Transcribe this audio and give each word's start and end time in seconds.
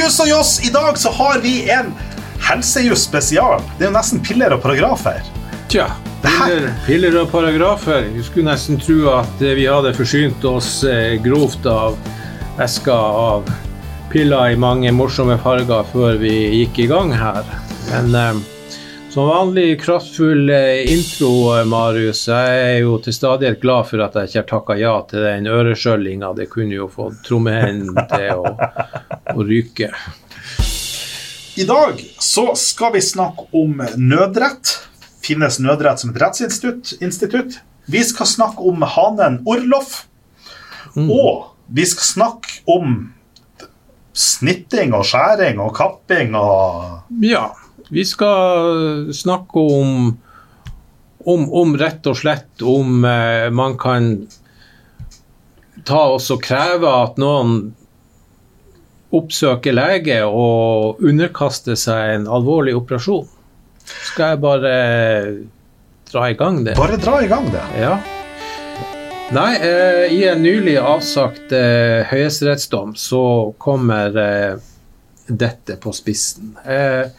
Juss 0.00 0.20
og 0.22 0.28
Joss! 0.30 0.50
I 0.64 0.70
dag 0.72 0.98
så 0.98 1.10
har 1.12 1.40
vi 1.42 1.70
en 1.70 1.90
helsejuss 2.46 3.02
spesial. 3.04 3.60
Det 3.76 3.84
er 3.84 3.90
jo 3.90 3.96
nesten 3.98 4.22
piller 4.24 4.54
og 4.54 4.62
paragrafer. 4.62 5.18
Tja, 5.68 5.90
piller, 6.24 6.70
piller 6.86 7.18
og 7.20 7.28
paragrafer. 7.32 8.06
Vi 8.14 8.24
skulle 8.24 8.48
nesten 8.48 8.80
tro 8.80 9.10
at 9.12 9.42
vi 9.44 9.66
hadde 9.68 9.92
forsynt 9.98 10.46
oss 10.48 10.78
eh, 10.88 11.18
grovt 11.20 11.68
av 11.68 11.98
esker 12.64 12.96
av 12.96 13.50
piller 14.10 14.54
i 14.54 14.56
mange 14.60 14.92
morsomme 14.94 15.36
farger 15.44 15.84
før 15.92 16.16
vi 16.22 16.32
gikk 16.62 16.80
i 16.86 16.88
gang 16.94 17.12
her. 17.20 17.44
Men 17.90 18.16
eh, 18.16 18.40
som 19.10 19.26
vanlig 19.26 19.80
kraftfull 19.80 20.50
eh, 20.50 20.92
intro, 20.92 21.58
eh, 21.58 21.64
Marius. 21.64 22.28
Jeg 22.28 22.58
er 22.62 22.76
jo 22.84 22.94
til 23.02 23.14
stadighet 23.14 23.60
glad 23.62 23.88
for 23.88 24.02
at 24.04 24.14
jeg 24.14 24.28
ikke 24.28 24.38
har 24.38 24.48
takka 24.52 24.76
ja 24.78 24.92
til 25.10 25.24
den 25.26 25.48
øreskjøllinga. 25.50 26.30
Det 26.38 26.46
kunne 26.52 26.76
jo 26.76 26.86
fått 26.92 27.18
trommehendene 27.26 28.04
til 28.12 28.44
å, 28.44 28.52
å 29.34 29.46
ryke. 29.46 29.90
I 31.58 31.66
dag 31.66 31.98
så 32.22 32.52
skal 32.58 32.94
vi 32.94 33.02
snakke 33.02 33.48
om 33.58 33.82
nødrett. 33.98 34.76
Finnes 35.24 35.58
nødrett 35.58 36.02
som 36.04 36.14
et 36.14 36.20
rettsinstitutt? 36.22 37.58
Vi 37.90 38.02
skal 38.06 38.28
snakke 38.30 38.62
om 38.62 38.84
hanen 38.86 39.40
Orloff. 39.42 40.04
Og 40.94 41.50
vi 41.66 41.86
skal 41.86 42.06
snakke 42.06 42.62
om 42.70 43.00
snitting 44.14 44.94
og 44.94 45.02
skjæring 45.06 45.58
og 45.62 45.74
kapping 45.74 46.34
og 46.38 47.18
Ja, 47.26 47.48
vi 47.90 48.04
skal 48.06 49.10
snakke 49.14 49.58
om, 49.58 50.18
om, 51.24 51.46
om 51.52 51.76
rett 51.78 52.06
og 52.06 52.18
slett 52.20 52.62
om 52.62 53.04
eh, 53.04 53.48
man 53.50 53.76
kan 53.80 54.12
ta 55.86 56.04
og 56.14 56.42
kreve 56.44 56.90
at 56.90 57.18
noen 57.20 57.72
oppsøker 59.10 59.74
lege 59.74 60.20
og 60.22 61.02
underkaster 61.02 61.78
seg 61.78 62.14
en 62.14 62.28
alvorlig 62.30 62.76
operasjon. 62.78 63.26
Skal 64.12 64.36
jeg 64.36 64.42
bare 64.44 64.74
dra 66.12 66.28
i 66.30 66.36
gang 66.38 66.62
det? 66.66 66.76
Bare 66.78 66.98
dra 67.00 67.18
i 67.24 67.30
gang 67.30 67.50
det. 67.50 67.64
Ja. 67.80 67.96
Nei, 69.34 69.50
eh, 69.62 70.04
i 70.14 70.22
en 70.26 70.42
nylig 70.42 70.76
avsagt 70.78 71.52
eh, 71.54 72.06
høyesterettsdom 72.10 72.96
så 72.98 73.22
kommer 73.62 74.16
eh, 74.18 74.62
dette 75.26 75.76
på 75.82 75.92
spissen. 75.94 76.56
Eh, 76.66 77.10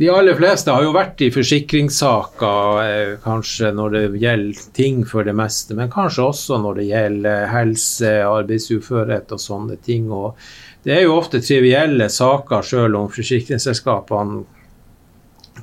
de 0.00 0.08
aller 0.08 0.32
fleste 0.32 0.72
har 0.72 0.80
jo 0.80 0.94
vært 0.96 1.20
i 1.20 1.26
forsikringssaker, 1.28 2.78
eh, 2.86 3.10
kanskje 3.20 3.68
når 3.76 3.90
det 3.92 4.20
gjelder 4.22 4.62
ting 4.72 5.02
for 5.04 5.28
det 5.28 5.34
meste, 5.36 5.76
men 5.76 5.90
kanskje 5.92 6.24
også 6.24 6.56
når 6.62 6.78
det 6.78 6.86
gjelder 6.88 7.44
helse, 7.52 8.12
arbeidsuførhet 8.24 9.34
og 9.36 9.42
sånne 9.42 9.76
ting. 9.84 10.06
Og 10.08 10.40
det 10.88 10.94
er 10.94 11.02
jo 11.04 11.18
ofte 11.18 11.42
trivielle 11.44 12.08
saker, 12.08 12.64
selv 12.64 12.96
om 12.96 13.10
forsikringsselskapene 13.12 14.40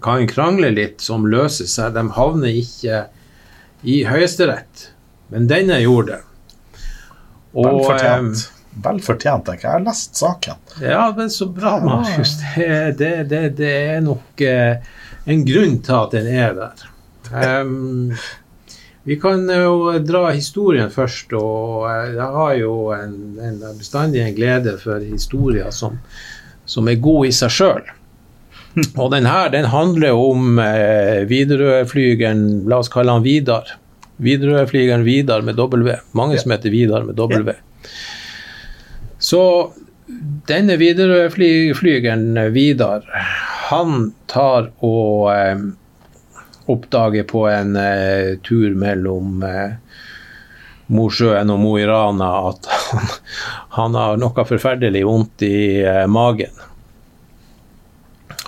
kan 0.06 0.30
krangle 0.30 0.70
litt, 0.70 1.02
som 1.02 1.26
løser 1.26 1.66
seg. 1.66 1.98
De 1.98 2.06
havner 2.20 2.62
ikke 2.62 3.08
i 3.90 4.04
Høyesterett, 4.06 4.92
men 5.34 5.50
denne 5.50 5.82
gjorde 5.82 6.14
det. 6.14 6.22
Og, 7.58 7.88
fortjent. 7.88 8.52
Vel 8.84 9.00
fortjent, 9.02 9.46
tenker 9.48 9.64
jeg. 9.64 9.72
Jeg 9.72 9.80
har 9.80 9.86
lest 9.88 10.20
saken. 10.20 10.66
ja, 10.84 11.04
men 11.18 11.32
så 11.34 11.48
bra, 11.50 11.78
Markus. 11.84 12.38
Det, 12.56 12.98
det, 13.00 13.14
det, 13.32 13.44
det 13.58 13.72
er 13.96 14.04
nok 14.06 14.44
eh, 14.46 14.92
en 15.26 15.46
grunn 15.48 15.80
til 15.86 15.98
at 15.98 16.14
den 16.14 16.28
er 16.32 16.54
der. 16.58 16.84
Um, 17.28 18.14
vi 19.08 19.16
kan 19.20 19.48
jo 19.48 19.94
dra 20.04 20.30
historien 20.36 20.90
først, 20.92 21.34
og 21.36 21.88
eh, 21.90 22.16
jeg 22.18 22.30
har 22.38 22.56
jo 22.60 22.74
en, 22.96 23.14
en, 23.40 23.62
bestandig 23.80 24.24
en 24.24 24.36
glede 24.36 24.78
for 24.82 25.04
historier 25.04 25.72
som, 25.72 26.00
som 26.68 26.90
er 26.92 27.00
god 27.04 27.30
i 27.30 27.36
seg 27.36 27.54
sjøl. 27.56 27.94
Og 29.02 29.10
den 29.14 29.26
her 29.26 29.50
den 29.50 29.70
handler 29.72 30.20
om 30.20 30.60
eh, 30.62 31.24
Widerøe-flygeren, 31.30 32.68
la 32.70 32.82
oss 32.84 32.92
kalle 32.94 33.16
han 33.16 33.26
Vidar. 33.26 33.72
Widerøe-flygeren 34.22 35.06
Vidar 35.08 35.42
med 35.46 35.58
W. 35.58 35.96
Mange 36.18 36.38
som 36.42 36.54
heter 36.54 36.74
Vidar 36.74 37.08
med 37.08 37.18
W. 37.18 37.56
Så 39.28 39.42
denne 40.48 40.78
Widerøe-flygeren 40.80 42.38
Vidar, 42.56 43.04
han 43.68 44.14
tar 44.32 44.70
og 44.80 45.28
eh, 45.34 45.66
oppdager 46.72 47.26
på 47.28 47.42
en 47.52 47.76
eh, 47.82 48.38
tur 48.48 48.78
mellom 48.80 49.44
eh, 49.44 49.74
Mosjøen 50.96 51.52
og 51.52 51.60
Mo 51.60 51.74
i 51.76 51.84
Rana 51.90 52.30
at 52.54 52.70
han, 52.72 53.12
han 53.76 54.00
har 54.00 54.22
noe 54.22 54.48
forferdelig 54.48 55.04
vondt 55.10 55.44
i 55.48 55.60
eh, 55.84 56.06
magen. 56.08 56.64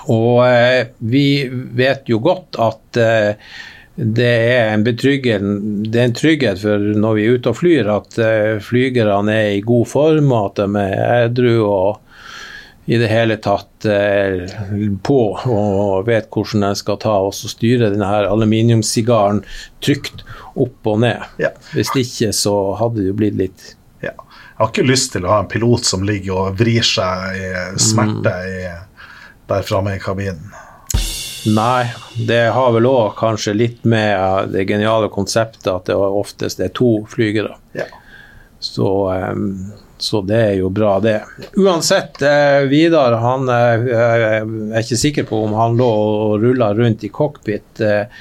Og 0.07 0.45
eh, 0.47 0.93
vi 1.11 1.27
vet 1.75 2.07
jo 2.07 2.21
godt 2.23 2.55
at 2.69 3.03
eh, 3.03 3.51
det 3.99 4.27
er 4.55 4.69
en 4.73 4.83
betryggende 4.85 5.89
det 5.91 5.99
er 5.99 6.05
en 6.07 6.15
trygghet 6.15 6.61
for 6.61 6.83
når 7.03 7.17
vi 7.17 7.23
er 7.25 7.39
ute 7.39 7.51
og 7.51 7.57
flyr, 7.59 7.89
at 7.91 8.19
eh, 8.23 8.59
flygerne 8.63 9.33
er 9.35 9.55
i 9.57 9.65
god 9.65 9.89
form, 9.91 10.31
og 10.31 10.51
at 10.51 10.61
de 10.61 10.83
er 10.85 11.25
edru 11.25 11.55
og 11.65 11.99
i 12.89 12.97
det 12.97 13.09
hele 13.11 13.35
tatt 13.43 13.85
eh, 13.85 14.47
på 15.05 15.17
og 15.35 16.07
vet 16.07 16.29
hvordan 16.33 16.63
de 16.65 16.79
skal 16.79 16.97
ta 17.03 17.17
og 17.27 17.35
styre 17.37 17.91
denne 17.91 18.07
her 18.07 18.29
aluminiumssigaren 18.31 19.43
trygt 19.85 20.23
opp 20.55 20.89
og 20.89 21.03
ned. 21.03 21.27
Ja. 21.41 21.51
Hvis 21.75 21.91
ikke 21.93 22.31
så 22.33 22.55
hadde 22.79 23.03
det 23.03 23.11
jo 23.11 23.19
blitt 23.19 23.37
litt 23.41 23.67
Ja. 23.99 24.15
Jeg 24.15 24.63
har 24.63 24.71
ikke 24.71 24.87
lyst 24.87 25.11
til 25.11 25.27
å 25.27 25.33
ha 25.33 25.43
en 25.43 25.51
pilot 25.51 25.85
som 25.87 26.07
ligger 26.07 26.47
og 26.47 26.57
vrir 26.59 26.87
seg 26.87 27.35
i 27.35 27.51
smerte 27.79 28.31
i, 28.47 28.57
der 29.51 29.67
framme 29.67 29.93
i 29.95 30.01
kabinen. 30.01 30.49
Nei, 31.47 31.91
det 32.27 32.49
har 32.55 32.73
vel 32.75 32.87
òg 32.89 33.13
kanskje 33.19 33.55
litt 33.55 33.85
med 33.87 34.51
det 34.53 34.65
geniale 34.67 35.07
konseptet 35.13 35.69
at 35.71 35.87
det 35.87 35.95
oftest 35.95 36.59
er 36.59 36.73
to 36.75 37.05
flygere. 37.09 37.55
Ja. 37.77 37.87
Så, 38.59 38.89
så 39.97 40.21
det 40.27 40.39
er 40.49 40.53
jo 40.59 40.69
bra, 40.75 40.97
det. 40.99 41.21
Uansett, 41.55 42.19
eh, 42.21 42.67
Vidar 42.67 43.15
han 43.23 43.47
eh, 43.47 43.87
jeg 43.87 44.39
er 44.43 44.83
ikke 44.83 44.99
sikker 44.99 45.27
på 45.29 45.43
om 45.45 45.55
han 45.55 45.79
lå 45.79 45.89
og 45.89 46.43
rulla 46.43 46.73
rundt 46.75 47.05
i 47.07 47.11
cockpit 47.13 47.79
eh, 47.79 48.11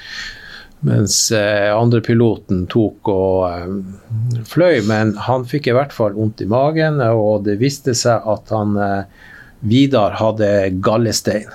mens 0.79 1.31
eh, 1.35 1.69
andrepiloten 1.75 2.63
tok 2.71 3.11
og 3.11 3.49
eh, 3.49 4.43
fløy, 4.47 4.79
men 4.87 5.15
han 5.27 5.43
fikk 5.47 5.67
i 5.67 5.75
hvert 5.75 5.91
fall 5.95 6.15
vondt 6.15 6.43
i 6.45 6.47
magen, 6.49 7.01
og 7.03 7.43
det 7.47 7.57
viste 7.59 7.95
seg 7.97 8.23
at 8.23 8.55
han 8.55 8.77
eh, 8.79 9.25
Vidar 9.59 10.15
hadde 10.15 10.69
gallestein. 10.79 11.49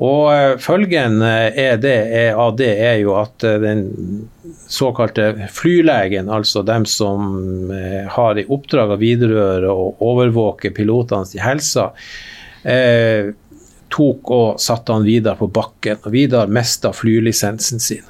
Og 0.00 0.30
eh, 0.32 0.54
følgen 0.62 1.18
eh, 1.22 1.58
er 1.60 1.76
det, 1.82 1.96
er, 2.16 2.30
av 2.40 2.54
det 2.56 2.70
er 2.80 2.96
jo 3.02 3.16
at 3.20 3.44
eh, 3.44 3.58
den 3.60 3.82
såkalte 4.70 5.34
flylegen, 5.52 6.30
altså 6.32 6.62
dem 6.66 6.86
som 6.88 7.68
har 8.14 8.38
i 8.40 8.46
oppdrag 8.48 8.94
å 8.94 8.98
videreføre 9.00 9.70
å 9.74 9.90
overvåke 10.08 10.70
pilotenes 10.74 11.34
helse, 11.42 11.88
eh, 12.64 13.32
tok 13.90 14.30
og 14.30 14.60
satte 14.62 14.94
han 14.94 15.04
Vidar 15.04 15.36
på 15.40 15.50
bakken. 15.50 15.98
Og 16.06 16.14
Vidar 16.14 16.50
mista 16.50 16.92
flylisensen 16.94 17.82
sin. 17.82 18.06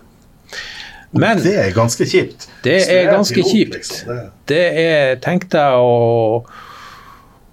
Men 1.17 1.41
det 1.43 1.57
er 1.59 1.71
ganske 1.75 2.07
kjipt. 2.07 2.45
det 2.63 2.77
er 2.87 3.09
ganske 3.11 3.43
kjipt. 3.43 3.75
liksom, 3.75 4.19
det- 4.47 4.73
er 4.79 5.17
Tenk 5.25 5.49
deg 5.51 5.73
å, 5.81 6.45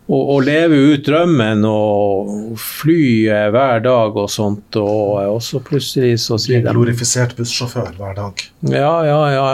å, 0.07 0.17
å 0.35 0.37
leve 0.43 0.79
ut 0.93 1.05
drømmen 1.05 1.65
og 1.67 2.57
fly 2.61 3.27
eh, 3.27 3.47
hver 3.53 3.83
dag 3.85 4.17
og 4.17 4.29
sånt, 4.31 4.77
og, 4.79 5.17
og 5.35 5.41
så 5.43 5.61
plutselig 5.63 6.15
så 6.23 6.39
sier 6.41 6.63
de 6.63 6.75
Glorifisert 6.75 7.35
bussjåfør 7.37 7.93
hver 7.99 8.15
dag. 8.17 8.43
Ja, 8.71 8.93
ja, 9.07 9.21
ja. 9.33 9.47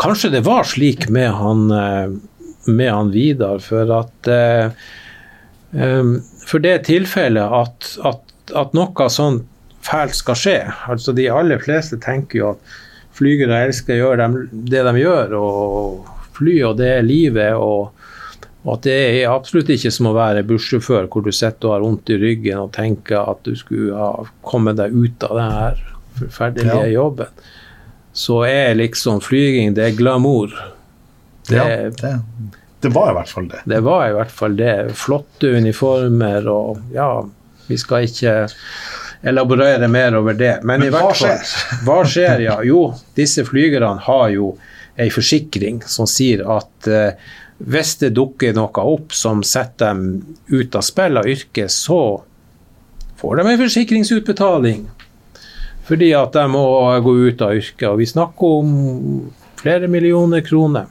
Kanskje 0.00 0.32
det 0.36 0.44
var 0.46 0.68
slik 0.68 1.08
med 1.12 1.30
han, 1.36 1.68
eh, 1.72 2.12
med 2.68 2.92
han 2.92 3.12
Vidar, 3.14 3.62
for 3.64 3.92
at 4.00 4.30
eh, 4.30 4.90
For 5.70 6.58
det 6.58 6.80
tilfellet 6.88 7.52
at, 7.54 7.92
at, 8.08 8.22
at 8.58 8.72
noe 8.74 9.08
sånt 9.12 9.46
fælt 9.86 10.16
skal 10.18 10.36
skje. 10.36 10.56
Altså 10.90 11.14
De 11.16 11.28
aller 11.30 11.60
fleste 11.62 12.00
tenker 12.02 12.40
jo 12.40 12.48
at 12.54 12.72
flygere 13.16 13.62
elsker 13.68 13.94
å 13.94 14.00
gjøre 14.00 14.24
dem, 14.24 14.34
det 14.72 14.82
de 14.86 14.94
gjør, 14.98 15.36
og 15.38 16.10
fly, 16.36 16.56
og 16.66 16.76
det 16.80 16.90
er 16.96 17.06
livet. 17.06 17.54
og 17.54 17.99
og 18.64 18.74
at 18.74 18.82
det 18.84 18.94
er 19.22 19.30
absolutt 19.32 19.70
ikke 19.72 19.90
som 19.94 20.10
å 20.10 20.14
være 20.16 20.42
bussjåfør 20.44 21.06
hvor 21.08 21.24
du 21.24 21.30
sitter 21.32 21.68
og 21.70 21.74
har 21.78 21.84
vondt 21.86 22.10
i 22.12 22.18
ryggen 22.20 22.58
og 22.60 22.72
tenker 22.76 23.22
at 23.30 23.40
du 23.46 23.54
skulle 23.56 23.96
ha 23.96 24.10
kommet 24.44 24.76
deg 24.76 24.92
ut 24.92 25.24
av 25.30 25.36
den 25.38 25.54
her 25.56 25.80
forferdelige 26.18 26.74
Ja. 26.90 26.92
jobben. 27.00 27.26
Så 28.12 28.42
er 28.44 28.74
liksom 28.76 29.20
flyging, 29.24 29.72
det 29.74 29.84
er 29.86 29.96
glamour. 29.96 30.52
Det, 31.48 31.56
Ja, 31.56 31.64
det, 31.88 32.12
det 32.82 32.88
var 32.92 33.10
i 33.10 33.14
hvert 33.14 33.28
fall 33.32 33.48
det. 33.48 33.60
det 33.66 33.80
var 33.86 34.08
i 34.08 34.12
hvert 34.18 34.30
fall 34.30 34.56
det. 34.56 34.74
Flotte 34.98 35.54
uniformer 35.56 36.46
og 36.52 36.82
ja, 36.92 37.08
vi 37.68 37.76
skal 37.80 38.04
ikke 38.08 38.34
elaborere 39.22 39.88
mer 39.88 40.14
over 40.18 40.32
det. 40.34 40.58
Men, 40.62 40.80
Men 40.80 40.88
i 40.88 40.90
hva 40.92 41.06
hvert 41.08 41.16
fall, 41.16 41.44
hva 41.86 41.98
skjer? 42.08 42.40
Ja, 42.44 42.58
jo, 42.66 42.90
disse 43.16 43.44
flygerne 43.48 43.96
har 44.06 44.28
jo 44.34 44.54
ei 45.00 45.08
forsikring 45.12 45.80
som 45.88 46.08
sier 46.10 46.42
at 46.50 46.88
eh, 46.90 47.12
hvis 47.60 47.96
det 48.00 48.14
dukker 48.16 48.54
noe 48.56 48.84
opp 48.88 49.12
som 49.12 49.42
setter 49.44 49.92
dem 49.92 50.36
ut 50.48 50.76
av 50.76 50.84
spill 50.86 51.20
av 51.20 51.28
yrket, 51.28 51.72
så 51.72 52.22
får 53.20 53.36
de 53.36 53.44
en 53.46 53.60
forsikringsutbetaling. 53.60 54.86
Fordi 55.90 56.12
at 56.16 56.32
de 56.36 56.46
må 56.48 56.64
gå 57.04 57.14
ut 57.26 57.42
av 57.44 57.58
yrket. 57.58 57.88
Og 57.90 57.98
vi 58.00 58.08
snakker 58.08 58.56
om 58.62 58.72
flere 59.60 59.90
millioner 59.92 60.44
kroner. 60.46 60.88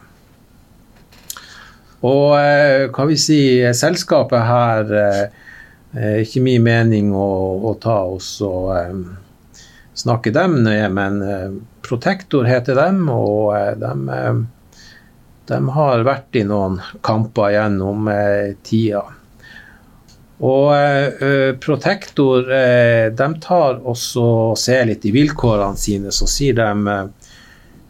Og 2.06 2.36
eh, 2.40 2.86
hva 2.94 3.06
vi 3.10 3.18
si, 3.20 3.40
selskapet 3.76 4.46
her 4.48 4.94
eh, 4.96 5.24
er 6.00 6.22
ikke 6.24 6.44
min 6.46 6.64
mening 6.64 7.10
å, 7.16 7.32
å 7.66 7.74
ta 7.82 7.98
oss 8.08 8.38
og 8.46 8.70
eh, 8.78 8.94
snakke 10.00 10.32
dem 10.36 10.62
ned, 10.64 10.86
men 10.96 11.20
eh, 11.26 11.50
Protektor 11.84 12.46
heter 12.48 12.78
dem, 12.78 13.02
og 13.12 13.52
eh, 13.58 13.74
de, 13.82 13.92
eh, 14.16 14.40
de, 15.50 15.62
har 15.76 16.06
vært 16.06 16.38
i 16.38 16.46
noen 16.48 16.78
kamper 17.06 17.56
gjennom 17.56 18.08
eh, 18.14 18.54
tida. 18.64 19.08
Og 20.40 20.72
eh, 20.72 21.56
Protektor 21.60 22.48
eh, 22.48 23.12
de 23.12 23.28
tar 23.44 23.82
også 23.84 24.24
og 24.24 24.60
ser 24.60 24.86
litt 24.88 25.04
i 25.06 25.12
vilkårene 25.12 25.80
sine, 25.80 26.14
så 26.16 26.28
sier 26.32 26.56
de, 26.56 26.70
eh, 26.94 27.34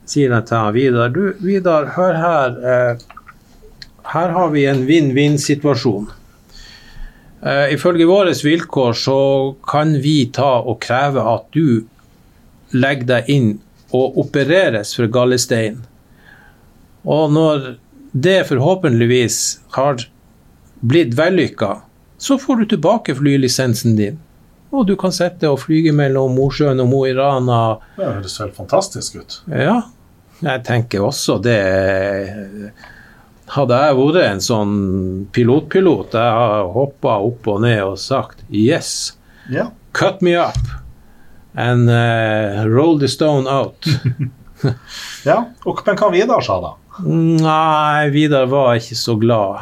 sier 0.10 0.34
de 0.34 0.40
til 0.50 0.72
Vidar 0.74 1.14
Du, 1.14 1.24
Vidar, 1.46 1.92
hør 1.94 2.18
her. 2.18 2.98
her 4.10 4.30
har 4.34 4.50
vi 4.50 4.66
en 4.66 4.86
vinn-vinn-situasjon. 4.88 6.10
ifølge 7.72 8.06
våre 8.06 8.34
vilkår 8.44 8.94
så 8.94 9.56
kan 9.64 9.94
vi 10.02 10.26
ta 10.34 10.60
og 10.60 10.82
kreve 10.82 11.22
at 11.22 11.46
du 11.54 11.86
legger 12.74 13.06
deg 13.06 13.30
inn 13.30 13.60
og 13.94 14.18
opereres 14.18 14.96
for 14.96 15.08
gallestein. 15.08 15.86
Og 17.04 17.32
når 17.34 17.76
det 18.12 18.48
forhåpentligvis 18.50 19.60
har 19.76 20.02
blitt 20.80 21.14
vellykka, 21.18 21.78
så 22.18 22.38
får 22.40 22.56
du 22.56 22.66
tilbake 22.66 23.16
flylisensen 23.16 23.96
din. 23.96 24.20
Og 24.70 24.86
du 24.88 24.96
kan 25.00 25.14
sitte 25.14 25.50
og 25.50 25.62
flyge 25.64 25.94
mellom 25.96 26.36
Mosjøen 26.38 26.82
og 26.84 26.90
Mo 26.92 27.04
i 27.08 27.14
Rana. 27.18 27.80
Det 27.98 28.06
høres 28.06 28.38
helt 28.42 28.58
fantastisk 28.58 29.18
ut. 29.18 29.40
Ja, 29.50 29.82
jeg 30.46 30.64
tenker 30.68 31.06
også 31.08 31.40
det. 31.42 31.62
Hadde 33.50 33.80
jeg 33.82 33.98
vært 33.98 34.20
en 34.28 34.44
sånn 34.46 34.76
pilotpilot, 35.34 36.14
jeg 36.14 36.36
har 36.42 36.70
hoppa 36.76 37.18
opp 37.26 37.50
og 37.50 37.64
ned 37.66 37.82
og 37.82 37.98
sagt 37.98 38.44
yes, 38.54 39.16
ja. 39.50 39.72
cut 39.98 40.22
me 40.22 40.36
up 40.38 40.60
and 41.58 41.90
uh, 41.90 42.62
roll 42.70 43.00
the 43.02 43.10
stone 43.10 43.50
out. 43.50 43.90
ja, 45.30 45.42
og, 45.66 45.82
Men 45.88 45.98
hva 46.30 46.44
sa 46.46 46.60
da? 46.62 46.76
Nei, 47.06 48.10
Vidar 48.14 48.50
var 48.52 48.76
ikke 48.80 48.98
så 48.98 49.16
glad. 49.20 49.62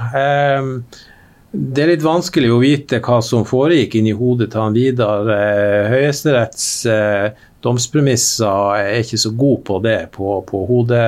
Det 1.51 1.83
er 1.83 1.91
litt 1.93 2.03
vanskelig 2.05 2.49
å 2.51 2.59
vite 2.61 2.99
hva 3.03 3.19
som 3.23 3.45
foregikk 3.47 3.95
inni 3.99 4.13
hodet 4.15 4.51
til 4.53 4.61
han 4.61 4.75
Vidar. 4.75 5.29
Eh, 5.31 5.87
Høyesteretts 5.93 6.67
eh, 6.91 7.29
domspremisser 7.65 8.81
er 8.81 8.99
ikke 9.01 9.19
så 9.21 9.31
god 9.37 9.63
på 9.69 9.79
det, 9.85 9.99
på, 10.13 10.35
på 10.47 10.63
hode, 10.69 11.01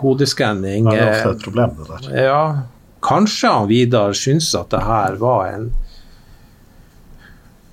hodeskanning. 0.00 0.88
Det 0.88 1.00
er 1.00 1.10
ofte 1.10 1.34
et 1.34 1.44
problem, 1.48 1.74
det 1.80 1.88
der. 1.90 2.22
Ja, 2.28 2.44
kanskje 3.04 3.52
han 3.52 3.68
Vidar 3.72 4.16
syns 4.16 4.52
at 4.58 4.70
det 4.72 4.84
her 4.86 5.18
var 5.20 5.50
en 5.50 5.68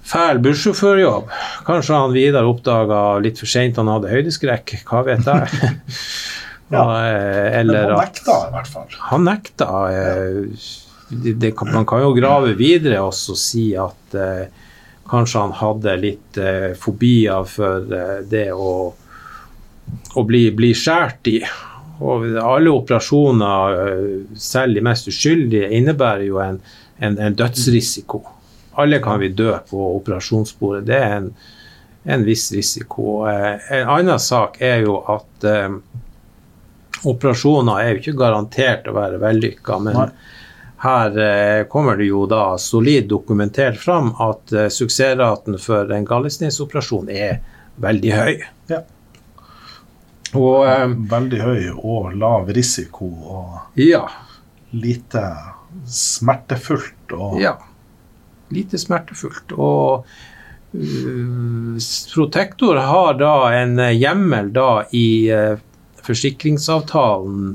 fæl 0.03 0.41
bussjåførjobb. 0.43 1.31
Kanskje 1.69 2.01
han 2.01 2.13
Vidar 2.17 2.49
oppdaga 2.49 3.03
litt 3.23 3.39
for 3.39 3.49
seint 3.49 3.79
han 3.79 3.91
hadde 3.91 4.11
høydeskrekk, 4.11 4.79
hva 4.89 5.05
vet 5.07 5.29
jeg. 5.29 5.77
ja. 6.71 6.83
Eller 7.03 7.73
Men 7.73 7.91
han 7.91 7.99
nekta 8.05 8.39
i 8.47 8.53
hvert 8.55 8.71
fall. 8.71 8.97
Han 9.11 9.27
nekta. 9.27 9.69
Ja 9.93 10.07
det, 11.21 11.33
det, 11.33 11.53
man 11.73 11.85
kan 11.85 12.01
jo 12.01 12.13
grave 12.13 12.53
videre 12.57 13.01
og 13.03 13.13
si 13.15 13.71
at 13.79 14.17
eh, 14.17 14.47
kanskje 15.09 15.43
han 15.43 15.55
hadde 15.59 15.95
litt 15.99 16.39
eh, 16.41 16.71
fobier 16.79 17.45
for 17.49 17.93
eh, 17.93 18.19
det 18.29 18.47
å, 18.53 18.73
å 20.15 20.25
bli, 20.27 20.47
bli 20.55 20.73
skåret 20.77 21.31
i. 21.31 21.39
Og 22.03 22.25
alle 22.41 22.73
operasjoner, 22.73 23.79
eh, 23.83 24.37
selv 24.39 24.77
de 24.79 24.85
mest 24.85 25.09
uskyldige, 25.11 25.71
innebærer 25.77 26.27
jo 26.27 26.39
en, 26.43 26.61
en, 26.99 27.17
en, 27.17 27.35
dødsrisiko. 27.37 28.23
Alle 28.81 28.97
kan 29.03 29.19
vi 29.21 29.33
dø 29.35 29.53
på 29.69 29.89
operasjonsbordet. 29.99 30.87
Det 30.89 30.97
er 30.97 31.17
en, 31.19 31.33
en 32.15 32.25
viss 32.25 32.49
risiko. 32.55 33.21
Eh, 33.29 33.69
en 33.79 33.93
annen 33.99 34.21
sak 34.21 34.57
er 34.63 34.81
jo 34.87 34.97
at 35.13 35.49
eh, 35.49 35.77
operasjoner 37.09 37.81
er 37.81 37.91
jo 37.93 38.01
ikke 38.01 38.17
garantert 38.19 38.87
å 38.87 38.95
være 38.95 39.19
vellykka. 39.21 39.79
men 39.83 39.99
Nei 39.99 40.09
her 40.83 41.17
eh, 41.17 41.65
kommer 41.67 41.97
det 41.97 42.09
jo 42.09 42.25
da 42.27 42.57
solid 42.57 43.07
dokumentert 43.07 43.77
fram 43.79 44.09
at 44.19 44.51
eh, 44.51 44.67
suksessraten 44.67 45.55
for 45.59 45.91
en 45.95 46.05
gallestinsoperasjon 46.05 47.07
er 47.13 47.39
veldig 47.83 48.11
høy. 48.11 48.33
Ja. 48.67 48.81
Og, 50.33 50.65
eh, 50.67 50.83
veldig 51.13 51.39
høy 51.39 51.69
og 51.77 52.11
lav 52.19 52.51
risiko 52.57 53.07
og 53.07 53.79
ja. 53.79 54.03
lite 54.75 55.23
smertefullt. 55.87 57.15
Og 57.15 57.39
ja. 57.39 57.55
Lite 58.53 58.77
smertefullt. 58.77 59.55
Og 59.55 60.03
uh, 60.03 61.77
Protektor 62.11 62.81
har 62.91 63.15
da 63.17 63.35
en 63.55 63.79
hjemmel 63.95 64.51
da 64.53 64.67
i 64.91 65.07
uh, 65.31 65.55
forsikringsavtalen 66.03 67.53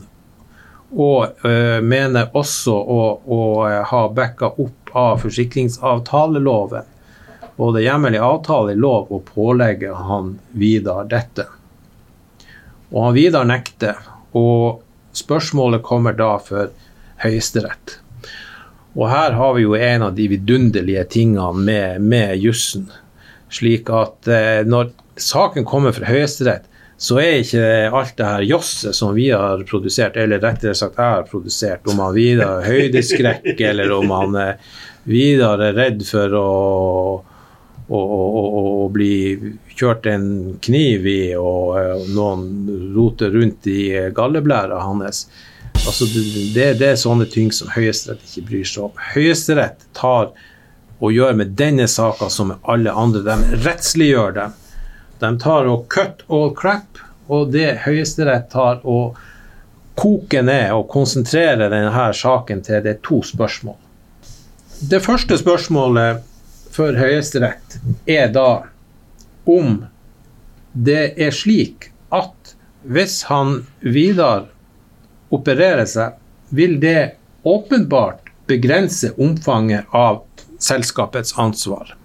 og 0.91 1.45
øh, 1.45 1.83
mener 1.85 2.31
også 2.37 2.73
å, 2.73 3.03
å 3.25 3.41
eh, 3.69 3.83
ha 3.91 4.03
backa 4.09 4.55
opp 4.56 4.93
av 4.97 5.21
forsikringsavtaleloven. 5.25 6.87
Både 7.59 7.83
hjemmel 7.83 8.17
i 8.17 8.23
avtale 8.23 8.73
i 8.73 8.79
lov 8.79 9.11
og 9.12 9.27
pålegge 9.29 9.93
han 9.93 10.37
Vidar 10.56 11.09
dette. 11.11 11.49
Og 12.89 13.09
han 13.09 13.17
Vidar 13.19 13.49
nekter, 13.49 13.99
og 14.33 14.81
spørsmålet 15.17 15.83
kommer 15.85 16.17
da 16.17 16.37
for 16.41 16.71
Høyesterett. 17.21 17.99
Og 18.97 19.11
her 19.11 19.37
har 19.37 19.53
vi 19.56 19.67
jo 19.67 19.77
en 19.77 20.06
av 20.06 20.15
de 20.17 20.29
vidunderlige 20.31 21.05
tingene 21.19 21.53
med, 21.67 22.01
med 22.01 22.39
jussen. 22.41 22.89
Slik 23.53 23.91
at 23.93 24.31
eh, 24.31 24.65
når 24.65 24.94
saken 25.21 25.67
kommer 25.69 25.93
fra 25.93 26.09
Høyesterett, 26.09 26.65
så 26.98 27.20
er 27.22 27.40
ikke 27.44 27.64
alt 27.94 28.17
det 28.19 28.26
her 28.26 28.44
josset 28.48 28.96
som 28.96 29.12
vi 29.14 29.28
har 29.31 29.62
produsert, 29.69 30.17
eller 30.19 30.43
rettere 30.43 30.74
sagt 30.74 30.98
jeg 30.98 31.14
har 31.14 31.26
produsert, 31.31 31.86
om 31.86 32.00
han 32.02 32.14
Vidar 32.17 32.64
høydeskrekk, 32.67 33.52
eller 33.70 33.93
om 33.94 34.10
han 34.10 34.38
Vidar 35.06 35.62
er 35.62 35.78
redd 35.78 36.02
for 36.08 36.34
å, 36.34 36.48
å, 37.86 38.00
å, 38.02 38.43
å, 38.82 38.88
bli 38.93 39.12
kjørt 39.78 40.10
en 40.10 40.26
kniv 40.64 41.06
i, 41.06 41.22
og 41.38 42.10
noen 42.10 42.90
roter 42.96 43.31
rundt 43.31 43.70
i 43.70 44.10
galleblæra 44.14 44.82
hans. 44.82 45.28
Altså, 45.86 46.08
det, 46.10 46.72
det, 46.81 46.90
er 46.90 46.98
sånne 46.98 47.28
ting 47.31 47.55
som 47.55 47.70
Høyesterett 47.72 48.26
ikke 48.26 48.48
bryr 48.50 48.67
seg 48.69 48.88
om. 48.90 49.02
Høyesterett 49.14 49.86
tar 49.96 50.32
og 50.98 51.14
gjør 51.14 51.36
med 51.38 51.55
denne 51.58 51.86
saka 51.86 52.26
som 52.32 52.50
med 52.50 52.64
alle 52.67 52.90
andre. 52.90 53.22
De 53.22 53.62
rettsliggjør 53.62 54.34
dem. 54.34 54.56
De 55.19 55.32
tar 55.43 55.67
og 55.70 55.89
cut 55.93 56.22
all 56.29 56.53
crap, 56.55 57.01
og 57.29 57.53
det 57.53 57.82
Høyesterett 57.84 58.48
tar 58.53 58.81
og 58.89 59.19
koker 59.98 60.44
ned 60.46 60.70
og 60.77 60.87
konsentrerer 60.93 61.70
denne 61.72 62.08
saken 62.15 62.63
til 62.65 62.82
det 62.84 62.96
er 62.96 63.05
to 63.05 63.20
spørsmål. 63.27 63.77
Det 64.79 65.03
første 65.03 65.39
spørsmålet 65.41 66.22
for 66.70 66.94
Høyesterett 66.94 67.81
er 68.06 68.31
da 68.31 68.51
om 69.48 69.81
det 70.72 71.15
er 71.19 71.34
slik 71.34 71.91
at 72.15 72.55
hvis 72.87 73.25
han 73.27 73.65
Vidar 73.82 74.46
opererer 75.34 75.89
seg, 75.89 76.15
vil 76.55 76.79
det 76.81 77.19
åpenbart 77.43 78.31
begrense 78.48 79.10
omfanget 79.19 79.91
av 79.91 80.22
selskapets 80.63 81.34
ansvar. 81.39 81.97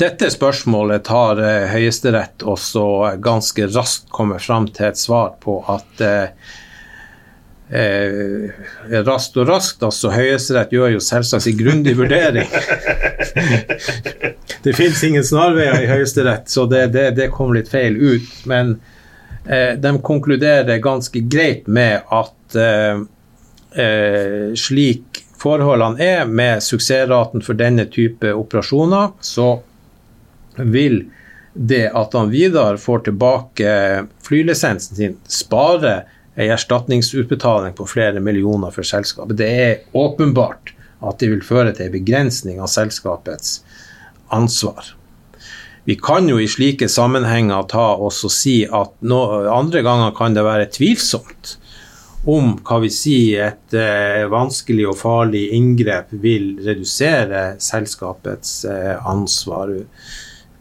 Dette 0.00 0.30
spørsmålet 0.32 1.04
tar 1.06 1.38
eh, 1.38 1.68
Høyesterett 1.70 2.42
også 2.42 2.84
ganske 3.22 3.68
raskt 3.70 4.10
kommet 4.14 4.42
fram 4.42 4.66
til 4.74 4.90
et 4.90 4.98
svar 4.98 5.36
på 5.42 5.60
at 5.70 6.02
eh, 6.02 6.54
eh, 7.70 8.50
raskt 9.06 9.38
og 9.38 9.48
raskt, 9.52 9.84
altså 9.86 10.10
Høyesterett 10.14 10.74
gjør 10.74 10.96
jo 10.96 11.04
selvsagt 11.04 11.46
en 11.52 11.60
grundig 11.60 11.94
vurdering. 12.00 12.50
det 14.62 14.72
fins 14.72 15.04
ingen 15.04 15.24
snarveier 15.24 15.82
i 15.82 15.88
Høyesterett, 15.88 16.48
så 16.48 16.66
det, 16.66 16.86
det, 16.86 17.10
det, 17.18 17.30
kom 17.34 17.54
litt 17.54 17.70
feil 17.72 17.96
ut. 17.96 18.30
Men 18.50 18.76
eh, 19.46 19.74
de 19.80 19.94
konkluderer 20.02 20.82
ganske 20.82 21.24
greit 21.30 21.66
med 21.66 22.02
at 22.14 22.58
eh, 22.58 23.04
eh, 23.84 24.48
slik 24.58 25.22
forholdene 25.40 26.00
er 26.00 26.26
med 26.30 26.62
suksessraten 26.64 27.44
for 27.44 27.58
denne 27.58 27.86
type 27.92 28.30
operasjoner, 28.32 29.12
så 29.20 29.58
vil 30.56 31.04
det 31.54 31.86
at 31.94 32.14
han 32.14 32.30
Vidar 32.30 32.76
får 32.76 33.04
tilbake 33.06 33.74
flylisensen 34.26 34.96
sin, 34.96 35.16
spare 35.30 36.02
en 36.34 36.50
erstatningsutbetaling 36.50 37.76
på 37.78 37.86
flere 37.86 38.20
millioner 38.20 38.74
for 38.74 38.86
selskapet. 38.86 39.38
Det 39.38 39.50
er 39.50 39.84
åpenbart 39.92 40.74
at 41.04 41.20
det 41.20 41.30
vil 41.30 41.44
føre 41.46 41.74
til 41.76 41.88
en 41.88 41.94
begrensning 41.94 42.60
av 42.62 42.72
selskapets 42.72 43.60
ansvar. 44.34 44.94
Vi 45.84 45.98
kan 46.00 46.28
jo 46.28 46.40
i 46.40 46.48
slike 46.48 46.88
sammenhenger 46.88 47.66
ta 47.68 47.90
oss 48.00 48.22
og 48.24 48.32
si 48.32 48.62
at 48.64 48.94
no, 49.04 49.20
andre 49.52 49.84
ganger 49.84 50.14
kan 50.16 50.34
det 50.34 50.46
være 50.46 50.70
tvilsomt 50.72 51.58
om 52.24 52.54
hva 52.64 52.78
vi 52.80 52.88
sier 52.88 53.50
et 53.50 53.74
eh, 53.76 54.24
vanskelig 54.32 54.86
og 54.88 54.96
farlig 54.96 55.42
inngrep 55.58 56.14
vil 56.22 56.54
redusere 56.64 57.58
selskapets 57.60 58.62
eh, 58.64 58.94
ansvar. 58.96 59.74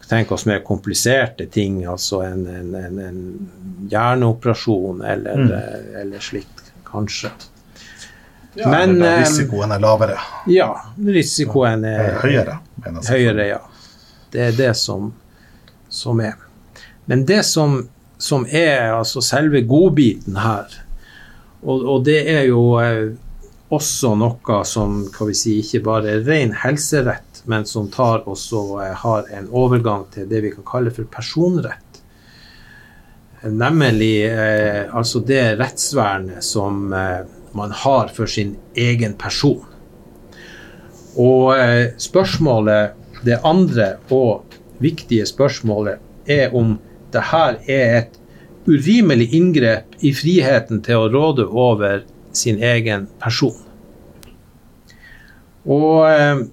Tenk 0.10 0.32
oss 0.32 0.46
mer 0.46 0.60
kompliserte 0.66 1.46
ting, 1.52 1.86
altså 1.88 2.22
en, 2.26 2.46
en, 2.48 2.76
en, 2.76 3.00
en 3.00 3.88
hjerneoperasjon 3.90 5.02
eller, 5.02 5.40
mm. 5.46 5.52
Eh, 5.52 6.02
eller 6.02 6.20
slikt, 6.20 6.72
kanskje. 6.86 7.32
Ja, 8.54 8.70
Men 8.70 9.02
eh, 9.02 9.20
risikoen 9.24 9.72
er 9.72 9.82
lavere. 9.82 10.20
Ja, 10.52 10.70
risikoen 11.08 11.86
er, 11.90 12.04
er 12.12 12.20
høyere. 12.22 12.60
Høyere, 13.10 13.48
ja. 13.48 13.62
Det 14.34 14.48
er 14.50 14.58
det 14.58 14.72
som, 14.78 15.14
som 15.90 16.22
er. 16.22 16.38
Men 17.06 17.26
det 17.26 17.42
som, 17.48 17.80
som 18.18 18.46
er 18.50 18.92
altså 18.94 19.24
selve 19.26 19.64
godbiten 19.68 20.38
her, 20.38 20.80
og, 21.64 21.86
og 21.96 22.06
det 22.06 22.20
er 22.30 22.44
jo 22.52 22.64
eh, 22.84 23.16
også 23.74 24.14
noe 24.20 24.62
som 24.68 25.02
kan 25.14 25.32
vi 25.32 25.38
si, 25.38 25.58
ikke 25.64 25.82
bare 25.88 26.18
er 26.18 26.26
ren 26.28 26.54
helserett, 26.64 27.33
men 27.46 27.66
som 27.66 27.90
tar 27.92 28.28
også 28.30 28.62
eh, 28.84 28.96
har 29.04 29.28
en 29.36 29.50
overgang 29.52 30.06
til 30.14 30.30
det 30.30 30.44
vi 30.46 30.54
kan 30.54 30.68
kalle 30.68 30.94
for 30.94 31.10
personrett. 31.12 32.02
Nemlig 33.44 34.16
eh, 34.30 34.96
altså 34.96 35.20
det 35.20 35.58
rettsvernet 35.60 36.44
som 36.46 36.94
eh, 36.94 37.26
man 37.54 37.72
har 37.84 38.08
for 38.16 38.30
sin 38.30 38.56
egen 38.76 39.18
person. 39.20 39.66
Og 41.20 41.54
eh, 41.58 41.94
spørsmålet, 41.98 42.96
det 43.24 43.40
andre 43.44 43.94
og 44.12 44.56
viktige 44.84 45.26
spørsmålet, 45.26 46.00
er 46.28 46.56
om 46.56 46.78
det 47.14 47.28
her 47.30 47.60
er 47.68 47.98
et 47.98 48.20
urimelig 48.66 49.34
inngrep 49.36 50.00
i 50.02 50.14
friheten 50.16 50.82
til 50.86 51.04
å 51.04 51.12
råde 51.12 51.46
over 51.46 52.06
sin 52.34 52.64
egen 52.64 53.08
person. 53.22 53.60
Og 55.68 56.08
eh, 56.10 56.46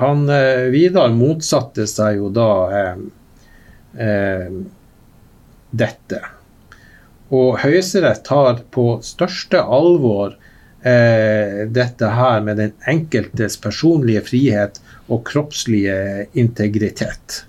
han 0.00 0.28
eh, 0.28 0.68
Vidar 0.72 1.12
motsatte 1.14 1.86
seg 1.88 2.20
jo 2.20 2.32
da 2.34 2.50
eh, 2.80 2.96
eh 4.06 4.58
dette. 5.76 6.20
Og 7.34 7.58
Høyesterett 7.60 8.22
tar 8.24 8.60
på 8.72 8.84
største 9.04 9.60
alvor 9.60 10.36
eh, 10.86 11.66
dette 11.68 12.12
her 12.18 12.44
med 12.46 12.60
den 12.62 12.72
enkeltes 12.88 13.58
personlige 13.60 14.22
frihet 14.28 14.80
og 15.08 15.24
kroppslige 15.26 16.28
integritet. 16.38 17.42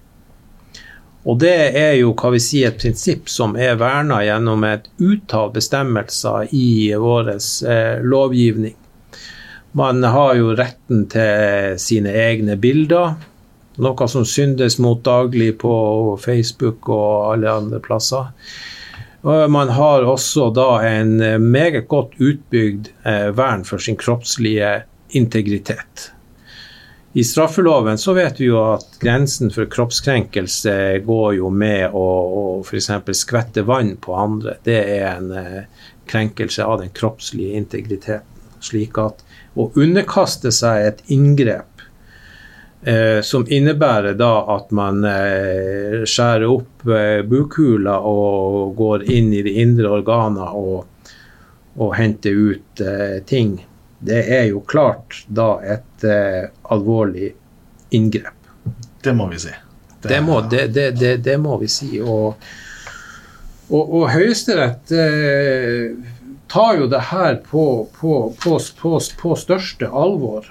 Og 1.28 1.40
det 1.44 1.56
er 1.76 1.94
jo 2.00 2.14
hva 2.16 2.32
vi 2.32 2.42
sier, 2.42 2.72
et 2.72 2.80
prinsipp 2.80 3.28
som 3.32 3.58
er 3.60 3.78
verna 3.80 4.22
gjennom 4.24 4.64
et 4.64 4.88
utall 5.04 5.52
bestemmelser 5.56 6.54
i 6.56 6.94
vår 6.96 7.34
eh, 7.36 7.98
lovgivning. 8.04 8.78
Man 9.78 10.02
har 10.04 10.34
jo 10.40 10.56
retten 10.58 11.06
til 11.12 11.76
sine 11.82 12.14
egne 12.18 12.56
bilder, 12.58 13.18
noe 13.78 14.08
som 14.10 14.26
syndes 14.26 14.80
mot 14.82 15.04
daglig 15.06 15.52
på 15.62 15.74
Facebook 16.22 16.90
og 16.90 17.36
alle 17.36 17.52
andre 17.52 17.82
plasser. 17.84 18.32
Man 19.22 19.70
har 19.76 20.08
også 20.08 20.50
da 20.56 20.70
en 20.88 21.18
meget 21.52 21.88
godt 21.92 22.16
utbygd 22.18 22.90
eh, 23.06 23.30
vern 23.38 23.66
for 23.68 23.82
sin 23.82 23.98
kroppslige 24.00 24.72
integritet. 25.18 26.12
I 27.18 27.24
straffeloven 27.26 27.98
så 27.98 28.14
vet 28.14 28.40
vi 28.40 28.48
jo 28.50 28.60
at 28.76 29.00
grensen 29.02 29.52
for 29.54 29.70
kroppskrenkelse 29.74 30.74
går 31.06 31.38
jo 31.40 31.50
med 31.50 31.94
å, 31.98 32.08
å 32.42 32.44
f.eks. 32.62 32.92
skvette 33.18 33.66
vann 33.68 33.96
på 34.02 34.16
andre. 34.18 34.58
Det 34.64 34.80
er 34.96 35.08
en 35.16 35.32
eh, 35.34 35.86
krenkelse 36.10 36.66
av 36.66 36.82
den 36.84 36.94
kroppslige 36.98 37.58
integriteten. 37.58 38.34
Slik 38.62 38.98
at 39.02 39.22
å 39.58 39.70
underkaste 39.76 40.52
seg 40.54 40.86
et 40.86 41.02
inngrep 41.14 41.86
eh, 42.82 43.22
som 43.26 43.46
innebærer 43.50 44.18
da 44.20 44.34
at 44.58 44.74
man 44.76 45.02
eh, 45.08 46.04
skjærer 46.06 46.46
opp 46.52 46.86
eh, 46.88 47.24
bukhula 47.26 48.00
og 48.06 48.76
går 48.78 49.08
inn 49.10 49.34
i 49.34 49.42
de 49.46 49.58
indre 49.64 49.96
organer 50.00 50.54
og, 50.54 51.12
og 51.78 51.98
henter 51.98 52.38
ut 52.38 52.86
eh, 52.86 53.18
ting 53.26 53.58
det 54.00 54.24
er 54.30 54.44
jo 54.52 54.62
klart 54.62 55.24
da 55.28 55.58
et 55.66 56.04
eh, 56.06 56.50
alvorlig 56.74 57.32
inngrep. 57.90 58.34
Det 59.04 59.14
må 59.14 59.28
vi 59.32 59.40
si. 59.40 59.54
Det, 60.02 60.10
det, 60.10 60.22
må, 60.22 60.42
det, 60.42 61.18
det 61.26 61.38
må, 61.42 61.58
vi 61.58 61.70
si. 61.72 61.98
Og, 62.02 62.36
og, 63.70 63.82
og 63.84 64.06
Høyesterett 64.14 64.94
eh, 64.94 65.98
tar 66.48 66.78
jo 66.80 66.88
det 66.88 67.00
her 67.12 67.36
på, 67.44 67.88
på, 68.00 68.34
på, 68.44 68.60
på 69.22 69.36
største 69.36 69.90
alvor. 69.90 70.48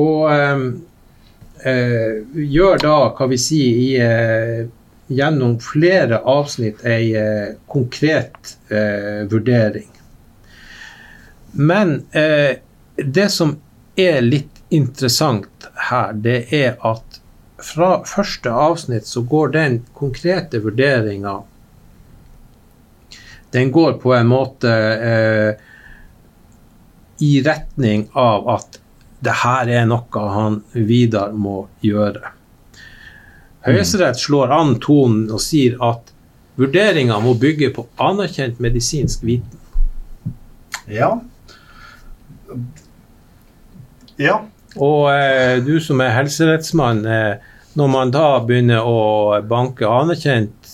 Og 0.00 0.28
eh, 0.32 0.66
eh, 1.68 2.22
gjør 2.32 2.84
da, 2.84 2.96
hva 3.16 3.28
vi 3.30 3.40
sier, 3.40 3.80
i, 3.82 3.90
eh, 4.00 4.62
gjennom 5.12 5.58
flere 5.60 6.22
avsnitt 6.24 6.84
ei 6.88 7.12
eh, 7.18 7.56
konkret 7.68 8.56
vurdering. 9.28 9.90
Men 11.52 12.06
eh, 12.16 12.56
det 12.96 13.28
som 13.28 13.58
er 13.96 14.22
litt 14.24 14.62
interessant 14.72 15.68
her, 15.90 16.14
det 16.16 16.46
er 16.56 16.78
at 16.80 17.20
fra 17.62 18.02
første 18.08 18.50
avsnitt 18.50 19.06
så 19.06 19.22
går 19.22 19.52
den 19.54 19.80
konkrete 19.94 20.62
vurderinga 20.64 21.42
Den 23.52 23.72
går 23.72 23.98
på 24.02 24.14
en 24.16 24.30
måte 24.30 24.72
eh, 25.08 25.50
i 27.22 27.32
retning 27.44 28.06
av 28.12 28.48
at 28.48 28.78
det 29.22 29.34
her 29.44 29.68
er 29.70 29.84
noe 29.86 30.22
han 30.34 30.62
Vidar 30.72 31.34
må 31.36 31.66
gjøre. 31.84 32.32
Høyesterett 33.62 34.18
slår 34.18 34.50
an 34.56 34.78
tonen 34.82 35.28
og 35.30 35.42
sier 35.44 35.76
at 35.84 36.10
vurderinga 36.58 37.20
må 37.22 37.36
bygge 37.38 37.70
på 37.76 37.84
anerkjent 38.02 38.58
medisinsk 38.60 39.22
viten. 39.28 39.60
Ja, 40.90 41.14
ja. 44.16 44.42
Og 44.76 45.08
eh, 45.12 45.58
du 45.64 45.76
som 45.84 46.00
er 46.00 46.14
helserettsmann, 46.16 47.04
eh, 47.06 47.34
når 47.76 47.88
man 47.92 48.12
da 48.12 48.26
begynner 48.44 48.84
å 48.84 49.40
banke 49.48 49.88
anerkjent 49.88 50.70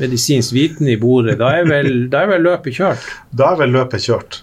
medisinsk 0.00 0.54
viten 0.56 0.88
i 0.88 0.98
bordet, 1.00 1.38
da 1.40 1.52
er 1.58 1.66
vel, 1.68 2.06
da 2.12 2.24
er 2.24 2.32
vel 2.34 2.46
løpet 2.46 2.78
kjørt? 2.78 3.08
Da 3.30 3.52
er 3.52 3.64
vel 3.64 3.74
løpet 3.76 4.06
kjørt. 4.06 4.42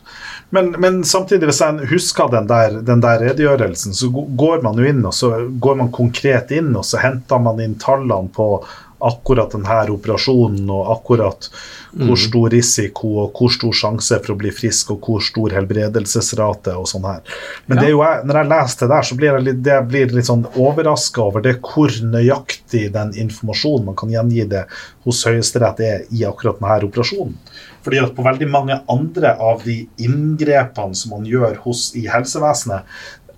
Men, 0.50 0.72
men, 0.82 1.04
samtidig, 1.06 1.46
hvis 1.46 1.62
jeg 1.62 1.90
husker 1.92 2.30
den 2.34 2.48
der, 2.50 2.80
den 2.86 3.02
der, 3.06 3.22
redegjørelsen, 3.22 3.94
så 3.94 4.10
går 4.10 4.64
man 4.66 4.82
jo 4.82 4.88
inn 4.90 5.04
og 5.06 5.14
så 5.14 5.32
går 5.62 5.78
man 5.84 5.92
konkret 5.94 6.54
inn 6.56 6.72
og 6.74 6.86
så 6.90 7.02
henter 7.04 7.42
man 7.44 7.62
inn 7.62 7.78
tallene 7.82 8.34
på 8.34 8.56
akkurat 9.00 9.54
denne 9.56 9.82
operasjonen 9.94 10.70
og 10.74 10.90
akkurat 10.98 11.50
hvor 11.94 12.14
mm. 12.14 12.22
stor 12.22 12.50
risiko 12.54 13.12
og 13.24 13.38
hvor 13.40 13.54
stor 13.54 13.74
sjanse 13.76 14.20
for 14.22 14.36
å 14.36 14.40
bli 14.40 14.52
frisk 14.54 14.92
og 14.94 15.08
hvor 15.08 15.24
stor 15.26 15.56
helbredelsesrate 15.58 16.76
og 16.78 16.86
sånn 16.92 17.08
her. 17.10 17.24
Men 17.66 17.82
ja. 17.82 17.90
jeg, 17.90 18.28
når 18.30 18.42
jeg 18.42 18.50
leser 18.52 18.84
det 18.84 18.92
der, 18.94 19.08
så 19.10 19.18
blir 19.20 19.32
jeg 19.32 19.46
litt, 19.48 19.64
det 19.66 19.80
blir 19.90 20.14
litt 20.14 20.30
sånn 20.30 20.46
overraska 20.52 21.26
over 21.26 21.46
det 21.46 21.56
hvor 21.64 21.96
nøyaktig 22.14 22.86
den 22.94 23.16
informasjonen 23.26 23.90
man 23.90 23.98
kan 24.00 24.14
gjengi 24.14 24.46
det 24.52 24.68
hos 25.08 25.24
Høyesterett 25.26 25.82
er 25.82 26.06
i 26.14 26.26
akkurat 26.28 26.60
denne 26.62 26.92
operasjonen. 26.92 27.36
Fordi 27.86 28.00
at 28.04 28.12
på 28.16 28.26
veldig 28.26 28.48
mange 28.52 28.76
andre 28.92 29.32
av 29.40 29.64
de 29.64 29.82
inngrepene 30.04 30.98
som 30.98 31.16
man 31.16 31.28
gjør 31.28 31.62
hos, 31.64 31.90
i 31.96 32.06
helsevesenet, 32.12 32.88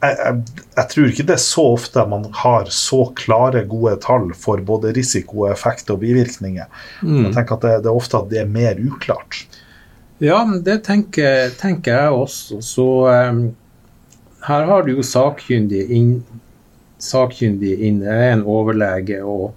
jeg, 0.01 0.17
jeg, 0.17 0.65
jeg, 0.75 0.85
tror 0.91 1.09
ikke 1.09 1.25
det 1.29 1.35
er 1.35 1.43
så 1.43 1.65
ofte 1.75 2.05
man 2.09 2.27
har 2.41 2.69
så 2.73 3.01
klare, 3.17 3.63
gode 3.69 3.95
tall 4.03 4.31
for 4.37 4.61
både 4.65 4.93
risiko, 4.97 5.45
effekt 5.51 5.91
og 5.93 6.01
bivirkninger. 6.01 6.69
Mm. 7.01 7.27
Jeg 7.27 7.35
tenker 7.37 7.57
at 7.57 7.65
det, 7.65 7.73
det, 7.85 7.91
er 7.91 7.99
ofte 8.03 8.21
at 8.21 8.31
det 8.31 8.41
er 8.43 8.51
mer 8.51 8.81
uklart. 8.81 9.43
Ja, 10.21 10.43
det 10.65 10.83
tenker, 10.85 11.49
tenker 11.57 11.97
jeg 11.97 12.17
også. 12.17 12.61
Så 12.65 12.87
um, 13.09 13.43
her 14.45 14.69
har 14.69 14.85
du 14.85 14.93
jo 14.95 15.05
sakkyndig 15.05 15.87
inn, 15.93 16.15
sakkyndig 17.01 17.73
er 17.81 18.27
en 18.31 18.45
overlege 18.45 19.21
og, 19.25 19.55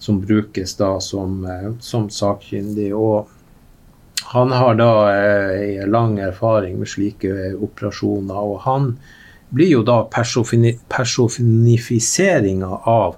som 0.00 0.18
brukes 0.20 0.76
da 0.76 0.98
som, 1.00 1.40
uh, 1.48 1.72
som 1.80 2.10
sakkyndig. 2.12 2.92
og 2.92 3.30
han 4.34 4.50
har 4.50 4.74
da 4.74 4.90
eh, 5.14 5.84
lang 5.86 6.16
erfaring 6.18 6.78
med 6.80 6.88
slike 6.88 7.52
operasjoner, 7.62 8.34
og 8.34 8.62
han 8.64 8.88
blir 9.54 9.70
jo 9.70 9.82
da 9.86 10.02
personifiseringa 10.10 12.66
av 12.90 13.14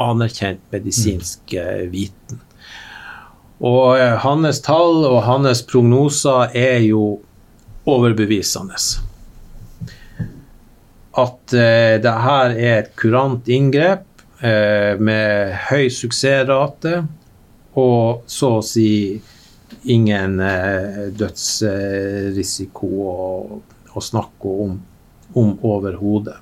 anerkjent 0.00 0.60
medisinsk 0.72 1.52
mm. 1.52 1.90
viten. 1.92 2.40
Og 3.60 3.98
eh, 3.98 4.16
hans 4.22 4.60
tall 4.64 5.04
og 5.04 5.22
hans 5.26 5.62
prognoser 5.68 6.48
er 6.56 6.80
jo 6.86 7.20
overbevisende. 7.90 8.76
At 11.20 11.52
eh, 11.52 12.00
det 12.00 12.14
her 12.24 12.50
er 12.54 12.78
et 12.78 12.96
kurant 12.96 13.48
inngrep 13.50 14.06
eh, 14.40 14.96
med 15.00 15.52
høy 15.68 15.90
suksessrate 15.92 17.02
og 17.78 18.24
så 18.30 18.56
å 18.58 18.64
si 18.64 19.20
ingen 19.90 20.40
eh, 20.42 21.08
dødsrisiko 21.16 22.88
å, 23.06 23.18
å, 23.92 24.02
snakke 24.02 24.54
om, 24.66 24.78
om 25.32 25.56
overhodet. 25.66 26.38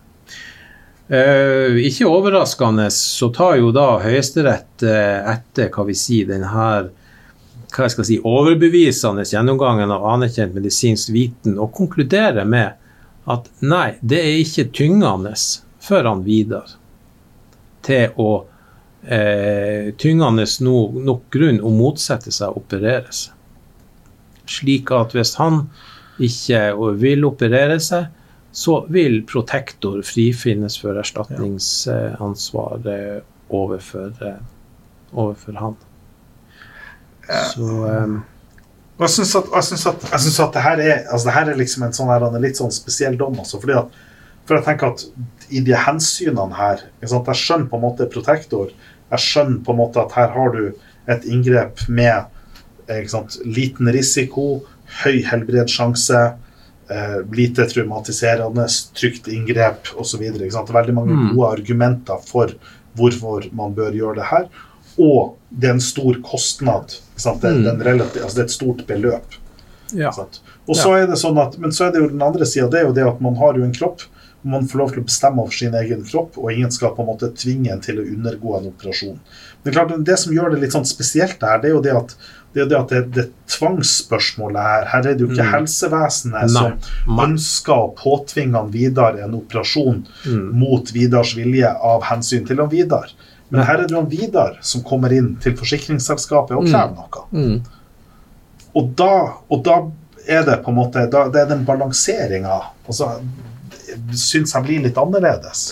Eh, 1.08 1.78
ikke 1.88 2.08
overraskende 2.08 2.90
så 2.92 3.30
tar 3.32 3.56
jo 3.56 3.70
da 3.72 3.94
Høyesterett 4.02 4.84
eh, 4.84 5.30
etter 5.32 5.70
hva 5.72 5.86
vi 5.88 5.96
sier, 5.96 6.28
denne 6.28 6.50
hva 6.52 7.84
jeg 7.84 7.94
skal 7.94 8.06
si, 8.08 8.18
overbevisende 8.24 9.24
gjennomgangen 9.28 9.92
av 9.92 10.04
anerkjent 10.08 10.52
medisinsk 10.56 11.12
viten 11.12 11.56
og 11.56 11.72
konkluderer 11.76 12.44
med 12.48 12.76
at 13.28 13.48
nei, 13.60 13.96
det 14.00 14.20
er 14.20 14.36
ikke 14.42 14.68
tyngende 14.76 15.32
for 15.84 16.04
han 16.04 16.22
Vidar 16.24 16.76
til 17.84 18.12
å 18.20 18.30
eh, 19.04 19.94
Tyngende 19.96 20.44
nok, 20.64 20.96
nok 21.08 21.26
grunn 21.32 21.60
å 21.64 21.72
motsette 21.72 22.32
seg 22.34 22.52
å 22.52 22.60
operere 22.60 23.12
seg. 23.12 23.32
Slik 24.48 24.92
at 24.96 25.16
hvis 25.16 25.34
han 25.40 25.66
ikke 26.20 26.72
vil 27.00 27.24
operere 27.28 27.78
seg, 27.80 28.08
så 28.58 28.80
vil 28.90 29.20
protektor 29.26 30.02
frifinnes 30.02 30.80
for 30.82 30.98
erstatningsansvaret 30.98 33.22
overfor, 33.54 34.10
overfor 35.12 35.52
han. 35.60 35.76
Så 37.52 37.62
um, 37.62 38.24
jeg 38.98 39.10
syns 39.14 39.36
at, 39.38 39.46
at, 39.54 39.70
at 40.42 40.52
det, 40.56 40.62
her 40.64 40.78
er, 40.82 41.06
altså 41.06 41.28
det 41.28 41.36
her 41.36 41.46
er 41.52 41.60
liksom 41.60 41.84
en 41.86 41.94
sånn 41.94 42.10
her, 42.10 42.24
en 42.26 42.42
litt 42.42 42.58
sånn 42.58 42.74
spesiell 42.74 43.14
dom. 43.20 43.38
Altså, 43.38 43.60
fordi 43.62 43.74
at, 43.78 43.86
for 44.48 44.54
jeg 44.58 44.66
tenker 44.66 44.86
at 44.90 45.00
i 45.54 45.60
de 45.64 45.74
hensynene 45.78 46.54
her 46.56 46.78
Jeg 46.98 47.08
skjønner 47.12 47.70
på 47.70 47.76
en 47.78 47.84
måte 47.84 48.10
protektor. 48.10 48.66
Jeg 49.12 49.20
skjønner 49.22 49.62
på 49.62 49.70
en 49.72 49.80
måte 49.84 49.98
at 50.02 50.12
her 50.18 50.28
har 50.34 50.48
du 50.56 50.64
et 51.08 51.24
inngrep 51.30 51.76
med 51.86 52.20
sant, 53.06 53.38
liten 53.44 53.86
risiko, 53.94 54.66
høy 55.04 55.22
helbredssjanse 55.30 56.47
eh, 56.90 57.18
lite 57.32 57.66
traumatiserende, 57.70 58.66
trygt 58.98 59.28
inngrep 59.28 59.92
osv. 59.96 60.24
Det 60.38 60.50
veldig 60.50 60.94
mange 60.96 61.16
mm. 61.16 61.28
gode 61.34 61.52
argumenter 61.58 62.22
for 62.26 62.54
hvorfor 62.98 63.48
man 63.54 63.76
bør 63.76 63.96
gjøre 63.96 64.18
det 64.20 64.28
her. 64.32 64.48
Og 64.98 65.36
det 65.48 65.70
er 65.70 65.76
en 65.76 65.84
stor 65.84 66.18
kostnad. 66.26 66.96
Det, 67.18 67.50
mm. 67.50 67.82
relativ, 67.82 68.22
altså 68.22 68.36
det, 68.36 68.42
er 68.42 68.46
et 68.46 68.54
stort 68.56 68.86
beløp. 68.86 69.38
Ja. 69.96 70.12
Og 70.68 70.76
så 70.76 70.92
er 70.98 71.06
det 71.08 71.16
sånn 71.16 71.38
at, 71.40 71.56
Men 71.58 71.72
så 71.72 71.86
er 71.86 71.94
det 71.94 72.02
jo 72.02 72.12
den 72.12 72.22
andre 72.22 72.46
sida. 72.46 72.68
Det 72.70 72.82
er 72.82 72.88
jo 72.90 72.96
det 72.96 73.06
at 73.08 73.20
man 73.24 73.38
har 73.40 73.58
jo 73.58 73.66
en 73.66 73.74
kropp. 73.74 74.04
Man 74.48 74.68
får 74.70 74.78
lov 74.78 74.92
til 74.94 75.02
å 75.02 75.06
bestemme 75.08 75.42
over 75.42 75.54
sin 75.54 75.74
egen 75.74 76.04
kropp, 76.06 76.36
og 76.38 76.52
ingen 76.52 76.70
skal 76.70 76.92
på 76.94 77.02
en 77.02 77.08
måte 77.08 77.32
tvinge 77.34 77.72
en 77.74 77.80
til 77.82 77.98
å 77.98 78.04
undergå 78.06 78.54
en 78.58 78.68
operasjon. 78.70 79.16
Men 79.64 79.74
klart, 79.74 79.94
det 80.06 80.18
som 80.22 80.34
gjør 80.34 80.54
det 80.54 80.60
litt 80.62 80.76
sånn 80.76 80.86
spesielt, 80.86 81.40
der, 81.42 81.58
det 81.62 81.72
er 81.72 81.74
jo 81.74 81.82
det 81.82 81.96
at 81.98 82.14
det 82.58 82.64
er 82.64 82.70
det 82.70 82.78
at 82.78 82.92
det, 82.92 83.00
det 83.14 83.24
tvangsspørsmålet 83.54 84.60
her 84.62 84.86
Her 84.92 85.06
er 85.06 85.16
det 85.16 85.24
jo 85.24 85.30
ikke 85.30 85.46
mm. 85.46 85.52
helsevesenet 85.54 86.52
Nei. 86.52 86.68
som 87.06 87.22
ønsker 87.24 87.74
å 87.74 87.88
påtvinge 87.98 88.58
han 88.58 88.72
Vidar 88.74 89.18
en 89.22 89.38
operasjon 89.38 90.04
mm. 90.04 90.44
mot 90.58 90.92
Vidars 90.94 91.34
vilje 91.38 91.70
av 91.70 92.06
hensyn 92.10 92.46
til 92.48 92.62
han 92.62 92.70
Vidar. 92.72 93.12
Men 93.48 93.64
her 93.64 93.80
er 93.80 93.86
det 93.86 93.96
jo 93.96 94.02
han 94.02 94.10
Vidar 94.12 94.58
som 94.60 94.84
kommer 94.86 95.14
inn 95.14 95.34
til 95.42 95.56
forsikringsselskapet 95.58 96.56
og 96.58 96.68
krever 96.68 96.92
mm. 96.92 96.98
noe. 96.98 97.26
Mm. 97.32 97.58
Og, 98.76 98.92
da, 98.98 99.12
og 99.48 99.64
da 99.66 99.78
er 100.28 100.44
det 100.44 100.58
på 100.64 100.72
en 100.72 100.76
måte 100.76 101.06
da, 101.10 101.24
Det 101.32 101.40
er 101.40 101.52
den 101.54 101.64
balanseringa 101.66 102.58
altså, 102.86 103.14
syns 104.12 104.52
jeg 104.54 104.66
blir 104.66 104.82
litt 104.84 104.98
annerledes. 105.00 105.70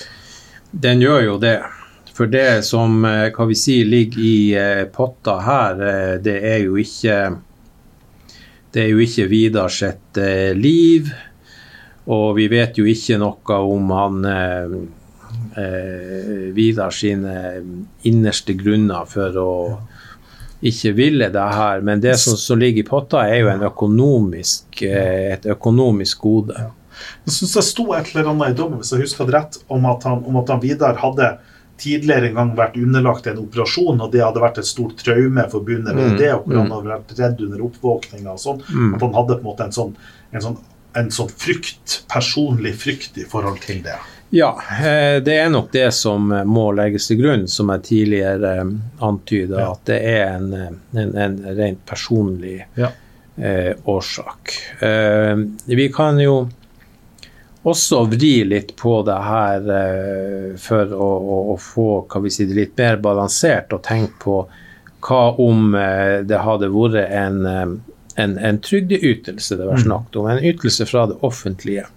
Den 0.73 1.03
gjør 1.05 1.23
jo 1.25 1.37
det. 1.41 1.59
For 2.17 2.31
det 2.33 2.65
som 2.65 3.05
eh, 3.05 3.29
hva 3.35 3.45
vi 3.51 3.57
sier, 3.59 3.89
ligger 3.89 4.23
i 4.25 4.37
eh, 4.57 4.85
potta 4.93 5.37
her, 5.45 5.83
eh, 5.85 6.15
det 6.25 6.37
er 6.49 6.63
jo 6.65 6.79
ikke 6.81 7.19
det 8.73 8.83
er 8.83 8.91
jo 8.93 9.01
ikke 9.01 9.29
Vidar 9.31 9.73
sitt 9.73 10.19
liv. 10.57 11.09
Og 12.13 12.37
vi 12.37 12.45
vet 12.53 12.77
jo 12.77 12.85
ikke 12.89 13.17
noe 13.21 13.59
om 13.65 13.93
han 13.97 14.27
eh, 14.29 14.75
Vidar 16.53 16.93
sine 16.93 17.37
innerste 18.05 18.53
grunner 18.59 19.09
for 19.09 19.39
å 19.41 19.53
ikke 20.61 20.93
ville 20.99 21.31
det 21.33 21.47
her. 21.57 21.81
Men 21.85 22.05
det 22.05 22.19
som, 22.21 22.37
som 22.37 22.61
ligger 22.61 22.85
i 22.85 22.89
potta, 22.89 23.25
er 23.25 23.41
jo 23.41 23.55
økonomisk, 23.71 24.83
et 24.85 25.49
økonomisk 25.57 26.21
gode. 26.29 26.69
Jeg 27.25 27.33
syns 27.39 27.57
det 27.57 27.65
sto 27.65 27.91
et 27.97 28.13
eller 28.13 28.33
annet 28.35 28.53
i 28.53 28.59
dommen, 28.61 28.81
hvis 28.83 28.93
jeg 28.93 29.05
husker 29.07 29.29
det 29.29 29.39
rett, 29.39 29.61
om 29.73 29.89
at 29.89 30.05
han, 30.09 30.21
om 30.29 30.37
at 30.43 30.53
han 30.53 30.61
Vidar 30.61 31.01
hadde 31.01 31.33
tidligere 31.81 32.31
en 32.31 32.39
gang 32.41 32.53
vært 32.57 32.79
underlagt 32.81 33.29
en 33.31 33.43
operasjon, 33.43 34.01
og 34.01 34.13
det 34.13 34.25
hadde 34.25 34.43
vært 34.43 34.61
et 34.63 34.69
stort 34.69 34.97
traume 35.05 35.45
forbundet 35.53 35.93
med 35.97 36.15
mm. 36.15 36.19
det, 36.21 36.33
og 36.35 36.47
hvor 36.47 36.61
han 36.61 36.69
mm. 36.71 36.75
hadde 36.77 36.93
vært 36.95 37.15
redd 37.21 37.45
under 37.47 37.65
oppvåkninga 37.69 38.33
og 38.33 38.43
sånn. 38.43 38.65
Mm. 38.67 38.91
At 38.97 39.07
han 39.07 39.17
hadde 39.21 39.39
på 39.39 39.45
en 39.45 39.49
måte 39.51 39.69
en 39.69 39.77
sånn, 39.77 39.95
en 40.33 40.45
sånn, 40.47 40.59
en 40.97 41.11
sånn 41.13 41.33
frykt, 41.45 42.03
personlig 42.13 42.77
frykt 42.81 43.19
i 43.21 43.27
forhold 43.29 43.61
til 43.65 43.83
det. 43.85 43.97
Ja, 44.35 44.51
eh, 44.81 45.23
det 45.23 45.37
er 45.39 45.51
nok 45.53 45.71
det 45.73 45.91
som 45.95 46.33
må 46.49 46.67
legges 46.75 47.07
til 47.11 47.21
grunn, 47.21 47.47
som 47.49 47.71
jeg 47.75 47.85
tidligere 47.87 48.55
eh, 48.63 48.77
antyda, 49.07 49.61
ja. 49.61 49.73
at 49.77 49.89
det 49.89 49.99
er 50.03 50.23
en, 50.35 50.53
en, 50.97 51.17
en 51.27 51.37
rent 51.61 51.85
personlig 51.87 52.59
ja. 52.75 52.91
eh, 53.37 53.73
årsak. 53.85 54.57
Eh, 54.83 55.35
vi 55.71 55.91
kan 55.95 56.19
jo 56.21 56.47
også 57.67 58.05
vri 58.11 58.45
litt 58.47 58.75
på 58.79 59.01
det 59.07 59.17
her 59.27 59.67
eh, 59.75 60.55
for 60.61 60.93
å, 60.95 61.09
å, 61.19 61.41
å, 61.55 61.57
få 61.59 61.89
si, 62.31 62.47
det 62.47 62.55
litt 62.55 62.79
mer 62.79 63.01
balansert 63.03 63.75
og 63.75 63.83
tenke 63.87 64.21
på 64.23 64.39
hva 65.07 65.23
om 65.43 65.75
eh, 65.75 66.23
det 66.27 66.43
hadde 66.47 66.71
vært 66.73 67.11
en, 67.11 67.41
eh, 67.51 67.67
en, 68.23 68.39
en 68.39 68.61
trygdeytelse 68.63 69.59
det 69.59 69.67
var 69.67 69.81
mm. 69.81 69.85
snakket 69.87 70.19
om, 70.21 70.31
en 70.31 70.45
ytelse 70.53 70.87
fra 70.89 71.07
det 71.11 71.19
offentlige. 71.27 71.89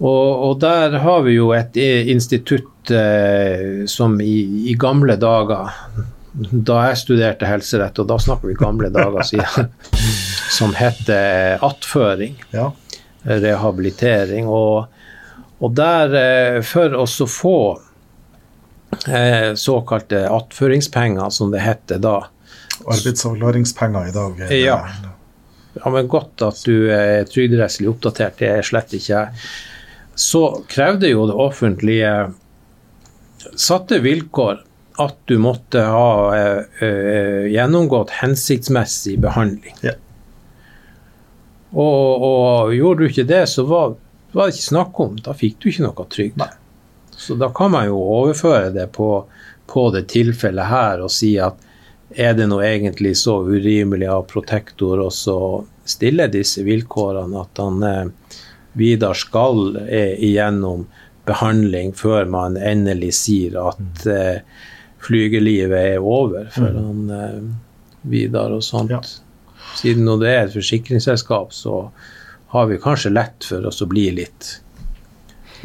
Og, 0.00 0.30
og 0.48 0.56
der 0.62 0.96
har 1.04 1.22
vi 1.26 1.36
jo 1.36 1.52
et 1.54 1.76
eh, 1.80 2.08
institutt 2.12 2.90
eh, 2.90 3.84
som 3.90 4.16
i, 4.20 4.38
i, 4.70 4.74
gamle 4.80 5.18
dager 5.20 5.70
da 6.34 6.80
jeg 6.88 7.02
studerte 7.04 7.46
helserett, 7.46 8.00
og 8.02 8.08
da 8.10 8.16
snakker 8.18 8.50
vi 8.50 8.56
gamle 8.58 8.88
dager 8.90 9.28
siden, 9.28 9.68
som 10.58 10.72
heter 10.74 11.62
attføring. 11.62 12.40
Ja 12.56 12.72
rehabilitering. 13.24 14.48
Og, 14.48 14.86
og 15.58 15.74
der, 15.76 16.14
for 16.66 16.94
for 16.94 17.24
å 17.24 17.28
få 17.30 17.58
eh, 19.08 19.54
såkalte 19.54 20.26
attføringspenger, 20.30 21.30
som 21.30 21.52
det 21.54 21.64
heter 21.64 22.02
da 22.02 22.20
Arbeidsavklaringspenger 22.84 24.08
i 24.08 24.12
dag? 24.12 24.40
Ja. 24.50 24.78
ja. 25.74 25.90
men 25.90 26.08
Godt 26.10 26.42
at 26.42 26.64
du 26.66 26.90
er 26.92 27.24
trygderettslig 27.30 27.88
oppdatert, 27.92 28.38
det 28.40 28.50
er 28.50 28.66
slett 28.66 28.94
ikke 28.96 29.12
jeg. 29.12 29.44
Så 30.18 30.42
krevde 30.70 31.10
jo 31.10 31.26
det 31.30 31.36
offentlige 31.38 32.14
satte 33.58 34.00
vilkår 34.02 34.62
at 35.02 35.16
du 35.26 35.38
måtte 35.42 35.82
ha 35.90 36.10
eh, 36.38 37.46
gjennomgått 37.50 38.14
hensiktsmessig 38.20 39.16
behandling. 39.22 39.74
Ja. 39.82 39.96
Og, 41.74 42.22
og, 42.22 42.74
gjorde 42.74 43.02
du 43.02 43.10
ikke 43.10 43.26
det, 43.26 43.44
så 43.50 43.64
var, 43.66 43.96
var, 44.32 44.46
det 44.46 44.54
ikke 44.54 44.68
snakk 44.70 45.00
om. 45.02 45.16
Da 45.24 45.34
fikk 45.36 45.58
du 45.60 45.68
ikke 45.70 45.86
noe 45.88 46.06
trygd. 46.10 46.44
Så 47.14 47.36
da 47.38 47.50
kan 47.54 47.72
man 47.74 47.88
jo 47.88 47.98
overføre 47.98 48.70
det 48.74 48.88
på, 48.94 49.08
på 49.70 49.88
det 49.94 50.06
tilfellet 50.12 50.70
her 50.70 51.04
og 51.04 51.12
si 51.14 51.34
at 51.42 51.58
er 52.14 52.34
det 52.38 52.46
nå 52.46 52.60
egentlig 52.62 53.16
så 53.18 53.40
urimelig 53.42 54.06
av 54.10 54.26
protektor 54.30 55.00
å 55.02 55.10
stille 55.84 56.28
disse 56.30 56.62
vilkårene 56.66 57.40
at 57.40 57.62
han 57.62 57.86
eh, 57.88 58.04
Vidar 58.74 59.14
skal 59.18 59.76
eh, 59.86 60.14
igjennom 60.18 60.84
behandling 61.26 61.92
før 61.96 62.26
man 62.30 62.58
endelig 62.58 63.12
sier 63.18 63.56
at 63.70 64.06
mm. 64.06 64.14
eh, 64.14 64.70
flygelivet 65.04 65.94
er 65.94 66.02
over 66.02 66.50
for 66.54 66.70
mm. 66.70 66.80
han 66.84 67.14
eh, 67.18 67.38
Vidar 68.04 68.52
og 68.52 68.64
sånt. 68.66 68.92
Ja. 68.92 69.00
Siden 69.80 70.06
når 70.06 70.20
det 70.22 70.32
er 70.32 70.42
et 70.46 70.56
forsikringsselskap, 70.56 71.54
så 71.54 71.78
har 72.54 72.68
vi 72.70 72.78
kanskje 72.82 73.10
lett 73.14 73.46
for 73.48 73.66
oss 73.66 73.82
å 73.82 73.88
bli 73.90 74.08
litt, 74.14 74.50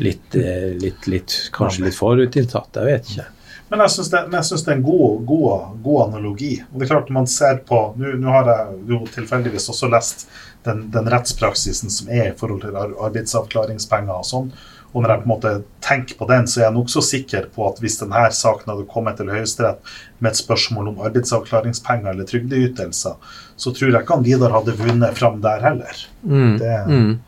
litt, 0.02 0.36
eh, 0.36 0.72
litt, 0.82 1.06
litt 1.08 1.36
Kanskje 1.54 1.86
litt 1.86 1.98
forutinntatt. 1.98 2.80
Jeg 2.80 2.90
vet 2.90 3.12
ikke. 3.14 3.28
Men 3.70 3.84
jeg 3.86 3.94
syns 3.94 4.10
det, 4.10 4.22
det, 4.34 4.40
er 4.42 4.72
en 4.74 4.84
god, 4.84 5.26
god, 5.30 5.66
god, 5.84 6.00
analogi. 6.08 6.56
Og 6.72 6.80
det 6.80 6.88
er 6.88 6.94
klart 6.96 7.12
man 7.14 7.30
ser 7.30 7.62
på 7.70 7.82
Nå 8.02 8.34
har 8.34 8.50
jeg 8.50 8.80
jo 8.90 9.04
tilfeldigvis 9.14 9.70
også 9.70 9.90
lest 9.94 10.26
den, 10.66 10.88
den, 10.94 11.10
rettspraksisen 11.14 11.94
som 11.94 12.10
er 12.10 12.32
i 12.32 12.38
forhold 12.38 12.64
til 12.66 12.80
arbeidsavklaringspenger 12.80 14.16
og 14.16 14.26
sånn. 14.26 14.50
Og 14.94 15.04
når 15.04 15.12
jeg 15.14 15.22
på 15.22 15.28
en 15.28 15.32
måte 15.36 15.50
tenker 15.86 16.18
på 16.18 16.26
den, 16.32 16.48
så 16.50 16.60
er 16.60 16.64
jeg 16.66 16.74
nokså 16.80 17.02
sikker 17.06 17.46
på 17.54 17.68
at 17.70 17.78
hvis 17.84 18.00
denne 18.02 18.24
saken 18.34 18.72
hadde 18.72 18.88
kommet 18.90 19.18
til 19.20 19.30
Høyesterett 19.30 19.92
med 20.20 20.32
et 20.32 20.40
spørsmål 20.42 20.88
om 20.92 21.02
arbeidsavklaringspenger 21.06 22.10
eller 22.16 22.26
trygdeytelser, 22.26 23.14
så 23.60 23.74
tror 23.76 23.92
jeg 23.92 24.02
ikke 24.02 24.16
han 24.18 24.26
Vidar 24.26 24.56
hadde 24.58 24.74
vunnet 24.80 25.18
fram 25.20 25.38
der 25.46 25.62
heller. 25.62 26.06
Mm. 26.24 26.58
Det, 26.58 26.74
Mm. 26.90 27.20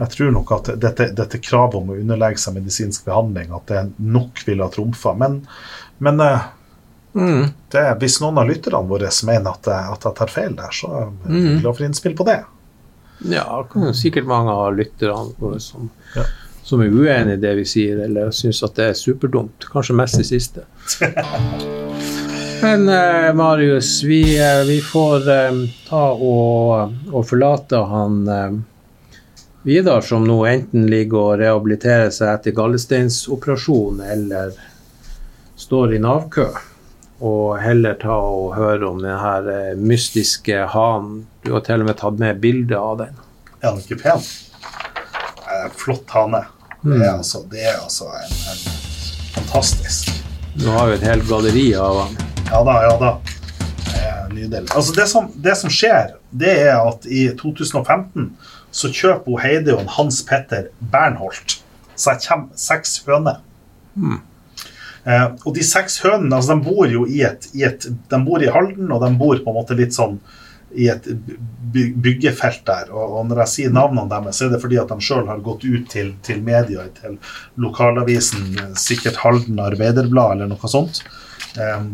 jeg 0.00 0.08
tror 0.16 0.32
nok 0.32 0.52
at 0.52 0.72
dette, 0.80 1.10
dette 1.14 1.38
kravet 1.44 1.74
om 1.82 1.90
å 1.92 2.00
underlegge 2.00 2.38
seg 2.40 2.54
medisinsk 2.56 3.04
behandling, 3.04 3.52
at 3.54 3.66
det 3.66 3.84
nok 3.98 4.40
ville 4.46 4.64
ha 4.64 4.70
trumfa. 4.70 5.12
Men, 5.16 5.42
men 5.98 6.20
eh, 6.20 6.40
Mm. 7.14 7.52
det, 7.70 7.82
hvis 8.00 8.16
noen 8.20 8.38
av 8.42 8.48
lytterne 8.48 8.88
våre 8.90 9.06
mener 9.22 9.50
at 9.52 9.66
jeg, 9.70 9.92
at 9.92 10.02
jeg 10.08 10.14
tar 10.18 10.26
feil 10.32 10.56
der, 10.58 10.72
så 10.74 10.88
er 10.90 11.04
jeg 11.30 11.60
glad 11.62 11.76
for 11.76 11.84
innspill 11.86 12.16
på 12.18 12.24
det. 12.26 12.40
Ja, 13.30 13.44
det 13.62 13.68
kan 13.70 13.84
jo 13.86 13.92
sikkert 13.94 14.26
mange 14.26 14.50
av 14.50 14.74
lytterne 14.74 15.30
våre 15.38 15.60
som, 15.62 15.90
Ja. 16.16 16.24
Som 16.64 16.80
er 16.80 16.92
uenig 16.92 17.36
i 17.36 17.42
det 17.42 17.54
vi 17.60 17.64
sier, 17.68 18.00
eller 18.06 18.32
syns 18.32 18.62
at 18.64 18.76
det 18.78 18.90
er 18.90 18.98
superdumt. 18.98 19.66
Kanskje 19.72 19.96
mest 19.98 20.20
det 20.20 20.28
siste. 20.32 20.64
Men 22.64 22.88
eh, 22.88 23.34
Marius, 23.36 24.02
vi, 24.02 24.22
eh, 24.40 24.62
vi 24.66 24.78
får 24.80 25.26
eh, 25.30 25.58
ta 25.88 26.04
og, 26.12 26.94
og 27.12 27.26
forlate 27.28 27.82
han 27.90 28.22
eh, 28.28 28.54
Vidar, 29.64 30.00
som 30.04 30.26
nå 30.28 30.42
enten 30.44 30.86
ligger 30.92 31.18
og 31.18 31.38
rehabiliterer 31.40 32.10
seg 32.12 32.34
etter 32.34 32.52
gallesteinsoperasjon 32.56 34.02
eller 34.12 34.52
står 35.56 35.94
i 35.96 36.00
Nav-kø, 36.04 36.44
og 37.24 37.46
heller 37.62 37.96
ta 38.00 38.16
og 38.28 38.56
høre 38.58 38.88
om 38.90 39.00
den 39.00 39.16
her 39.20 39.48
eh, 39.52 39.70
mystiske 39.76 40.66
hanen. 40.72 41.22
Du 41.44 41.54
har 41.56 41.64
til 41.64 41.84
og 41.84 41.88
med 41.88 42.00
tatt 42.00 42.20
med 42.20 42.40
bilde 42.44 42.76
av 42.80 43.00
den. 43.00 43.22
Er 43.60 43.70
den 43.70 43.80
ikke 43.84 44.02
pen? 44.02 44.28
Eh, 45.44 45.70
flott 45.72 46.12
hane. 46.12 46.44
Det 46.84 47.00
er 47.00 47.14
altså, 47.14 47.40
det 47.50 47.62
er 47.64 47.78
altså 47.80 48.10
en, 48.12 48.34
en 48.52 48.64
fantastisk 49.34 50.10
Nå 50.60 50.70
har 50.70 50.90
vi 50.90 50.98
et 50.98 51.06
helt 51.08 51.24
galleri 51.26 51.64
av 51.74 51.96
ham. 51.98 52.18
Ja 52.46 52.60
da, 52.62 52.74
ja 52.84 52.92
da. 53.00 53.14
Nydelig. 54.34 54.68
Altså 54.74 54.92
det, 54.94 55.06
som, 55.10 55.26
det 55.34 55.54
som 55.58 55.70
skjer, 55.72 56.14
det 56.30 56.52
er 56.66 56.76
at 56.78 57.06
i 57.06 57.24
2015 57.38 58.28
så 58.74 58.90
kjøper 58.90 59.40
Heidi 59.42 59.74
og 59.74 59.90
Hans 59.96 60.20
Petter 60.26 60.68
Bernholt 60.92 61.58
seg 61.98 62.22
kommer 62.24 62.58
seks 62.58 62.96
høner. 63.06 63.40
Eh, 65.04 65.26
og 65.44 65.50
de 65.54 65.66
seks 65.66 66.00
hønene 66.02 66.38
altså 66.38 66.56
de 66.56 66.66
bor 66.66 66.90
jo 66.90 67.04
i 67.06 67.20
et, 67.26 67.46
i 67.54 67.62
et 67.68 67.84
De 67.84 68.18
bor 68.24 68.42
i 68.42 68.50
Halden, 68.50 68.88
og 68.90 69.02
de 69.04 69.10
bor 69.20 69.36
på 69.36 69.52
en 69.52 69.58
måte 69.58 69.76
litt 69.78 69.94
sånn 69.94 70.16
i 70.74 70.88
et 70.92 71.06
byggefelt 71.74 72.64
der. 72.66 72.90
Og, 72.92 73.18
og 73.18 73.28
når 73.28 73.44
jeg 73.44 73.52
sier 73.54 73.74
navnene 73.74 74.08
deres, 74.10 74.38
så 74.38 74.46
er 74.46 74.54
det 74.54 74.60
fordi 74.62 74.78
at 74.82 74.92
de 74.92 75.06
sjøl 75.06 75.26
har 75.30 75.42
gått 75.44 75.66
ut 75.66 75.88
til, 75.90 76.12
til 76.26 76.42
media, 76.44 76.86
til 76.98 77.16
lokalavisen, 77.60 78.52
sikkert 78.78 79.20
Halden 79.22 79.62
Arbeiderblad 79.62 80.36
eller 80.36 80.52
noe 80.52 80.70
sånt, 80.70 81.02
um, 81.58 81.90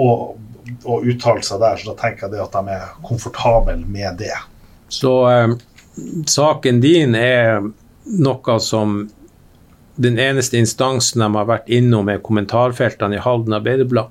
og, 0.00 0.34
og 0.82 1.06
uttalt 1.12 1.46
seg 1.46 1.62
der. 1.62 1.80
Så 1.80 1.92
da 1.92 1.96
tenker 2.02 2.26
jeg 2.26 2.36
det 2.36 2.44
at 2.44 2.58
de 2.58 2.78
er 2.78 2.94
komfortable 3.06 3.78
med 3.84 4.20
det. 4.22 4.34
Så 4.92 5.14
um, 5.26 5.58
saken 6.30 6.82
din 6.84 7.18
er 7.18 7.62
noe 8.04 8.58
som 8.62 9.04
den 9.96 10.18
eneste 10.18 10.58
instansen 10.58 11.22
de 11.22 11.28
har 11.36 11.46
vært 11.46 11.70
innom, 11.70 12.08
er 12.10 12.22
kommentarfeltene 12.24 13.18
i 13.18 13.22
Halden 13.22 13.54
Arbeiderblad. 13.54 14.10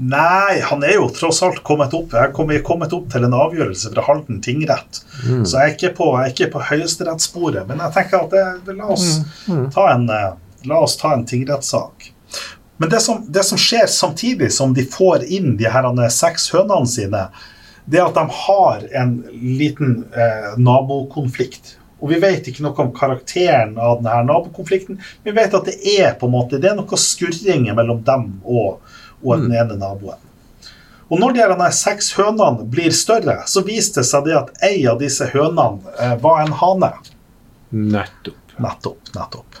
Nei, 0.00 0.60
han 0.64 0.84
er 0.86 0.94
jo 0.96 1.10
tross 1.12 1.42
alt 1.44 1.58
kommet 1.66 1.92
opp 1.92 2.14
Jeg 2.16 2.30
er 2.30 2.62
kommet, 2.64 2.92
opp 2.96 3.10
til 3.12 3.26
en 3.26 3.34
avgjørelse 3.36 3.90
fra 3.92 4.04
Halden 4.06 4.38
tingrett. 4.40 5.02
Så 5.44 5.58
jeg 5.58 5.60
er 5.60 5.74
ikke 5.74 5.90
på, 5.98 6.06
er 6.16 6.30
ikke 6.32 6.48
på 6.54 6.62
høyesterettssporet. 6.70 7.66
Men 7.68 7.82
jeg 7.84 7.96
tenker 7.98 8.24
at 8.24 8.32
det, 8.64 8.76
la, 8.78 8.88
oss 8.94 9.20
ta 9.74 9.90
en, 9.92 10.06
eh, 10.08 10.30
la 10.70 10.80
oss 10.86 10.96
ta 11.00 11.12
en 11.12 11.26
tingrettssak. 11.28 12.08
Men 12.80 12.88
det 12.88 13.02
som, 13.04 13.20
det 13.28 13.44
som 13.44 13.60
skjer 13.60 13.90
samtidig 13.92 14.48
som 14.56 14.72
de 14.72 14.86
får 14.88 15.26
inn 15.28 15.58
de 15.60 15.68
her 15.68 15.90
seks 16.08 16.48
hønene 16.54 16.88
sine, 16.88 17.26
det 17.84 18.00
er 18.00 18.08
at 18.08 18.16
de 18.16 18.24
har 18.46 18.86
en 19.02 19.12
liten 19.36 19.98
eh, 20.16 20.54
nabokonflikt. 20.56 21.74
Og 22.00 22.14
vi 22.14 22.22
vet 22.22 22.48
ikke 22.48 22.64
noe 22.64 22.86
om 22.86 22.94
karakteren 22.96 23.76
av 23.76 24.00
denne 24.00 24.22
nabokonflikten. 24.30 24.96
Vi 25.26 25.36
vet 25.36 25.52
at 25.56 25.68
det 25.68 25.76
er 25.98 26.14
på 26.16 26.30
en 26.30 26.34
måte, 26.38 26.56
det 26.56 26.70
er 26.72 26.78
noe 26.78 27.00
skurringer 27.04 27.76
mellom 27.76 28.00
dem 28.06 28.30
og, 28.48 28.80
og 29.22 29.44
den 29.44 29.54
ene 29.54 29.78
naboen. 29.80 30.26
Og 31.10 31.18
når 31.18 31.34
de 31.34 31.42
her 31.42 31.72
seks 31.74 32.12
hønene 32.14 32.66
blir 32.70 32.92
større, 32.94 33.40
så 33.50 33.64
viste 33.66 34.04
det 34.04 34.10
seg 34.10 34.28
det 34.28 34.36
at 34.38 34.52
ei 34.66 34.84
av 34.86 35.00
disse 35.00 35.26
hønene 35.32 35.96
eh, 35.98 36.14
var 36.22 36.44
en 36.44 36.54
hane. 36.60 36.92
Nettopp. 37.70 38.54
Nettopp, 38.60 39.10
nettopp. 39.16 39.58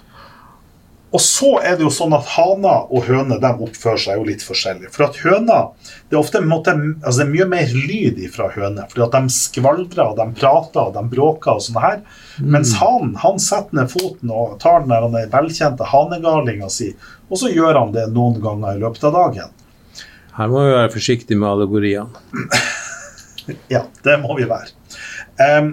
Og 1.10 1.18
så 1.18 1.56
er 1.66 1.74
det 1.74 1.82
jo 1.82 1.90
sånn 1.90 2.12
at 2.14 2.28
haner 2.36 2.86
og 2.86 3.08
høner 3.08 3.40
de 3.42 3.50
oppfører 3.66 3.98
seg 3.98 4.20
jo 4.20 4.26
litt 4.28 4.44
forskjellig. 4.46 4.92
For 4.94 5.08
at 5.08 5.18
høner 5.24 5.72
Det 6.10 6.14
er 6.14 6.20
ofte 6.20 6.40
måte, 6.42 6.72
altså 7.02 7.20
det 7.20 7.24
er 7.24 7.32
mye 7.32 7.46
mer 7.50 7.72
lyd 7.74 8.20
fra 8.34 8.48
høner. 8.54 8.86
fordi 8.90 9.02
at 9.06 9.16
de 9.16 9.34
skvaldrer, 9.34 10.12
og 10.12 10.16
de 10.18 10.38
prater 10.38 10.80
og 10.82 10.94
de 10.94 11.02
bråker 11.10 11.58
og 11.58 11.64
sånn 11.66 11.82
her. 11.82 12.00
Mens 12.38 12.76
hanen 12.78 13.16
han 13.22 13.38
setter 13.42 13.78
ned 13.78 13.90
foten 13.90 14.30
og 14.30 14.58
tar 14.62 14.86
den 14.86 15.14
der 15.14 15.30
velkjente 15.34 15.86
hanegalinga 15.86 16.70
si, 16.70 16.92
og 17.30 17.38
så 17.38 17.50
gjør 17.54 17.78
han 17.78 17.92
det 17.94 18.08
noen 18.12 18.40
ganger 18.42 18.76
i 18.76 18.82
løpet 18.82 19.06
av 19.08 19.14
dagen. 19.16 19.52
Her 20.36 20.50
må 20.50 20.64
vi 20.66 20.74
være 20.74 20.92
forsiktige 20.94 21.38
med 21.40 21.52
allegoriene. 21.54 22.10
Ja, 23.72 23.80
det 24.04 24.12
må 24.22 24.36
vi 24.38 24.44
være. 24.46 24.68
Um, 25.40 25.70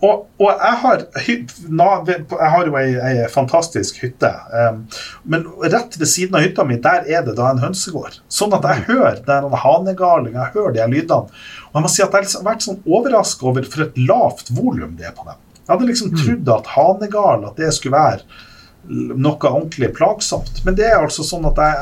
og, 0.00 0.22
og 0.40 0.46
jeg 0.48 0.76
har 0.80 1.02
Jeg 1.18 2.50
har 2.54 2.68
jo 2.68 2.76
ei, 2.80 2.94
ei 2.96 3.26
fantastisk 3.28 3.98
hytte. 4.00 4.30
um, 4.54 4.86
men 5.24 5.44
rett 5.60 5.98
ved 6.00 6.08
siden 6.08 6.38
av 6.38 6.46
hytta 6.46 6.64
mi, 6.64 6.78
der 6.80 7.04
er 7.10 7.26
det 7.26 7.34
da 7.36 7.50
en 7.50 7.60
hønsegård. 7.60 8.20
Sånn 8.32 8.54
at 8.56 8.64
jeg 8.64 8.86
hører 8.88 9.20
den 9.26 9.52
hanegaling, 9.64 10.38
jeg 10.38 10.54
hører 10.54 10.78
de 10.78 10.86
lydene. 10.94 11.28
Og 11.68 11.76
jeg 11.76 11.84
må 11.84 11.92
si 11.92 12.04
at 12.06 12.16
jeg 12.16 12.30
har 12.32 12.46
vært 12.46 12.64
sånn 12.64 12.80
overraska 12.88 13.50
over 13.52 13.68
for 13.68 13.84
et 13.84 14.00
lavt 14.00 14.54
volum 14.56 14.96
det 14.96 15.10
er 15.10 15.16
på 15.18 15.28
dem. 15.28 15.36
Jeg 15.60 15.74
hadde 15.74 15.90
liksom 15.90 16.14
trodd 16.16 16.54
at 16.56 16.72
hanegal 16.78 17.44
at 17.50 17.60
det 17.60 17.74
skulle 17.76 18.00
være 18.00 18.46
noe 18.90 19.50
ordentlig 19.50 19.92
plagsomt. 19.96 20.62
Men 20.66 20.76
det 20.78 20.88
er 20.90 20.98
altså 20.98 21.24
sånn 21.26 21.46
at 21.50 21.60
jeg, 21.62 21.76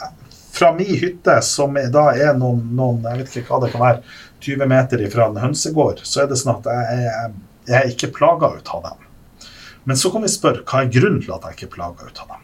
jeg 0.00 0.10
fra 0.54 0.70
min 0.76 0.94
hytte, 1.00 1.40
som 1.42 1.74
da 1.90 2.04
er 2.14 2.36
noen, 2.38 2.60
noen 2.78 3.02
jeg 3.08 3.20
vet 3.20 3.36
ikke 3.40 3.56
hva 3.56 3.64
det 3.64 3.72
kan 3.72 3.82
være, 3.82 4.20
20 4.44 4.68
meter 4.70 5.02
ifra 5.02 5.26
en 5.30 5.40
hønsegård, 5.40 6.02
så 6.04 6.22
er 6.22 6.30
det 6.30 6.38
sånn 6.38 6.58
at 6.58 6.68
jeg, 6.68 7.00
jeg, 7.08 7.32
jeg 7.70 7.78
er 7.80 7.92
ikke 7.94 8.12
plaga 8.14 8.52
ut 8.54 8.70
av 8.76 8.84
dem. 8.84 9.04
Men 9.88 9.98
så 10.00 10.12
kan 10.12 10.24
vi 10.24 10.30
spørre 10.32 10.62
hva 10.62 10.84
er 10.84 10.92
grunnen 10.92 11.22
til 11.24 11.34
at 11.34 11.48
jeg 11.48 11.58
ikke 11.58 11.68
er 11.70 11.74
plaga 11.74 12.08
ut 12.08 12.20
av 12.22 12.34
dem. 12.34 12.42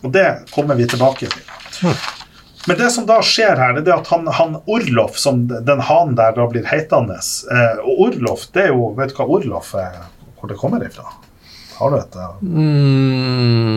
Og 0.00 0.12
det 0.14 0.26
kommer 0.52 0.78
vi 0.78 0.86
tilbake 0.88 1.28
til. 1.32 1.94
Men 2.68 2.76
det 2.76 2.90
som 2.92 3.06
da 3.08 3.18
skjer 3.24 3.56
her, 3.56 3.80
det 3.80 3.88
er 3.88 4.02
at 4.02 4.12
han, 4.12 4.28
han 4.36 4.58
Orlof, 4.68 5.16
som 5.18 5.46
den 5.48 5.82
hanen 5.88 6.16
der 6.16 6.36
da 6.36 6.46
blir 6.48 6.66
heitende 6.68 7.16
eh, 7.16 7.80
Og 7.80 8.02
Orlof, 8.06 8.46
det 8.52 8.66
er 8.66 8.74
jo 8.74 8.90
Vet 8.98 9.14
du 9.14 9.16
hva 9.16 9.28
Orlof 9.38 9.72
er? 9.80 9.96
Hvor 10.36 10.52
det 10.52 10.58
kommer 10.60 10.84
ifra? 10.84 11.08
Har 11.80 11.90
du 11.90 11.96
et 11.96 12.16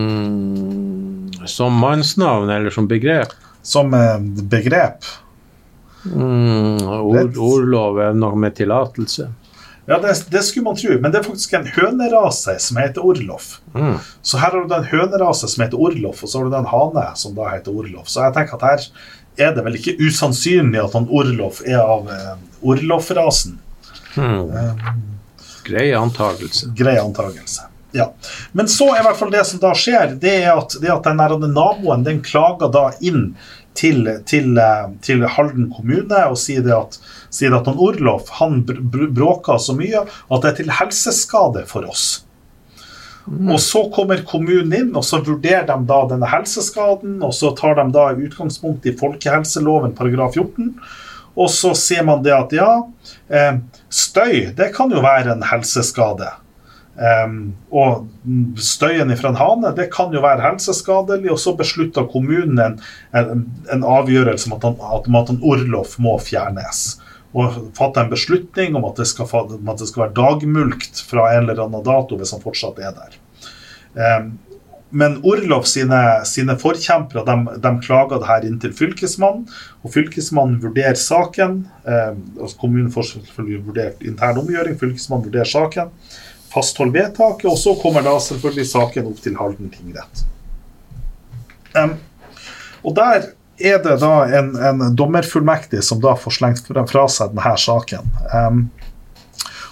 Mm, 0.04 1.30
som 1.48 1.74
mannsnavn 1.74 2.50
eller 2.50 2.70
som 2.70 2.88
begrep? 2.88 3.32
Som 3.62 3.94
eh, 3.94 4.18
begrep? 4.20 5.06
Mm, 6.06 6.84
ord, 6.84 7.38
ordlov 7.38 8.00
er 8.04 8.14
noe 8.18 8.36
med 8.36 8.56
tillatelse. 8.60 9.30
Ja, 9.86 9.98
det, 10.00 10.14
det 10.32 10.44
skulle 10.48 10.64
man 10.70 10.78
tro, 10.80 10.96
men 11.00 11.12
det 11.12 11.20
er 11.20 11.26
faktisk 11.28 11.54
en 11.58 11.68
hønerase 11.76 12.56
som 12.64 12.78
heter 12.80 13.04
Orlof. 13.04 13.50
Mm. 13.76 13.98
Så 14.22 14.40
her 14.40 14.52
har 14.56 14.64
du 14.68 14.76
en 14.78 14.88
hønerase 14.88 15.48
som 15.52 15.64
heter 15.66 15.80
Orlof, 15.80 16.24
og 16.24 16.30
så 16.32 16.40
har 16.40 16.48
du 16.48 16.56
en 16.60 16.70
hane 16.72 17.04
som 17.20 17.36
da 17.36 17.50
heter 17.52 17.76
Orlof. 17.76 18.08
Så 18.12 18.24
jeg 18.24 18.36
tenker 18.38 18.56
at 18.60 18.68
her 18.70 18.86
er 19.48 19.56
det 19.58 19.66
vel 19.66 19.76
ikke 19.80 19.98
usannsynlig 20.00 20.80
at 20.84 20.96
han 20.96 21.08
Orlof 21.12 21.60
er 21.68 21.82
av 21.84 22.08
eh, 22.12 22.34
Orlof-rasen. 22.64 23.60
Mm. 24.16 24.52
Grei 25.68 25.90
antagelse. 25.98 26.72
Grei 26.80 26.96
antakelse. 27.02 27.68
Ja. 27.94 28.08
Men 28.58 28.70
så 28.72 28.88
er 28.90 29.04
i 29.04 29.06
hvert 29.06 29.20
fall 29.20 29.34
det 29.34 29.44
som 29.46 29.62
da 29.62 29.74
skjer, 29.78 30.16
det 30.22 30.34
er 30.44 30.56
at, 30.58 30.74
det 30.82 30.90
at 30.90 31.06
den 31.06 31.54
naboen 31.54 32.06
den 32.06 32.24
klager 32.26 32.72
da 32.74 32.88
inn 33.06 33.36
til, 33.78 34.08
til, 34.30 34.58
eh, 34.58 34.90
til 35.06 35.26
Halden 35.30 35.70
kommune 35.74 36.26
og 36.30 36.38
sier 36.42 36.66
det 36.66 36.74
at, 36.76 37.00
sier 37.34 37.54
at 37.58 37.70
han 37.70 37.80
Orlof 37.82 38.30
han 38.40 38.62
br 38.68 38.82
br 38.82 39.08
bråker 39.14 39.62
så 39.62 39.78
mye 39.78 40.06
at 40.06 40.44
det 40.44 40.52
er 40.52 40.60
til 40.62 40.78
helseskade 40.82 41.66
for 41.70 41.90
oss. 41.90 42.24
Og 43.24 43.60
så 43.64 43.86
kommer 43.94 44.20
kommunen 44.28 44.74
inn, 44.76 44.90
og 45.00 45.06
så 45.08 45.22
vurderer 45.24 45.64
de 45.70 45.78
da 45.88 46.00
denne 46.10 46.28
helseskaden, 46.28 47.22
og 47.24 47.32
så 47.32 47.54
tar 47.56 47.78
de 47.80 47.86
da 47.96 48.10
utgangspunkt 48.12 48.84
i 48.90 48.96
folkehelseloven 49.00 49.96
paragraf 49.96 50.36
14. 50.36 50.74
Og 51.40 51.50
så 51.50 51.72
sier 51.78 52.04
man 52.06 52.20
det 52.26 52.34
at 52.36 52.52
ja, 52.54 52.72
eh, 53.32 53.62
støy 53.88 54.52
det 54.58 54.74
kan 54.76 54.92
jo 54.92 55.02
være 55.06 55.38
en 55.38 55.48
helseskade. 55.54 56.34
Um, 56.94 57.56
og 57.74 58.04
støyen 58.62 59.10
fra 59.18 59.32
en 59.32 59.40
hane 59.40 59.72
det 59.74 59.88
kan 59.96 60.14
jo 60.14 60.22
være 60.22 60.44
helseskadelig, 60.46 61.32
og 61.34 61.40
så 61.42 61.56
beslutter 61.58 62.06
kommunen 62.12 62.60
en, 62.62 62.76
en, 63.18 63.48
en 63.74 63.88
avgjørelse 63.96 64.52
om 64.52 64.60
at, 64.60 64.68
han, 64.68 64.78
at, 64.78 65.10
om 65.10 65.18
at 65.18 65.34
han 65.34 65.42
Orlof 65.42 65.98
må 66.04 66.14
fjernes. 66.22 66.84
Og 67.34 67.58
fatter 67.74 68.04
en 68.04 68.14
beslutning 68.14 68.78
om 68.78 68.86
at 68.86 69.02
det, 69.02 69.08
skal, 69.10 69.26
at 69.26 69.80
det 69.82 69.90
skal 69.90 70.06
være 70.06 70.18
dagmulkt 70.22 71.02
fra 71.10 71.32
en 71.34 71.48
eller 71.48 71.66
annen 71.66 71.86
dato 71.86 72.20
hvis 72.20 72.36
han 72.36 72.46
fortsatt 72.46 72.82
er 72.84 72.94
der. 73.00 73.22
Um, 73.98 74.36
men 74.94 75.16
Orlov 75.26 75.66
sine, 75.66 76.00
sine 76.30 76.54
forkjempere 76.62 77.24
de, 77.26 77.56
de 77.64 77.70
klager 77.82 78.20
det 78.22 78.28
her 78.30 78.44
inn 78.46 78.60
til 78.62 78.76
Fylkesmannen, 78.78 79.48
og 79.82 79.94
Fylkesmannen 79.96 80.60
vurderer 80.62 81.00
saken. 81.00 81.64
Eh, 81.90 82.12
altså 82.38 82.60
kommunen 82.62 82.92
får 82.94 83.08
selvfølgelig 83.10 83.64
vurdert 83.72 84.06
intern 84.06 84.44
omgjøring, 84.44 84.78
Fylkesmannen 84.78 85.26
vurderer 85.32 85.50
saken, 85.50 85.90
fastholder 86.54 87.02
vedtaket, 87.02 87.48
og 87.50 87.58
så 87.60 87.76
kommer 87.82 88.06
da 88.06 88.14
selvfølgelig 88.22 88.70
saken 88.70 89.10
opp 89.10 89.22
til 89.24 89.38
Halden 89.40 89.72
tingrett. 89.74 90.24
Um, 91.74 91.98
og 92.84 92.96
der 92.98 93.32
er 93.64 93.82
det 93.82 93.98
da 94.02 94.14
en, 94.38 94.54
en, 94.58 94.88
dommerfullmektig 94.98 95.82
som 95.86 96.02
da 96.04 96.14
får 96.20 96.38
slengt 96.38 96.70
fra, 96.70 97.06
seg 97.10 97.34
denne 97.34 97.58
saken. 97.66 98.10
Um, 98.34 98.64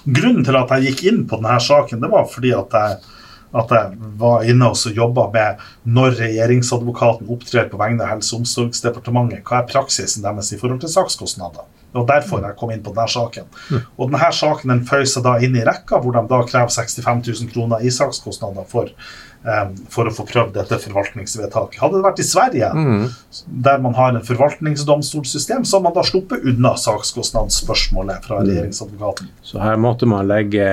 grunnen 0.06 0.46
til 0.48 0.58
at 0.58 0.74
jeg 0.76 0.90
gikk 0.90 1.08
inn 1.12 1.26
på 1.30 1.42
denne 1.42 1.60
saken, 1.62 2.02
det 2.02 2.12
var 2.12 2.30
fordi 2.32 2.56
at 2.58 2.78
jeg 2.78 3.02
at 3.52 3.72
jeg 3.76 4.12
var 4.20 4.46
inne 4.48 4.70
og 4.72 4.96
jobba 4.96 5.26
med 5.34 5.64
når 5.84 6.16
regjeringsadvokaten 6.22 7.28
opptrer 7.34 7.68
på 7.68 7.80
vegne 7.82 8.06
av 8.06 8.14
Helse- 8.14 8.38
og 8.38 8.46
omsorgsdepartementet. 8.46 9.44
Hva 9.44 9.60
er 9.60 9.68
praksisen 9.68 10.24
deres 10.24 10.54
i 10.56 10.60
forhold 10.62 10.80
til 10.84 10.94
sakskostnader? 10.94 11.68
Og 11.94 12.08
Derfor 12.08 12.46
jeg 12.46 12.56
kom 12.60 12.72
inn 12.72 12.84
på 12.84 12.94
denne 12.96 13.12
saken. 13.12 13.50
Mm. 13.70 13.82
Og 13.98 14.14
denne 14.14 14.30
saken 14.36 14.76
den 14.76 14.86
føyer 14.88 15.10
seg 15.10 15.26
da 15.26 15.36
inn 15.44 15.58
i 15.60 15.66
rekka, 15.68 16.00
hvor 16.00 16.16
de 16.16 16.24
da 16.30 16.40
krever 16.48 16.72
65 16.72 17.26
000 17.28 17.52
kroner 17.52 17.84
i 17.84 17.92
sakskostnader 17.92 18.68
for 18.70 18.94
um, 19.44 19.74
for 19.92 20.10
å 20.10 20.14
få 20.14 20.26
prøvd 20.30 20.54
dette 20.56 20.78
forvaltningsvedtaket. 20.84 21.80
Hadde 21.82 22.00
det 22.00 22.06
vært 22.06 22.22
i 22.22 22.26
Sverige, 22.28 22.70
mm. 22.76 23.06
der 23.66 23.82
man 23.84 23.96
har 23.98 24.14
en 24.14 24.26
forvaltningsdomstolssystem, 24.26 25.66
så 25.66 25.78
hadde 25.78 25.90
man 25.90 25.98
da 25.98 26.04
sluppet 26.08 26.46
unna 26.52 26.74
sakskostnadsspørsmålet 26.82 28.28
fra 28.28 28.42
mm. 28.42 28.50
regjeringsadvokaten. 28.50 29.32
Så 29.46 29.62
her 29.64 29.80
måtte 29.82 30.10
man 30.10 30.30
legge 30.30 30.68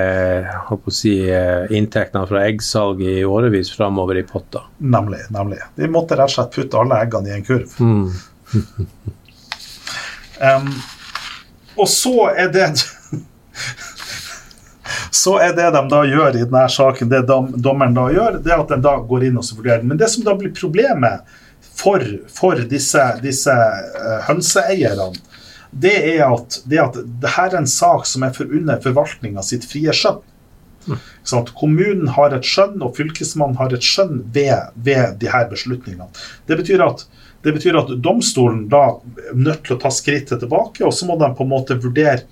si, 0.93 1.15
eh, 1.29 1.65
inntektene 1.75 2.25
fra 2.29 2.45
eggsalg 2.47 3.03
i 3.05 3.19
årevis 3.27 3.73
framover 3.75 4.21
i 4.21 4.25
potta? 4.27 4.65
Nemlig. 4.77 5.25
nemlig. 5.33 5.61
De 5.75 5.89
måtte 5.91 6.19
rett 6.19 6.31
og 6.31 6.37
slett 6.37 6.55
putte 6.55 6.79
alle 6.79 7.01
eggene 7.03 7.33
i 7.33 7.37
en 7.39 7.47
kurv. 7.47 7.75
Mm. 7.79 8.07
um, 10.49 10.71
og 11.79 11.89
så 11.89 12.29
er 12.35 12.51
det 12.53 12.69
så 15.11 15.37
er 15.41 15.53
det 15.57 15.69
de 15.75 15.81
da 15.91 16.01
gjør 16.07 16.35
i 16.35 16.43
denne 16.43 16.65
saken, 16.71 17.09
det 17.11 17.25
dommeren 17.27 17.97
da 17.97 18.07
gjør, 18.13 18.39
det 18.43 18.53
er 18.53 18.63
at 18.63 18.71
den 18.73 18.85
da 18.85 18.95
går 19.09 19.27
inn 19.29 19.39
og 19.39 19.45
så 19.45 19.57
vurderer 19.57 19.85
Men 19.85 19.99
det 19.99 20.09
som 20.13 20.25
da 20.25 20.35
blir 20.37 20.53
problemet 20.55 21.25
for, 21.79 22.03
for 22.33 22.59
disse, 22.69 23.03
disse 23.23 23.53
uh, 23.53 24.19
hønseeierne, 24.27 25.11
det 25.69 25.95
er 26.15 26.25
at, 26.25 26.61
det 26.65 26.81
at 26.81 26.97
det 27.21 27.35
her 27.35 27.53
er 27.53 27.61
en 27.61 27.69
sak 27.69 28.07
som 28.09 28.25
er 28.25 28.33
for 28.35 28.49
under 28.49 28.79
forvaltninga 28.81 29.43
sitt 29.45 29.67
frie 29.69 29.93
skjønn. 29.93 30.23
Sånn 31.27 31.49
kommunen 31.59 32.09
har 32.15 32.33
et 32.33 32.47
skjønn, 32.47 32.79
og 32.81 32.95
fylkesmannen 32.97 33.59
har 33.59 33.75
et 33.75 33.85
skjønn 33.85 34.23
ved, 34.33 34.71
ved 34.87 35.19
de 35.21 35.29
her 35.29 35.45
beslutningene. 35.51 36.09
Det 36.49 36.57
betyr, 36.57 36.81
at, 36.87 37.05
det 37.43 37.55
betyr 37.55 37.77
at 37.79 37.91
domstolen 38.03 38.65
da 38.71 38.83
er 38.89 39.37
nødt 39.37 39.63
til 39.67 39.77
å 39.77 39.81
ta 39.81 39.91
skrittet 39.93 40.41
tilbake, 40.43 40.83
og 40.85 40.93
så 40.95 41.07
må 41.07 41.15
de 41.19 41.31
på 41.35 41.45
en 41.45 41.53
måte 41.53 41.77
vurdere 41.79 42.25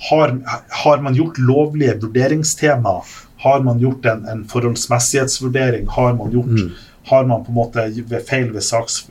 har, 0.00 0.38
har, 0.68 1.02
man 1.04 1.14
gjort 1.14 1.38
lovlige 1.38 1.98
vurderingstema? 2.00 3.02
Har 3.36 3.60
man 3.60 3.78
gjort 3.78 4.06
en, 4.06 4.24
en 4.28 4.46
forholdsmessighetsvurdering? 4.48 5.88
Har 5.88 6.14
man 6.14 6.32
gjort 6.32 6.46
mm. 6.46 6.70
har 7.10 7.24
man 7.24 7.44
på 7.44 7.52
en 7.52 7.58
måte 7.58 7.84
ved 8.08 8.24
feil 8.28 8.48
ved, 8.52 8.64
saks, 8.64 9.02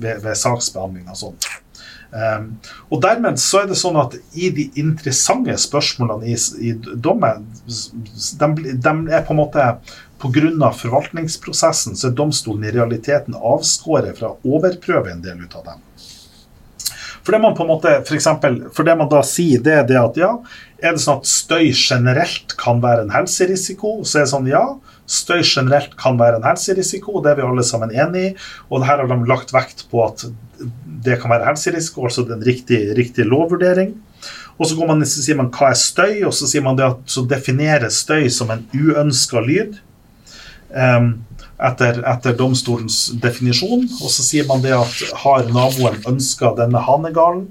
ved, 0.00 0.22
ved 0.22 0.38
saksbehandling 0.38 1.10
og 1.10 1.18
sånn? 1.18 1.50
Um, 2.10 2.46
og 2.90 3.02
dermed 3.02 3.38
så 3.38 3.60
er 3.62 3.68
det 3.70 3.78
sånn 3.78 3.98
at 4.00 4.16
i 4.34 4.48
de 4.54 4.64
interessante 4.82 5.54
spørsmålene 5.62 6.26
i, 6.26 6.34
i 6.58 6.72
dommen, 6.98 7.44
de, 7.66 8.48
de, 8.74 8.94
er 9.14 9.22
på 9.26 9.34
en 9.34 9.38
måte 9.38 9.66
Pga. 10.20 10.72
forvaltningsprosessen 10.76 11.96
så 11.96 12.10
er 12.10 12.16
domstolen 12.16 12.66
i 12.68 12.74
realiteten 12.74 13.36
avskåret 13.36 14.18
fra 14.18 14.34
å 14.34 14.56
overprøve 14.56 15.14
en 15.14 15.22
del 15.24 15.40
ut 15.44 15.56
av 15.56 15.70
dem. 15.70 15.86
For 17.20 17.36
det 17.36 17.40
man 17.42 17.54
på 17.56 17.64
en 17.64 17.68
måte, 17.68 17.90
for, 18.08 18.16
eksempel, 18.16 18.56
for 18.72 18.86
det 18.86 18.96
man 18.96 19.08
da 19.12 19.20
sier, 19.26 19.60
det 19.64 19.74
er 19.76 19.88
det 19.88 19.98
at 20.00 20.16
ja, 20.20 20.30
er 20.80 20.96
det 20.96 21.02
sånn 21.02 21.20
at 21.20 21.28
støy 21.28 21.68
generelt 21.72 22.54
kan 22.60 22.80
være 22.80 23.04
en 23.04 23.12
helserisiko? 23.12 23.98
Så 24.08 24.20
er 24.20 24.24
det 24.24 24.32
sånn 24.32 24.48
ja, 24.48 24.62
støy 25.10 25.42
generelt 25.42 25.96
kan 26.00 26.16
være 26.20 26.40
en 26.40 26.46
helserisiko, 26.48 27.20
det 27.20 27.34
er 27.34 27.40
vi 27.40 27.48
alle 27.48 27.64
sammen 27.66 27.92
enig 27.92 28.24
i. 28.30 28.30
Og 28.70 28.86
her 28.88 29.02
har 29.02 29.10
de 29.10 29.18
lagt 29.28 29.52
vekt 29.56 29.84
på 29.92 30.04
at 30.06 30.24
det 31.04 31.20
kan 31.20 31.32
være 31.32 31.48
helserisiko, 31.48 32.06
altså 32.08 32.24
den 32.28 32.44
riktige, 32.44 32.88
en 32.88 32.96
riktig, 32.96 33.24
riktig 33.24 33.28
lovvurdering. 33.28 33.94
Og 34.60 34.68
så, 34.68 34.76
man, 34.84 35.04
så, 35.08 35.22
sier 35.24 35.38
man 35.38 35.48
hva 35.54 35.70
er 35.72 35.78
støy, 35.80 36.18
og 36.28 36.34
så 36.36 36.48
sier 36.48 36.64
man 36.64 36.76
det 36.76 36.88
at 36.88 37.06
så 37.08 37.24
definerer 37.28 37.88
støy 37.92 38.28
som 38.32 38.50
en 38.52 38.66
uønska 38.76 39.40
lyd. 39.44 39.78
Etter, 40.70 41.98
etter, 42.08 42.34
domstolens 42.38 43.10
definisjon. 43.20 43.84
Og 44.00 44.12
så 44.12 44.24
sier 44.24 44.46
man 44.48 44.62
det 44.64 44.72
at 44.76 45.14
har 45.24 45.48
naboen 45.52 45.98
ønska 46.08 46.54
denne 46.58 46.80
hanegalen? 46.86 47.48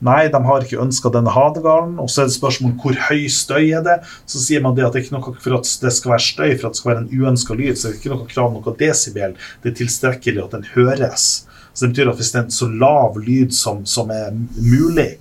Nei, 0.00 0.30
de 0.32 0.40
har 0.46 0.64
ikke 0.64 0.80
ønska 0.80 1.12
denne 1.12 1.32
hanegalen. 1.34 1.98
Og 2.00 2.08
så 2.08 2.22
er 2.22 2.30
det 2.30 2.36
spørsmål 2.38 2.72
hvor 2.80 2.96
høy 3.10 3.26
støy 3.32 3.74
er 3.76 3.84
det. 3.84 3.98
Så 4.24 4.40
sier 4.40 4.64
man 4.64 4.78
det 4.78 4.86
at 4.86 4.96
det 4.96 5.02
er 5.02 5.06
ikke 5.06 5.18
noe 5.18 5.36
for 5.36 5.58
at 5.58 5.72
det 5.82 5.92
skal 5.96 6.14
være 6.14 6.26
støy, 6.30 6.50
for 6.54 6.70
at 6.70 6.76
det 6.76 6.80
skal 6.80 6.92
være 6.92 7.04
en 7.04 7.12
uønska 7.20 7.58
lyd. 7.58 7.74
Så 7.74 7.88
det 7.88 7.92
er 7.92 8.00
ikke 8.00 8.14
noe 8.14 8.30
krav 8.30 8.48
om 8.48 8.60
noe 8.60 8.76
desibel. 8.80 9.36
Det 9.60 9.72
er 9.72 9.80
tilstrekkelig 9.82 10.46
at 10.46 10.56
den 10.56 10.68
høres. 10.72 11.26
Så 11.74 11.84
det 11.84 11.92
betyr 11.92 12.12
at 12.12 12.20
hvis 12.20 12.32
det 12.32 12.40
er 12.40 12.46
en 12.48 12.54
så 12.54 12.70
lav 12.70 13.18
lyd 13.20 13.52
som, 13.54 13.84
som 13.86 14.10
er 14.14 14.32
mulig, 14.56 15.12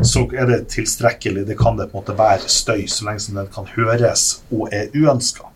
så 0.00 0.24
er 0.32 0.48
det 0.48 0.60
tilstrekkelig. 0.72 1.46
Det 1.46 1.58
kan 1.60 1.76
det 1.76 1.90
på 1.90 1.98
en 1.98 2.02
måte 2.02 2.16
være 2.18 2.48
støy, 2.48 2.86
så 2.88 3.06
lenge 3.06 3.26
som 3.26 3.38
den 3.38 3.52
kan 3.52 3.68
høres 3.76 4.42
og 4.50 4.72
er 4.72 4.88
uønska. 4.96 5.48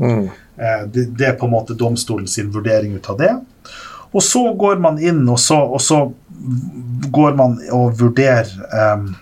Mm. 0.00 0.28
Eh, 0.60 0.86
det, 0.86 1.24
er 1.24 1.32
på 1.32 1.46
en 1.46 1.54
måte 1.54 1.74
domstolen 1.74 2.28
sin 2.28 2.50
vurdering 2.52 2.92
ut 2.94 3.10
av 3.10 3.18
det. 3.18 3.32
Og 4.12 4.22
så 4.22 4.42
går 4.54 4.80
man 4.82 4.98
inn, 5.00 5.22
og 5.28 5.38
så, 5.40 5.56
og 5.56 5.80
så 5.80 6.02
går 7.10 7.36
man 7.38 7.56
og 7.72 7.94
vurderer 8.00 8.48
um, 8.94 9.12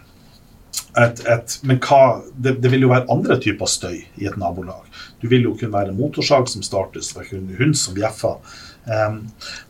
et, 0.98 1.20
et, 1.29 1.59
Men 1.62 1.79
hva 1.85 2.01
det, 2.35 2.57
det, 2.62 2.70
vil 2.72 2.87
jo 2.87 2.90
være 2.90 3.07
andre 3.12 3.37
typer 3.42 3.70
støy 3.70 4.01
i 4.01 4.27
et 4.27 4.38
nabolag. 4.40 4.88
Du 5.20 5.29
vil 5.31 5.44
jo 5.44 5.53
kunne 5.59 5.77
være 5.77 5.94
motorsag 5.94 6.48
som 6.51 6.64
startes, 6.64 7.12
det 7.14 7.29
kunne 7.29 7.59
hund 7.61 7.77
som 7.79 7.94
bjeffer. 7.94 8.40
Um, 8.88 9.20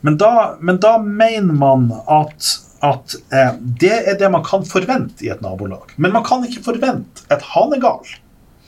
men, 0.06 0.16
da, 0.20 0.54
men, 0.60 0.78
da, 0.80 0.94
mener 1.02 1.52
man 1.58 1.90
at, 2.06 2.52
at 2.86 3.18
uh, 3.34 3.58
det 3.58 3.96
er 3.98 4.16
det 4.22 4.30
man 4.32 4.46
kan 4.46 4.64
forvente 4.64 5.26
i 5.26 5.32
et 5.34 5.44
nabolag. 5.44 5.92
Men 5.96 6.14
man 6.16 6.24
kan 6.24 6.46
ikke 6.46 6.64
forvente 6.70 7.26
et 7.34 7.44
hanegal. 7.52 8.06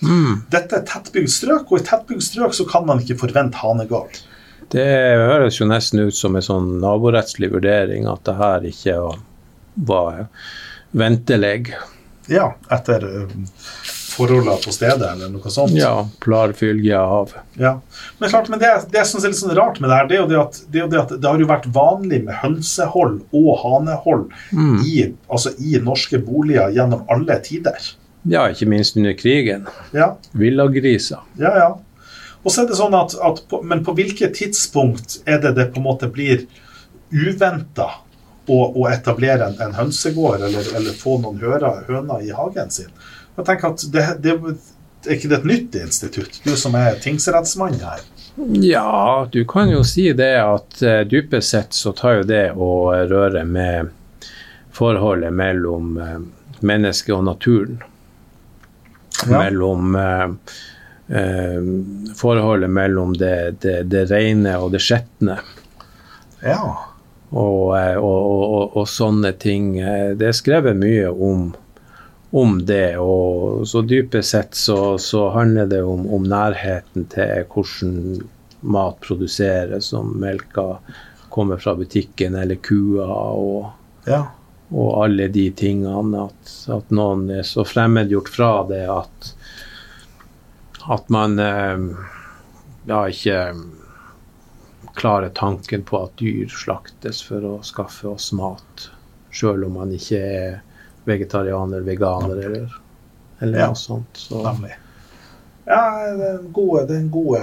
Mm. 0.00 0.42
Dette 0.52 0.80
er 0.80 0.86
tettbygd 0.88 1.32
strøk, 1.32 1.70
og 1.70 1.80
i 1.80 1.86
tettbygd 1.86 2.24
strøk 2.24 2.56
så 2.56 2.66
kan 2.68 2.86
man 2.88 3.02
ikke 3.02 3.18
forvente 3.20 3.60
hanegård. 3.60 4.22
Det 4.70 4.86
høres 4.86 5.58
jo 5.58 5.66
nesten 5.66 6.04
ut 6.06 6.14
som 6.14 6.36
en 6.38 6.46
sånn 6.46 6.74
naborettslig 6.82 7.50
vurdering 7.50 8.06
at 8.10 8.22
det 8.28 8.36
her 8.38 8.66
ikke 8.68 8.98
var 9.74 10.28
ventelig. 10.94 11.72
Ja, 12.30 12.52
etter 12.70 13.02
um, 13.02 13.48
forholdene 14.10 14.56
på 14.62 14.72
stedet, 14.74 15.06
eller 15.06 15.30
noe 15.32 15.50
sånt. 15.52 15.74
Ja, 15.74 16.08
klar 16.22 16.52
fylge 16.56 16.98
av. 16.98 17.34
Ja. 17.58 17.76
Men 18.18 18.30
klart, 18.30 18.50
men 18.52 18.62
det, 18.62 18.70
det 18.92 19.04
som 19.08 19.22
er 19.22 19.32
litt 19.32 19.40
sånn 19.40 19.56
rart 19.58 19.80
med 19.82 19.90
det 19.90 19.98
her, 19.98 20.10
det 20.10 20.18
er 20.18 20.22
jo 20.22 20.28
det 20.30 20.40
at 20.40 20.60
det, 20.66 20.84
det, 20.92 21.00
at 21.00 21.14
det 21.16 21.30
har 21.30 21.42
jo 21.42 21.48
vært 21.50 21.70
vanlig 21.74 22.22
med 22.26 22.38
hønsehold 22.42 23.20
og 23.36 23.50
hanehold 23.64 24.28
mm. 24.54 24.76
i, 24.86 24.96
altså 25.30 25.54
i 25.58 25.80
norske 25.82 26.20
boliger 26.22 26.74
gjennom 26.76 27.06
alle 27.10 27.40
tider. 27.46 27.90
Ja, 28.22 28.48
ikke 28.50 28.68
minst 28.68 28.96
under 28.96 29.12
krigen. 29.12 29.66
Ja. 29.96 30.16
Villagriser. 30.32 31.18
Ja, 31.38 31.54
ja. 31.56 31.70
Og 32.42 32.52
så 32.52 32.62
er 32.62 32.70
det 32.70 32.76
sånn 32.78 32.96
at, 32.96 33.14
at 33.20 33.42
på, 33.48 33.60
Men 33.62 33.84
på 33.84 33.94
hvilket 33.96 34.36
tidspunkt 34.38 35.20
er 35.28 35.40
det 35.42 35.54
det 35.58 35.70
på 35.74 35.80
en 35.80 35.88
måte 35.88 36.08
blir 36.12 36.46
uventa 37.10 37.88
å, 38.50 38.58
å, 38.58 38.86
etablere 38.90 39.50
en, 39.50 39.56
en 39.60 39.76
hønsegård 39.76 40.44
eller, 40.48 40.68
eller, 40.76 40.96
få 40.96 41.18
noen 41.22 41.40
hører, 41.42 41.84
høner 41.88 42.24
i 42.24 42.32
hagen 42.34 42.72
sin? 42.72 42.92
Jeg 43.36 43.46
tenker 43.46 43.72
at 43.72 43.84
det, 43.92 44.06
det, 44.24 44.36
Er 45.06 45.16
ikke 45.16 45.30
det 45.32 45.38
et 45.40 45.48
nytt 45.48 45.76
institutt, 45.80 46.40
du 46.44 46.52
som 46.60 46.74
er 46.76 46.98
tingsrettsmann 47.00 47.78
her? 47.80 48.02
Ja, 48.60 49.28
du 49.32 49.42
kan 49.48 49.70
jo 49.72 49.80
si 49.84 50.10
det 50.16 50.34
at 50.40 50.82
uh, 50.84 51.00
dypest 51.08 51.54
sett 51.54 51.76
så 51.76 51.92
tar 51.96 52.20
jo 52.20 52.26
det 52.28 52.44
å 52.52 52.92
røre 53.08 53.44
med 53.48 53.90
forholdet 54.76 55.32
mellom 55.34 55.96
uh, 55.96 56.18
mennesket 56.60 57.16
og 57.16 57.24
naturen 57.26 57.80
ja. 59.28 59.38
mellom 59.38 59.94
eh, 59.94 60.28
eh, 61.18 61.62
Forholdet 62.16 62.70
mellom 62.70 63.16
det, 63.16 63.60
det, 63.60 63.82
det 63.82 64.04
rene 64.10 64.56
og 64.58 64.72
det 64.74 64.82
skjetne. 64.84 65.38
Ja. 66.44 66.62
Og, 67.30 67.78
eh, 67.78 67.96
og, 67.96 68.20
og, 68.30 68.76
og, 68.76 68.88
sånne 68.88 69.32
ting. 69.38 69.74
Det 70.18 70.30
er 70.30 70.36
skrevet 70.36 70.78
mye 70.78 71.10
om, 71.10 71.50
om 72.30 72.58
det. 72.66 72.96
Og 72.98 73.66
så 73.68 73.84
dypest 73.86 74.34
sett 74.34 74.58
så, 74.58 74.98
så 74.98 75.28
handler 75.36 75.70
det 75.70 75.82
om, 75.86 76.06
om, 76.10 76.26
nærheten 76.26 77.06
til 77.12 77.46
hvordan 77.52 78.26
mat 78.60 78.98
produseres, 79.00 79.88
som 79.94 80.12
melka 80.20 80.74
kommer 81.30 81.60
fra 81.62 81.76
butikken 81.78 82.34
eller 82.36 82.58
kua. 82.60 83.06
og 83.30 84.08
ja 84.08 84.24
og 84.70 85.04
alle 85.04 85.28
de 85.28 85.50
tingene. 85.50 86.24
At, 86.26 86.54
at, 86.70 86.90
noen 86.94 87.28
er 87.30 87.42
så 87.46 87.64
fremmedgjort 87.66 88.30
fra 88.30 88.52
det 88.68 88.84
at, 88.90 89.30
at 90.90 91.08
man 91.12 91.38
eh, 91.42 91.86
ja, 92.90 93.02
ikke 93.08 93.40
klarer 94.94 95.28
tanken 95.34 95.82
på 95.86 96.04
at 96.04 96.16
dyr 96.18 96.48
slaktes 96.50 97.22
for 97.22 97.44
å 97.46 97.54
skaffe 97.66 98.08
oss 98.10 98.30
mat, 98.36 98.90
sjøl 99.30 99.64
om 99.68 99.78
man 99.78 99.94
ikke 99.94 100.18
er 100.20 100.60
vegetarianer, 101.08 101.80
veganer 101.86 102.36
eller, 102.46 102.78
eller 103.40 103.58
Ja. 103.58 103.66
noe 103.70 103.78
sånt. 103.78 104.16
Så, 104.18 104.42
Nemlig. 104.44 104.74
Ja, 105.64 105.82
det 106.16 106.26
er 106.26 106.38
en 106.38 106.52
god, 106.52 106.88
det 106.88 106.96
er 106.96 107.00
en 107.00 107.10
god, 107.10 107.36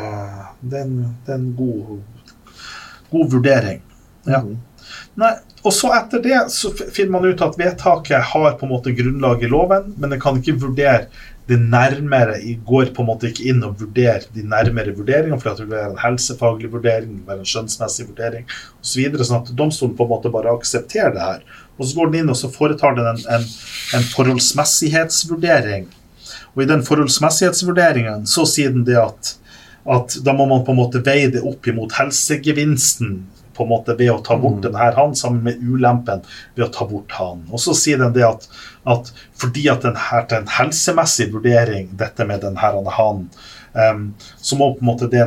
det 0.62 0.80
er 0.80 0.84
en, 0.84 0.96
det 1.26 1.32
er 1.32 1.38
en 1.38 1.52
god, 1.56 2.02
god 3.12 3.32
vurdering. 3.32 3.82
Ja. 4.28 4.42
Mm. 4.44 4.58
Nei, 5.16 5.32
og 5.66 5.74
så 5.74 5.90
etter 5.98 6.22
det 6.22 6.38
så 6.54 6.70
finner 6.78 7.16
man 7.18 7.26
ut 7.26 7.42
at 7.42 7.58
vedtaket 7.60 8.30
har 8.32 8.54
på 8.60 8.68
en 8.68 8.72
måte 8.76 8.94
grunnlag 8.96 9.42
i 9.44 9.50
loven, 9.52 9.94
men 9.98 10.14
det 10.14 10.22
kan 10.22 10.38
ikke 10.38 10.60
vurdere 10.62 11.08
det 11.48 11.58
nærmere, 11.64 12.38
det 12.44 12.58
går 12.68 12.92
på 12.96 13.04
en 13.04 13.08
måte 13.08 13.30
ikke 13.30 13.46
inn 13.50 13.64
og 13.64 13.78
vurderer 13.80 14.26
de 14.36 14.44
nærmere 14.44 14.92
vurderingene, 14.96 15.40
for 15.40 15.56
det 15.56 15.64
vil 15.64 15.78
være 15.78 15.94
en 15.94 16.02
helsefaglig 16.02 16.72
vurdering, 16.74 17.14
det 17.14 17.22
vil 17.22 17.30
være 17.32 17.44
en 17.44 17.52
skjønnsmessig 17.52 18.08
vurdering 18.10 18.50
osv. 18.84 19.16
Sånn 19.22 19.40
at 19.40 19.54
domstolen 19.56 19.96
på 19.96 20.08
en 20.08 20.12
måte 20.12 20.32
bare 20.34 20.52
aksepterer 20.52 21.16
det 21.16 21.24
her. 21.24 21.46
Og 21.78 21.88
så 21.88 21.98
går 21.98 22.12
den 22.12 22.20
inn 22.22 22.34
og 22.34 22.40
så 22.40 22.52
foretar 22.52 22.98
den 22.98 23.08
en, 23.14 23.24
en, 23.38 23.48
en 23.96 24.08
forholdsmessighetsvurdering. 24.12 25.88
Og 26.56 26.66
i 26.66 26.70
den 26.70 26.84
forholdsmessighetsvurderingen 26.84 28.28
så 28.28 28.44
sier 28.50 28.76
den 28.76 28.84
det 28.88 29.00
at, 29.00 29.34
at 29.88 30.20
da 30.26 30.36
må 30.36 30.50
man 30.52 30.68
på 30.68 30.76
en 30.76 30.82
måte 30.82 31.04
veie 31.06 31.32
det 31.32 31.46
opp 31.48 31.72
imot 31.72 31.96
helsegevinsten 31.96 33.22
på 33.58 33.66
en 33.66 33.72
måte 33.74 33.98
ved 33.98 34.14
å 34.14 34.22
ta 34.26 34.38
bort 34.40 34.62
denne 34.64 34.80
her 34.82 34.98
han, 34.98 35.16
sammen 35.18 35.44
med 35.46 35.62
ulempen 35.62 36.24
ved 36.56 36.68
å 36.68 36.72
ta 36.74 36.88
bort 36.90 37.16
han. 37.18 37.44
Og 37.52 37.62
så 37.64 37.76
sier 37.78 38.02
den 38.02 38.16
det 38.16 38.26
at, 38.28 38.48
at 38.88 39.12
fordi 39.38 39.68
at 39.74 39.86
den 39.86 39.98
her 40.08 40.28
til 40.28 40.44
en 40.44 40.52
helsemessig 40.58 41.32
vurdering, 41.34 41.90
dette 42.00 42.28
med 42.30 42.46
den 42.46 42.60
her 42.62 42.78
han, 42.98 43.26
um, 43.74 44.06
så 44.38 44.60
må 44.60 44.74
på 44.76 44.86
en 44.86 44.92
måte 44.92 45.10
det 45.12 45.26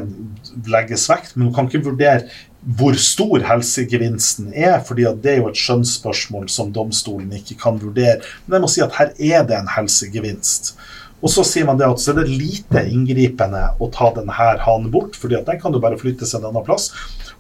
legges 0.70 1.08
vekt, 1.10 1.34
men 1.36 1.50
du 1.50 1.56
kan 1.56 1.68
ikke 1.68 1.90
vurdere 1.90 2.28
hvor 2.60 2.96
stor 3.00 3.40
helsegevinsten 3.48 4.50
er, 4.52 4.82
fordi 4.84 5.06
at 5.08 5.22
det 5.24 5.32
er 5.32 5.38
jo 5.40 5.48
et 5.48 5.60
skjønnsspørsmål 5.60 6.48
som 6.52 6.72
domstolen 6.76 7.32
ikke 7.38 7.56
kan 7.62 7.80
vurdere. 7.80 8.20
Men 8.44 8.58
jeg 8.58 8.64
må 8.64 8.68
si 8.72 8.82
at 8.84 8.98
her 8.98 9.14
er 9.16 9.46
det 9.48 9.56
en 9.56 9.70
helsegevinst. 9.78 10.74
Og 11.20 11.32
så 11.32 11.44
sier 11.44 11.66
man 11.68 11.80
det 11.80 11.88
at 11.88 12.00
så 12.00 12.12
er 12.12 12.22
det 12.22 12.32
lite 12.32 12.82
inngripende 12.88 13.62
å 13.80 13.88
ta 13.92 14.10
denne 14.16 14.32
hanen 14.32 14.88
bort, 14.92 15.16
fordi 15.20 15.36
at 15.36 15.48
den 15.48 15.60
kan 15.60 15.74
jo 15.76 15.82
bare 15.82 15.98
flytte 16.00 16.28
seg 16.28 16.40
en 16.40 16.50
annen 16.50 16.64
plass. 16.64 16.90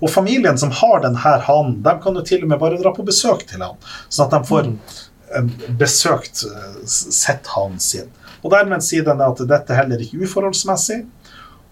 Og 0.00 0.10
familien 0.10 0.58
som 0.58 0.72
har 0.72 1.02
denne 1.04 1.20
hanen, 1.20 1.78
de 1.84 1.94
kan 2.02 2.16
jo 2.16 2.24
til 2.26 2.44
og 2.44 2.52
med 2.52 2.60
bare 2.62 2.80
dra 2.80 2.92
på 2.96 3.04
besøk 3.06 3.44
til 3.50 3.64
han, 3.64 3.76
sånn 4.08 4.28
at 4.28 4.36
de 4.36 4.48
får 4.48 4.70
eh, 4.70 5.50
besøkt 5.80 6.44
eh, 6.48 6.80
sett 6.88 7.50
hanen 7.54 7.80
sin. 7.82 8.08
Og 8.40 8.54
dermed 8.54 8.84
sier 8.84 9.04
den 9.04 9.20
at 9.24 9.42
dette 9.44 9.74
er 9.74 9.82
heller 9.82 10.00
ikke 10.00 10.24
uforholdsmessig. 10.24 11.02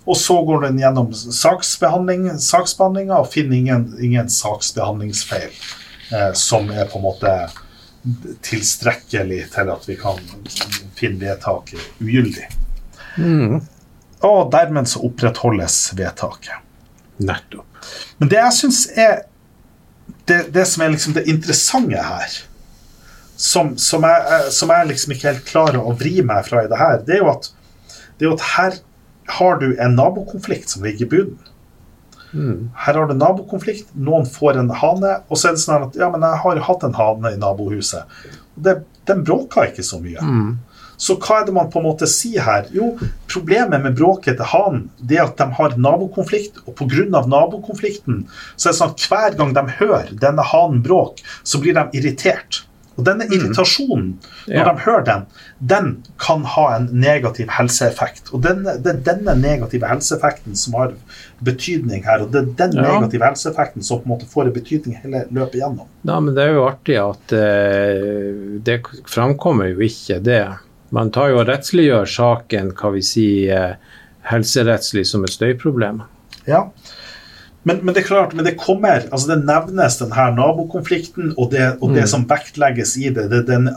Og 0.09 0.17
så 0.17 0.39
går 0.45 0.63
den 0.65 0.79
gjennom 0.81 1.11
saksbehandling, 1.13 2.31
saksbehandlinga 2.41 3.19
og 3.21 3.29
finner 3.33 3.59
ingen, 3.59 3.89
ingen 4.01 4.31
saksbehandlingsfeil 4.33 5.51
eh, 5.53 6.31
som 6.33 6.71
er 6.73 6.89
på 6.89 7.01
en 7.01 7.05
måte 7.05 7.33
tilstrekkelig 8.47 9.43
til 9.53 9.73
at 9.73 9.89
vi 9.89 9.99
kan 10.01 10.21
finne 10.97 11.21
vedtaket 11.21 12.01
ugyldig. 12.01 12.47
Mm. 13.19 13.61
Og 14.25 14.51
dermed 14.53 14.89
så 14.89 15.03
opprettholdes 15.05 15.77
vedtaket. 15.99 16.65
Nettopp. 17.19 17.68
Men 18.19 18.31
det 18.33 18.41
jeg 18.41 18.57
syns 18.59 18.85
er 18.97 19.23
det, 20.29 20.43
det 20.55 20.65
som 20.69 20.85
er 20.85 20.93
liksom 20.93 21.17
det 21.17 21.27
interessante 21.31 22.03
her, 22.05 22.39
som, 23.39 23.77
som, 23.79 24.03
jeg, 24.03 24.53
som 24.53 24.73
jeg 24.75 24.91
liksom 24.91 25.15
ikke 25.15 25.31
helt 25.31 25.47
klarer 25.47 25.79
å 25.79 25.95
vri 25.99 26.19
meg 26.27 26.47
fra 26.49 26.65
i 26.65 26.71
det 26.71 26.81
her, 26.81 26.99
det 27.07 27.17
er 27.17 27.23
jo 27.23 27.31
at, 27.31 27.53
det 28.19 28.27
er 28.27 28.35
at 28.35 28.49
her 28.57 28.81
har 29.39 29.61
du 29.61 29.69
en 29.77 29.95
nabokonflikt 29.95 30.73
som 30.75 30.85
ligger 30.87 31.07
i 31.07 31.11
bunnen. 31.13 31.55
Mm. 32.33 32.71
Her 32.77 32.99
har 32.99 33.09
du 33.09 33.15
nabokonflikt, 33.17 33.93
noen 33.97 34.27
får 34.29 34.59
en 34.61 34.73
hane, 34.83 35.15
og 35.29 35.39
så 35.39 35.51
er 35.51 35.57
det 35.57 35.63
sånn 35.63 35.87
at 35.87 35.97
ja, 35.97 36.11
men 36.13 36.25
jeg 36.25 36.43
har 36.45 36.63
hatt 36.67 36.85
en 36.85 36.97
hane 36.97 37.33
i 37.35 37.41
nabohuset. 37.41 38.19
Og 38.57 38.65
det, 38.67 38.75
den 39.09 39.23
bråka 39.25 39.69
ikke 39.71 39.87
så 39.87 40.01
mye. 40.03 40.21
Mhm. 40.25 40.57
Så 40.99 41.15
hva 41.23 41.41
er 41.41 41.47
det 41.47 41.55
man 41.55 41.69
på 41.71 41.79
en 41.79 41.87
måte 41.87 42.09
sier 42.11 42.43
her? 42.43 42.67
Jo, 42.75 42.93
problemet 43.31 43.81
med 43.85 43.95
bråket 43.99 44.37
til 44.41 44.49
hanen 44.51 44.89
det 44.99 45.21
er 45.21 45.29
at 45.29 45.39
de 45.39 45.47
har 45.55 45.77
nabokonflikt, 45.79 46.59
og 46.67 46.75
pga. 46.75 47.05
nabokonflikten 47.31 48.25
så 48.57 48.69
er 48.69 48.73
det 48.73 48.79
sånn 48.81 48.95
at 48.97 49.05
hver 49.09 49.37
gang 49.39 49.53
de 49.55 49.63
hører 49.79 50.11
denne 50.19 50.43
hanen 50.43 50.83
bråke, 50.83 51.23
så 51.47 51.61
blir 51.63 51.75
de 51.79 51.87
irritert. 52.01 52.65
Og 52.99 53.05
denne 53.07 53.29
irritasjonen, 53.31 54.17
når 54.49 54.55
Ja. 54.57 54.65
de 54.73 54.81
hører 54.83 55.05
den, 55.07 55.27
den 55.63 56.03
kan 56.19 56.43
ha 56.43 56.65
en 56.75 56.89
negativ 56.99 57.47
helseeffekt. 57.47 58.33
Og 58.35 58.43
denne, 58.43 58.75
det 58.83 58.91
er 58.91 59.15
denne 59.15 59.37
negative 59.39 59.87
helseeffekten 59.87 60.57
som 60.59 60.75
har 60.75 60.93
betydning 61.41 62.03
her, 62.05 62.23
og 62.23 62.33
det 62.33 62.43
er 62.43 62.67
den 62.67 62.73
Ja. 62.73 62.99
negative 62.99 63.23
helseeffekten 63.23 63.85
som 63.85 64.01
på 64.01 64.03
en 64.03 64.17
måte 64.19 64.27
får 64.27 64.47
en 64.47 64.53
betydning 64.53 64.97
hele 65.01 65.27
løpet 65.31 65.61
gjennom. 65.61 65.87
Ja, 66.05 66.19
men 66.19 66.35
det 66.35 66.43
er 66.49 66.55
jo 66.55 66.67
artig 66.67 66.99
at 66.99 67.33
eh, 67.33 68.59
det 68.67 68.83
framkommer 69.07 69.71
jo 69.71 69.79
ikke 69.79 70.19
det. 70.21 70.49
Man 70.91 71.11
tar 71.11 71.29
jo 71.35 71.41
og 71.43 71.47
rettsliggjør 71.51 72.07
saken, 72.09 72.73
hva 72.79 72.93
vi 72.95 73.03
sier, 73.05 73.57
eh, 73.57 73.99
helserettslig 74.31 75.07
som 75.07 75.25
et 75.25 75.31
støyproblem. 75.35 76.03
Ja. 76.47 76.71
Men, 77.65 77.81
men 77.85 77.93
det 77.93 78.05
er 78.05 78.07
klart, 78.09 78.33
men 78.35 78.45
det 78.47 78.55
kommer, 78.57 79.03
altså 79.13 79.29
det 79.35 79.45
nevnes 79.45 79.99
den 80.01 80.13
her 80.17 80.31
nabokonflikten, 80.33 81.35
og 81.37 81.51
det, 81.53 81.67
og 81.83 81.93
det 81.93 82.05
Mm. 82.07 82.09
som 82.09 82.25
vektlegges 82.31 82.97
i 82.97 83.11
det, 83.13 83.27
det 83.29 83.43
er 83.43 83.49
den 83.59 83.69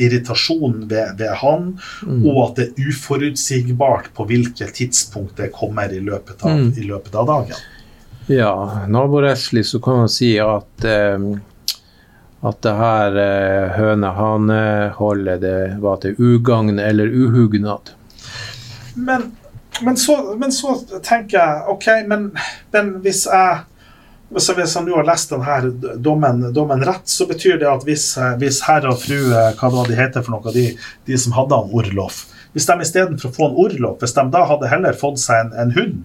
irritasjonen 0.00 0.88
ved, 0.88 1.18
ved 1.18 1.34
han, 1.42 1.78
Mm. 2.06 2.26
og 2.26 2.38
at 2.50 2.56
det 2.56 2.66
er 2.70 2.88
uforutsigbart 2.88 4.08
på 4.16 4.26
hvilket 4.26 4.72
tidspunkt 4.74 5.36
det 5.36 5.52
kommer 5.52 5.92
i 5.92 6.00
løpet 6.00 6.42
av, 6.44 6.50
Mm. 6.56 6.72
i 6.78 6.86
løpet 6.88 7.14
av 7.14 7.26
dagen. 7.26 7.56
Ja, 8.28 8.86
naborettslig 8.88 9.64
så 9.66 9.82
kan 9.82 9.96
man 9.96 10.08
si 10.08 10.38
at 10.38 10.84
eh, 10.84 11.18
at 12.42 12.62
det 12.66 12.72
her 12.74 13.18
eh, 13.22 13.74
høne-hane-holdet 13.76 15.42
det 15.44 15.58
var 15.82 16.00
til 16.02 16.18
ugagn 16.18 16.80
eller 16.82 17.06
uhugnad. 17.06 17.92
Men, 18.94 19.28
men, 19.80 19.98
men 20.38 20.54
så 20.54 20.74
tenker 21.04 21.38
jeg 21.38 21.62
OK, 21.70 21.86
men, 22.10 22.32
men 22.74 22.96
hvis 23.04 23.26
jeg 23.30 23.62
hvis 24.32 24.48
hvis 24.56 24.74
jeg 24.78 24.86
nå 24.86 24.94
har 24.96 25.04
lest 25.04 25.32
denne 25.32 25.96
dommen, 26.00 26.46
dommen 26.56 26.82
rett, 26.88 27.04
så 27.04 27.26
betyr 27.28 27.58
det 27.60 27.68
at 27.68 27.82
hvis, 27.84 28.14
hvis 28.40 28.62
herr 28.64 28.86
og 28.88 28.96
fru 29.02 29.18
eh, 29.28 29.50
Hva 29.58 29.68
var 29.74 29.90
de 29.90 29.98
heter 29.98 30.24
for 30.24 30.34
noe, 30.34 30.54
de, 30.54 30.70
de 31.06 31.18
som 31.20 31.36
hadde 31.36 31.58
han 31.58 31.74
Orlof 31.76 32.24
Hvis 32.56 32.66
de 32.68 32.78
istedenfor 32.80 33.28
å 33.28 33.36
få 33.36 33.50
en 33.50 33.58
Orlof, 33.66 34.00
hvis 34.00 34.16
de 34.16 34.24
da 34.32 34.46
hadde 34.48 34.70
heller 34.72 34.98
fått 34.98 35.20
seg 35.20 35.44
en, 35.44 35.52
en 35.62 35.74
hund 35.76 36.00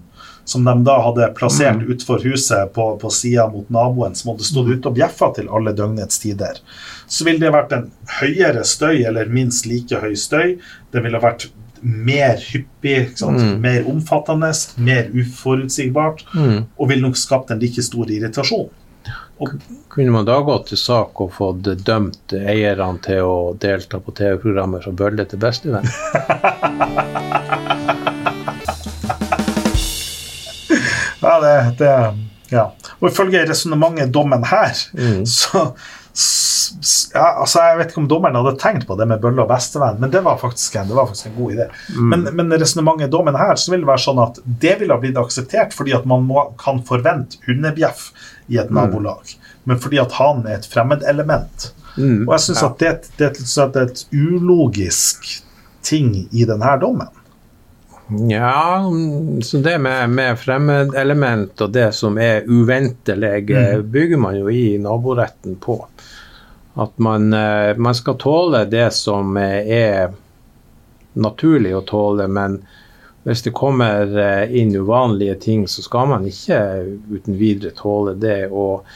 som 0.48 0.64
de 0.64 0.74
da 0.86 0.94
hadde 1.04 1.26
plassert 1.36 1.76
Mm. 1.82 1.90
utenfor 1.92 2.22
huset 2.24 2.72
på, 2.72 2.86
på 3.02 3.10
sida 3.12 3.44
mot 3.52 3.68
naboen, 3.74 4.14
som 4.16 4.30
hadde 4.32 4.46
stått 4.48 4.70
ute 4.72 4.88
og 4.88 4.96
bjeffa 4.96 5.28
til 5.36 5.48
alle 5.52 5.74
døgnets 5.76 6.18
tider, 6.22 6.56
så 7.06 7.24
ville 7.28 7.40
det 7.44 7.52
vært 7.52 7.72
en 7.76 7.90
høyere 8.20 8.64
støy, 8.64 9.02
eller 9.10 9.28
minst 9.28 9.66
like 9.68 10.00
høy 10.00 10.14
støy. 10.16 10.56
Det 10.92 11.02
ville 11.04 11.20
vært 11.20 11.50
mer 11.82 12.40
hyppig? 12.40 13.12
Mm. 13.22 13.60
mer 13.60 13.84
omfattende, 13.86 14.50
mer 14.78 15.10
uforutsigbart, 15.14 16.24
Mm. 16.34 16.64
og 16.78 16.88
ville 16.88 17.02
nok 17.04 17.16
skapt 17.16 17.50
en 17.50 17.60
like 17.60 17.82
stor 17.82 18.06
irritasjon. 18.10 18.70
Kunne 19.88 20.10
man 20.10 20.24
da 20.26 20.40
gått 20.42 20.66
til 20.72 20.76
sak 20.80 21.20
og 21.20 21.30
fått 21.32 21.62
dømt 21.86 22.32
eierne 22.34 22.98
til 23.04 23.22
å 23.22 23.36
delta 23.58 24.00
på 24.02 24.10
TV-programmet 24.18 24.82
som 24.82 24.96
bølle 24.98 25.24
til 25.30 25.38
bestevenn? 25.38 25.86
Ja, 31.28 31.38
det, 31.44 31.54
det 31.82 31.92
ja. 32.54 32.66
Og 32.98 33.10
ifølge 33.10 33.44
resonnementet 33.50 34.12
dommen 34.14 34.44
her, 34.48 34.72
Mm. 34.96 35.24
så 35.38 35.68
ja, 37.14 37.26
altså 37.40 37.60
Jeg 37.62 37.78
vet 37.78 37.92
ikke 37.92 38.00
om 38.02 38.08
dommeren 38.10 38.36
hadde 38.36 38.56
tenkt 38.60 38.86
på 38.88 38.96
det 38.98 39.06
med 39.08 39.20
bølle 39.22 39.44
og 39.44 39.48
bestevenn, 39.52 40.00
men 40.02 40.10
det 40.12 40.20
var 40.26 40.38
faktisk 40.40 40.74
en, 40.80 40.88
det 40.90 40.96
var 40.96 41.06
faktisk 41.10 41.28
en 41.30 41.36
god 41.38 41.52
idé. 41.54 41.66
Mm. 41.94 42.08
Men, 42.10 42.24
men 42.40 42.56
resonnementet 42.60 43.06
i 43.08 43.12
dommen 43.12 43.38
her 43.38 43.54
så 43.60 43.72
vil 43.72 43.84
det 43.84 43.88
være 43.90 44.02
sånn 44.04 44.20
at 44.24 44.40
det 44.64 44.74
ville 44.80 44.96
ha 44.96 45.00
blitt 45.02 45.20
akseptert 45.20 45.76
fordi 45.76 45.94
at 45.96 46.08
man 46.10 46.26
må, 46.28 46.42
kan 46.60 46.82
forvente 46.88 47.38
hundebjeff 47.46 48.08
i 48.48 48.58
et 48.58 48.68
Mm. 48.72 48.80
nabolag, 48.80 49.34
men 49.68 49.78
fordi 49.80 50.00
at 50.02 50.12
han 50.18 50.42
er 50.48 50.58
et 50.58 50.66
fremmedelement. 50.72 51.70
Mm. 51.96 52.26
Og 52.26 52.32
jeg 52.34 52.40
syns 52.48 52.62
Ja. 52.62 52.68
at 52.72 52.78
det, 52.82 52.92
det 53.18 53.30
det 53.38 53.76
er 53.76 53.86
et 53.86 54.04
ulogisk 54.12 55.42
ting 55.82 56.28
i 56.32 56.44
denne 56.44 56.74
dommen. 56.80 57.08
Ja, 58.08 58.92
så 59.42 59.58
det 59.58 59.78
med, 59.78 60.10
med 60.10 60.38
fremmedelement 60.40 61.60
og 61.60 61.72
det 61.74 61.90
som 61.92 62.16
er 62.18 62.46
uventelig, 62.48 63.42
mm. 63.50 63.82
bygger 63.92 64.22
man 64.22 64.38
jo 64.38 64.48
i 64.48 64.78
naboretten 64.80 65.58
på. 65.60 65.76
At 66.78 66.98
man, 66.98 67.32
eh, 67.32 67.76
man 67.76 67.94
skal 67.94 68.16
tåle 68.16 68.64
det 68.64 68.90
som 68.96 69.36
eh, 69.36 69.60
er 69.68 70.14
naturlig 71.18 71.74
å 71.76 71.84
tåle, 71.84 72.28
men 72.32 72.60
hvis 73.28 73.42
det 73.44 73.52
kommer 73.52 74.16
eh, 74.16 74.56
inn 74.56 74.72
uvanlige 74.76 75.34
ting, 75.42 75.68
så 75.68 75.82
skal 75.84 76.08
man 76.08 76.26
ikke 76.28 76.60
uten 77.10 77.36
videre 77.36 77.74
tåle 77.76 78.14
det. 78.16 78.46
Og, 78.48 78.86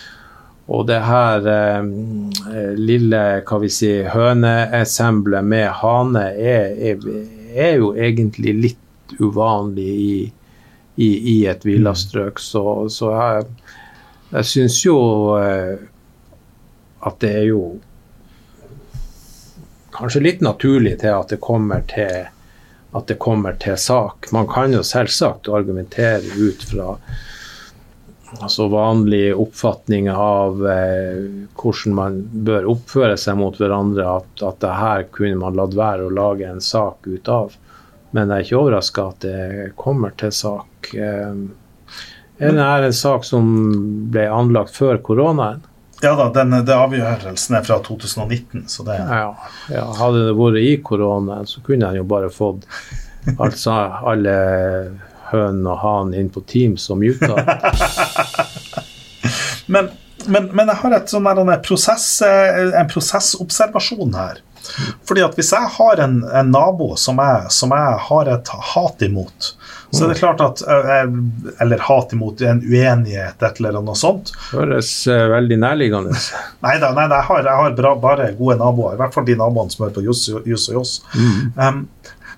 og 0.72 0.86
det 0.88 1.00
her 1.04 1.48
eh, 1.52 1.90
lille 2.78 3.24
hva 3.44 3.60
vi 3.60 3.68
si, 3.68 3.90
høneessemblet 4.08 5.44
med 5.44 5.68
hane 5.82 6.30
er, 6.32 6.70
er, 6.92 7.10
er 7.52 7.76
jo 7.82 7.92
egentlig 7.92 8.56
litt 8.62 8.81
uvanlig 9.20 9.88
i, 9.88 10.32
i, 10.96 11.08
i 11.34 11.38
et 11.50 11.64
villastrøk. 11.66 12.40
Så, 12.40 12.64
så 12.88 13.12
jeg, 13.16 13.46
jeg 14.32 14.50
syns 14.52 14.78
jo 14.84 14.98
eh, 15.38 15.88
at 17.02 17.18
det 17.24 17.32
er 17.42 17.48
jo 17.50 17.64
kanskje 19.92 20.24
litt 20.24 20.44
naturlig 20.44 20.98
til 21.02 21.18
at 21.18 21.34
det 21.34 21.42
kommer 21.42 21.82
til 21.90 22.30
at 22.92 23.06
det 23.08 23.16
kommer 23.20 23.56
til 23.56 23.76
sak. 23.80 24.28
Man 24.36 24.48
kan 24.48 24.72
jo 24.72 24.82
selvsagt 24.84 25.48
argumentere 25.48 26.28
ut 26.36 26.64
fra 26.68 26.96
altså 28.40 28.66
vanlige 28.68 29.34
oppfatninger 29.34 30.16
av 30.16 30.62
eh, 30.68 31.24
hvordan 31.56 31.96
man 31.96 32.18
bør 32.32 32.68
oppføre 32.72 33.16
seg 33.20 33.36
mot 33.40 33.56
hverandre, 33.60 34.06
at, 34.20 34.44
at 34.44 34.60
det 34.64 34.72
her 34.76 35.04
kunne 35.12 35.40
man 35.40 35.56
latt 35.58 35.76
være 35.76 36.08
å 36.08 36.14
lage 36.16 36.48
en 36.48 36.60
sak 36.64 37.08
ut 37.08 37.28
av. 37.32 37.56
Men 38.12 38.28
jeg 38.28 38.36
er 38.36 38.46
ikke 38.46 38.60
overraska 38.60 39.08
at 39.12 39.24
det 39.24 39.72
kommer 39.80 40.14
til 40.20 40.32
sak. 40.36 40.92
Eh, 40.92 41.34
er 42.42 42.56
det 42.82 42.90
en 42.90 42.96
sak 42.96 43.24
som 43.24 43.52
ble 44.12 44.26
anlagt 44.28 44.74
før 44.76 45.00
koronaen? 45.04 45.62
Ja 46.02 46.16
da, 46.18 46.26
den, 46.34 46.56
det 46.66 46.74
avgjørelsen 46.74 47.56
er 47.56 47.62
fra 47.62 47.78
2019, 47.86 48.64
så 48.66 48.82
det 48.88 48.96
Ja, 48.98 49.28
ja, 49.70 49.84
Hadde 50.00 50.24
det 50.26 50.34
vært 50.34 50.58
i 50.58 50.72
koronaen, 50.82 51.46
så 51.46 51.62
kunne 51.62 51.92
en 51.92 52.00
jo 52.00 52.06
bare 52.10 52.30
fått 52.32 52.66
altså, 53.38 53.76
alle 54.10 54.34
høn 55.30 55.62
og 55.62 55.78
han 55.84 56.10
inn 56.18 56.32
på 56.32 56.42
Teams 56.50 56.88
og 56.90 57.04
muta. 57.04 57.36
Men, 59.72 59.92
men, 60.26 60.48
men 60.52 60.68
jeg 60.68 60.80
har 60.82 60.94
et 60.96 61.12
sånn 61.12 61.24
der, 61.24 61.38
en, 61.38 61.52
prosess, 61.64 62.06
en 62.26 62.88
prosessobservasjon 62.90 64.16
her. 64.18 64.40
Fordi 65.08 65.24
at 65.26 65.36
Hvis 65.38 65.52
jeg 65.52 65.70
har 65.76 66.02
en, 66.04 66.20
en 66.24 66.50
nabo 66.52 66.92
som 67.00 67.18
jeg, 67.22 67.50
som 67.54 67.74
jeg 67.74 67.98
har 68.08 68.30
et 68.32 68.52
hat 68.72 69.04
imot, 69.04 69.52
så 69.92 70.06
er 70.06 70.12
det 70.12 70.20
klart 70.22 70.40
at 70.40 70.62
Eller 71.60 71.82
hat 71.84 72.12
imot 72.16 72.40
en 72.40 72.62
uenighet, 72.64 73.42
et 73.42 73.60
eller 73.60 73.78
annet 73.82 74.00
sånt. 74.00 74.32
Høres 74.52 74.92
uh, 75.10 75.26
veldig 75.34 75.58
nærliggende 75.60 76.14
Nei 76.64 76.78
da, 76.80 76.92
nei, 76.96 77.08
jeg 77.10 77.26
har, 77.28 77.42
jeg 77.44 77.60
har 77.60 77.76
bra, 77.76 77.94
bare 78.00 78.30
gode 78.38 78.56
naboer. 78.62 78.96
I 78.96 79.02
hvert 79.02 79.16
fall 79.16 79.28
de 79.28 79.36
naboene 79.40 79.74
som 79.74 79.84
hører 79.84 79.98
på 79.98 80.06
Juss 80.06 80.28
og 80.32 80.78
Joss. 80.78 80.94
Mm. 81.12 81.52
Um, 81.58 81.82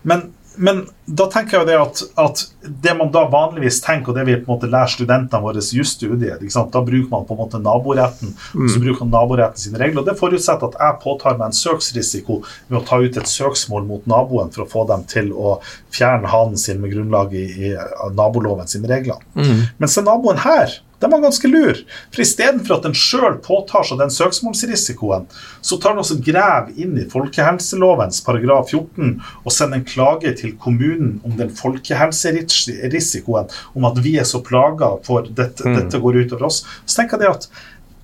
men 0.04 0.26
men 0.56 0.84
da 1.04 1.26
tenker 1.30 1.58
jeg 1.58 1.68
det 1.68 1.76
at, 1.78 2.02
at, 2.20 2.42
det 2.82 2.94
man 2.96 3.10
da 3.12 3.24
vanligvis 3.28 3.80
tenker, 3.84 4.12
og 4.12 4.18
det 4.18 4.24
vi 4.28 4.36
på 4.38 4.46
en 4.46 4.54
måte 4.54 4.70
lærer 4.70 4.92
studentene 4.92 5.42
våre 5.44 5.60
i 5.60 5.78
jusstudiet, 5.78 6.40
da 6.40 6.82
bruker 6.84 7.10
man 7.10 7.26
på 7.28 7.34
en 7.34 7.40
måte 7.42 7.60
naboretten, 7.60 8.32
og 8.32 8.62
så 8.70 8.78
mm. 8.78 8.84
bruker 8.86 9.04
man 9.04 9.12
naboretten 9.16 9.64
sine 9.64 9.80
regler. 9.82 10.00
og 10.00 10.08
Det 10.08 10.16
forutsetter 10.20 10.70
at 10.70 10.78
jeg 10.80 11.00
påtar 11.02 11.36
meg 11.40 11.50
en 11.50 11.58
søksrisiko 11.58 12.38
med 12.70 12.80
å 12.80 12.84
ta 12.88 13.00
ut 13.02 13.20
et 13.20 13.30
søksmål 13.30 13.84
mot 13.88 14.08
naboen 14.10 14.54
for 14.54 14.64
å 14.64 14.70
få 14.70 14.86
dem 14.90 15.04
til 15.10 15.32
å 15.34 15.58
fjerne 15.94 16.30
hanen 16.32 16.60
sin 16.60 16.80
med 16.80 16.94
grunnlag 16.94 17.34
i, 17.36 17.44
i 17.70 17.74
naboloven 18.16 18.70
sine 18.70 18.90
regler. 18.90 19.20
Mm. 19.36 19.66
Mens 19.82 19.98
den 19.98 20.08
naboen 20.08 20.40
her 20.46 20.78
den 21.04 21.12
var 21.12 21.20
ganske 21.26 21.50
lur. 21.50 21.80
For 22.14 22.24
istedenfor 22.24 22.78
at 22.78 22.86
den 22.88 22.96
sjøl 22.96 23.36
påtar 23.44 23.84
seg 23.86 24.00
den 24.00 24.12
søksmålsrisikoen, 24.14 25.28
så 25.60 25.78
tar 25.80 25.94
den 25.94 26.02
også 26.04 26.16
grev 26.24 26.72
inn 26.80 26.96
i 27.00 27.06
folkehelselovens 27.12 28.22
paragraf 28.24 28.72
14 28.72 29.20
og 29.44 29.52
sender 29.52 29.80
en 29.80 29.88
klage 29.88 30.32
til 30.40 30.56
kommunen 30.60 31.18
om 31.26 31.36
den 31.38 31.52
folkehelserisikoen, 31.54 33.52
om 33.76 33.88
at 33.90 34.00
vi 34.04 34.16
er 34.20 34.26
så 34.28 34.40
plaga 34.44 34.94
for 35.04 35.28
dette, 35.28 35.68
mm. 35.68 35.78
dette 35.78 36.00
går 36.00 36.24
utover 36.24 36.48
oss. 36.48 36.64
Så 36.86 37.02
tenker 37.02 37.22
jeg 37.22 37.36
at 37.36 37.48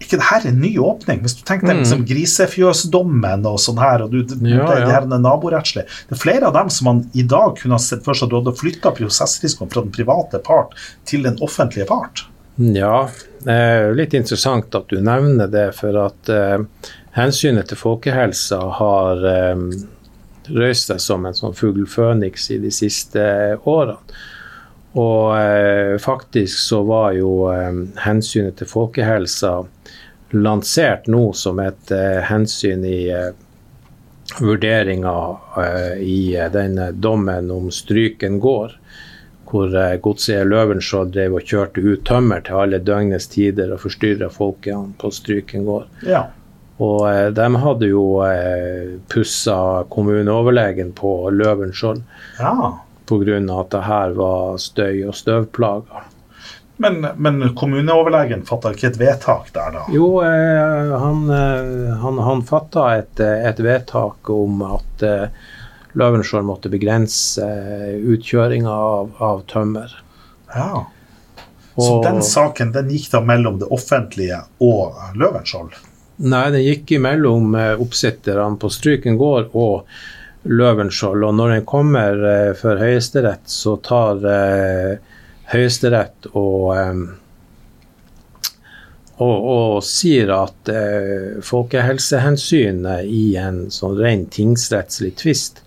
ikke 0.01 0.17
det 0.17 0.27
her 0.31 0.45
er 0.45 0.49
en 0.49 0.61
ny 0.63 0.71
åpning. 0.81 1.21
Hvis 1.25 1.37
du 1.37 1.43
tenker 1.45 1.69
deg 1.69 1.83
liksom, 1.83 2.07
grisefjøsdommen 2.09 3.45
og 3.49 3.59
sånn 3.61 3.81
her, 3.83 4.07
og 4.07 4.15
du, 4.15 4.23
du 4.25 4.49
ja, 4.49 4.63
ja. 4.63 4.69
det 4.87 4.95
her 4.95 5.05
er 5.05 5.21
naborettslig 5.21 5.85
Det 6.09 6.17
er 6.17 6.23
flere 6.23 6.49
av 6.49 6.57
dem 6.57 6.73
som 6.73 6.89
man 6.89 7.03
i 7.13 7.25
dag 7.29 7.59
kunne 7.61 7.77
ha 7.77 7.83
sett 7.85 8.07
for 8.07 8.17
seg 8.17 8.29
at 8.29 8.33
du 8.33 8.39
hadde 8.41 8.57
flytta 8.57 8.95
prosessrisikoen 8.97 9.73
fra 9.73 9.85
den 9.85 9.93
private 9.95 10.41
part 10.47 10.73
til 11.09 11.27
den 11.29 11.37
offentlige 11.45 11.89
part. 11.91 12.25
Ja, 12.61 13.09
er 13.49 13.95
litt 13.97 14.13
interessant 14.13 14.75
at 14.77 14.91
du 14.93 14.99
nevner 15.01 15.49
det, 15.49 15.71
for 15.79 15.97
at 15.97 16.29
eh, 16.29 16.59
hensynet 17.17 17.71
til 17.71 17.81
folkehelsa 17.81 18.59
har 18.77 19.25
eh, 19.25 19.63
røyst 20.53 20.91
seg 20.91 21.01
som 21.01 21.25
en 21.25 21.37
sånn 21.37 21.57
fugl 21.57 21.87
føniks 21.89 22.51
i 22.53 22.59
de 22.61 22.73
siste 22.75 23.23
årene. 23.65 23.97
Og 25.01 25.39
eh, 25.39 25.97
faktisk 26.03 26.59
så 26.59 26.83
var 26.85 27.15
jo 27.17 27.49
eh, 27.49 27.71
hensynet 28.05 28.59
til 28.61 28.69
folkehelsa 28.69 29.55
lansert 30.37 31.09
nå 31.09 31.31
som 31.33 31.63
et 31.65 31.95
eh, 31.97 32.19
hensyn 32.29 32.85
i 32.85 33.07
eh, 33.15 33.31
vurderinga 34.37 35.15
i 35.99 36.37
den 36.53 36.77
dommen 37.03 37.49
om 37.51 37.71
Stryken 37.75 38.37
gård 38.39 38.77
hvor 39.51 39.73
eh, 39.77 39.97
godseier 40.03 40.49
Løvenskiold 40.49 41.15
drev 41.15 41.39
og 41.39 41.47
kjørte 41.47 41.83
ut 41.85 42.05
tømmer 42.07 42.45
til 42.47 42.61
alle 42.63 42.83
døgnets 42.83 43.29
tider 43.33 43.73
og 43.75 43.83
forstyrra 43.85 44.31
folket 44.33 44.95
på 45.01 45.11
Stryken 45.15 45.67
gård. 45.67 45.89
Ja. 46.07 46.29
Og 46.81 47.03
eh, 47.11 47.27
de 47.37 47.49
hadde 47.65 47.91
jo 47.91 48.05
eh, 48.27 48.95
pussa 49.13 49.59
kommuneoverlegen 49.93 50.95
på 50.97 51.15
Løvenskiold 51.35 52.03
ja. 52.39 52.55
pga. 53.11 53.43
at 53.61 53.75
det 53.75 53.85
her 53.89 54.17
var 54.17 54.57
støy 54.63 55.05
og 55.09 55.15
støvplager. 55.19 56.09
Men, 56.81 57.03
men 57.17 57.43
kommuneoverlegen 57.55 58.47
fatta 58.49 58.71
ikke 58.73 58.87
et 58.95 59.01
vedtak 59.03 59.51
der, 59.53 59.75
da? 59.75 59.83
Jo, 59.93 60.23
eh, 60.25 60.95
han, 61.03 61.27
han, 62.01 62.21
han 62.25 62.45
fatta 62.49 62.87
et, 63.03 63.21
et, 63.21 63.61
vedtak 63.61 64.31
om 64.33 64.63
at 64.65 65.05
eh, 65.05 65.27
Løvenskiold 65.99 66.47
måtte 66.47 66.71
begrense 66.73 67.45
eh, 67.45 67.99
utkjøringa 68.13 68.71
av, 68.71 69.13
av, 69.19 69.43
tømmer. 69.51 69.93
Ja. 70.55 70.87
Og, 71.75 71.85
Så 71.85 71.95
den 72.05 72.23
saken 72.27 72.73
den 72.75 72.91
gikk 72.93 73.11
da 73.13 73.23
mellom 73.25 73.61
det 73.63 73.71
offentlige 73.75 74.43
og 74.63 74.99
Løvenskiold? 75.19 75.77
Nei, 76.21 76.47
den 76.55 76.67
gikk 76.67 76.97
imellom 76.99 77.55
eh, 77.59 77.75
oppsitterne 77.81 78.61
på 78.61 78.71
Stryken 78.73 79.19
gård 79.21 79.55
og 79.59 79.89
Løvenskiold. 80.51 81.25
Og 81.27 81.39
når 81.39 81.57
den 81.57 81.67
kommer 81.69 82.27
eh, 82.35 82.53
for 82.59 82.81
Høyesterett, 82.81 83.49
så 83.51 83.77
tar 83.85 84.23
Høyesterett 85.51 86.31
og 86.39 87.19
og, 89.21 89.49
og, 89.53 89.75
sier 89.85 90.31
at 90.33 90.71
eh, 90.73 91.41
folkehelsehensynet 91.45 93.05
i 93.05 93.25
en 93.41 93.67
sånn 93.73 93.99
ren 94.01 94.25
tingsrettslig 94.33 95.13
tvist 95.21 95.61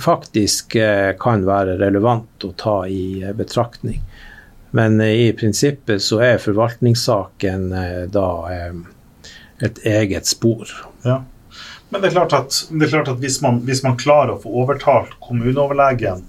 faktisk 0.00 0.74
eh, 0.74 1.12
kan 1.20 1.44
være 1.46 1.76
relevant 1.80 2.44
å 2.44 2.52
ta 2.56 2.76
i 2.88 3.22
eh, 3.22 3.34
betraktning. 3.36 4.00
Men 4.70 5.00
eh, 5.00 5.28
i 5.28 5.32
prinsippet 5.36 6.02
så 6.02 6.22
er 6.24 6.40
forvaltningssaken 6.42 7.68
da 8.12 8.28
et 9.62 9.84
eget 9.86 10.26
spor. 10.26 10.70
Ja. 11.04 11.22
Men 11.92 12.00
det 12.00 12.08
er 12.08 12.16
klart 12.16 12.32
at, 12.32 12.58
er 12.72 12.88
klart 12.88 13.10
at 13.12 13.20
hvis, 13.20 13.42
man, 13.44 13.60
hvis, 13.68 13.82
man, 13.84 13.98
klarer 14.00 14.34
å 14.34 14.40
få 14.40 14.52
overtalt 14.62 15.12
kommuneoverlegen 15.20 16.22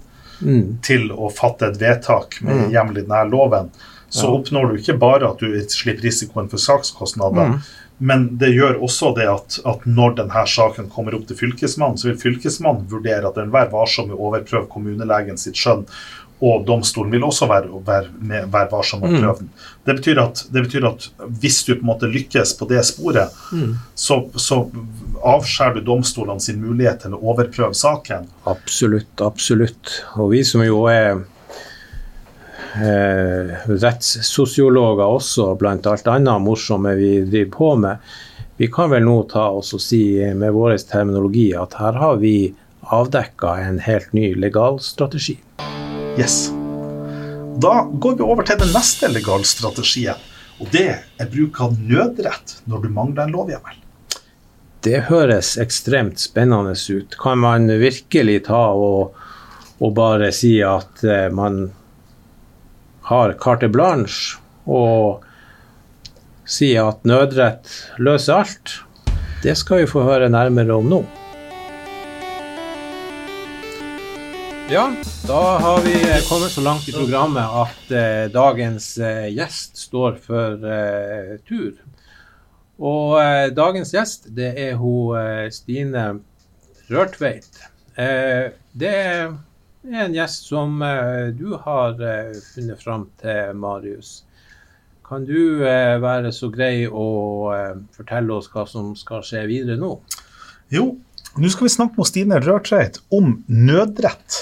mm. 0.44 0.66
til 0.84 1.08
å 1.12 1.30
fatte 1.32 1.70
et 1.70 1.80
vedtak 1.80 2.36
med 2.44 2.66
mm. 2.66 2.74
hjemmel 2.74 3.00
i 3.00 3.04
denne 3.06 3.22
loven, 3.30 3.70
så 4.12 4.28
ja. 4.28 4.34
oppnår 4.36 4.68
du 4.68 4.82
ikke 4.82 4.98
bare 5.00 5.30
at 5.32 5.40
du 5.40 5.56
slipper 5.72 6.04
risikoen 6.04 6.50
for 6.52 6.60
sakskostnader, 6.60 7.54
mm. 7.54 7.72
Men 8.04 8.26
det 8.38 8.50
gjør 8.52 8.82
også 8.84 9.14
det 9.16 9.24
at, 9.30 9.54
at, 9.64 9.86
når 9.88 10.18
denne 10.18 10.42
saken 10.50 10.90
kommer 10.92 11.16
opp 11.16 11.24
til 11.28 11.38
Fylkesmannen, 11.38 11.96
så 11.96 12.10
vil 12.10 12.20
Fylkesmannen 12.20 12.84
vurdere 12.90 13.30
at 13.30 13.38
den 13.38 13.48
vil 13.48 13.56
være 13.56 13.72
varsom 13.72 14.10
med 14.10 14.18
å 14.18 14.28
overprøve 14.28 14.68
kommunelegen 14.72 15.40
sitt 15.40 15.56
skjønn. 15.56 15.86
Og 16.44 16.66
domstolen 16.68 17.14
vil 17.14 17.24
også 17.24 17.46
være, 17.48 17.70
være, 17.86 18.10
med, 18.18 18.50
være 18.52 18.68
varsom 18.74 19.00
med 19.00 19.08
å 19.08 19.14
mm. 19.14 19.22
prøve 19.22 19.36
den. 19.38 19.50
Det 19.86 19.96
betyr, 20.00 20.20
at, 20.20 20.42
det 20.52 20.64
betyr, 20.66 20.88
at, 20.90 21.06
hvis 21.40 21.62
du 21.64 21.72
på 21.72 21.80
en 21.80 21.90
måte 21.94 22.10
lykkes 22.10 22.56
på 22.58 22.68
det 22.68 22.82
sporet, 22.84 23.32
mm. 23.54 23.70
så, 23.96 24.18
så 24.36 24.64
avskjærer 25.24 25.78
du 25.78 25.86
domstolene 25.86 26.44
sin 26.44 26.60
mulighet 26.60 27.06
til 27.06 27.16
å 27.16 27.22
overprøve 27.32 27.72
saken. 27.78 28.26
Absolutt, 28.50 29.14
absolutt. 29.24 30.00
Og 30.18 30.34
vi 30.34 30.42
som 30.44 30.66
jo 30.66 30.84
er 30.92 31.22
eh, 32.76 33.54
rettssosiologer 33.68 35.04
også, 35.04 35.52
blant 35.60 35.86
alt 35.86 36.08
annet 36.10 36.42
morsomme 36.42 36.94
vi 36.98 37.16
driver 37.22 37.52
på 37.54 37.70
med. 37.86 38.14
Vi 38.56 38.68
kan 38.70 38.92
vel 38.92 39.06
nå 39.06 39.16
ta 39.30 39.48
oss 39.50 39.72
og 39.74 39.82
si 39.82 40.02
med 40.34 40.54
vår 40.54 40.76
terminologi 40.86 41.48
at 41.58 41.74
her 41.80 41.98
har 41.98 42.20
vi 42.22 42.54
avdekka 42.94 43.56
en 43.64 43.80
helt 43.82 44.12
ny 44.12 44.34
legalstrategi. 44.38 45.38
Yes. 46.18 46.52
Da 47.58 47.88
går 47.92 48.16
vi 48.16 48.22
over 48.22 48.46
til 48.46 48.58
den 48.60 48.70
neste 48.74 49.10
legalstrategien, 49.10 50.18
og 50.62 50.70
det 50.74 50.88
er 50.94 51.30
bruk 51.30 51.60
av 51.62 51.74
nødrett 51.78 52.60
når 52.70 52.84
du 52.84 52.92
mangler 52.94 53.26
en 53.26 53.34
lovhjemmel. 53.34 53.80
Det 54.84 55.06
høres 55.08 55.54
ekstremt 55.58 56.20
spennende 56.20 56.74
ut. 56.76 57.14
Kan 57.18 57.40
man 57.40 57.70
virkelig 57.80 58.42
ta 58.50 58.66
og, 58.76 59.14
og 59.80 59.94
bare 59.96 60.28
si 60.36 60.58
at 60.60 61.00
eh, 61.08 61.30
man 61.32 61.70
har 63.08 63.34
carte 63.40 63.68
blanche 63.68 64.38
og 64.64 65.24
sier 66.48 66.90
at 66.92 67.04
nødrett 67.08 67.68
løser 68.00 68.40
alt, 68.40 68.78
det 69.44 69.56
skal 69.60 69.82
vi 69.82 69.90
få 69.90 70.04
høre 70.06 70.30
nærmere 70.32 70.76
om 70.76 70.88
nå. 70.88 71.02
Ja, 74.72 74.86
da 75.28 75.40
har 75.60 75.82
vi 75.84 75.92
kommet 76.24 76.54
så 76.54 76.62
langt 76.64 76.88
i 76.88 76.94
programmet 76.96 77.44
at 77.44 77.90
eh, 77.92 78.22
dagens 78.32 78.86
eh, 78.96 79.26
gjest 79.36 79.76
står 79.76 80.16
for 80.24 80.64
eh, 80.64 81.34
tur. 81.44 81.74
Og 82.80 83.18
eh, 83.20 83.50
dagens 83.52 83.92
gjest, 83.92 84.30
det 84.34 84.54
er 84.58 84.78
hun 84.80 85.18
eh, 85.20 85.50
Stine 85.52 86.06
Rørtveit. 86.88 87.60
Eh, 88.00 88.56
det 88.72 88.94
er 89.04 89.36
en 89.92 90.14
gjest 90.14 90.46
som 90.48 90.78
du 91.38 91.56
har 91.60 91.98
funnet 92.54 92.82
fram 92.82 93.08
til, 93.20 93.56
Marius. 93.58 94.22
Kan 95.04 95.26
du 95.28 95.60
være 95.60 96.32
så 96.32 96.48
grei 96.52 96.86
å 96.88 97.06
fortelle 97.92 98.38
oss 98.38 98.48
hva 98.52 98.64
som 98.68 98.94
skal 98.96 99.24
skje 99.26 99.44
videre 99.50 99.76
nå? 99.80 99.98
Jo, 100.72 100.94
nå 101.34 101.50
skal 101.50 101.66
vi 101.66 101.72
snakke 101.74 101.98
med 101.98 102.06
Stine 102.06 102.36
Rørtveit 102.38 103.00
om 103.14 103.32
nødrett. 103.50 104.36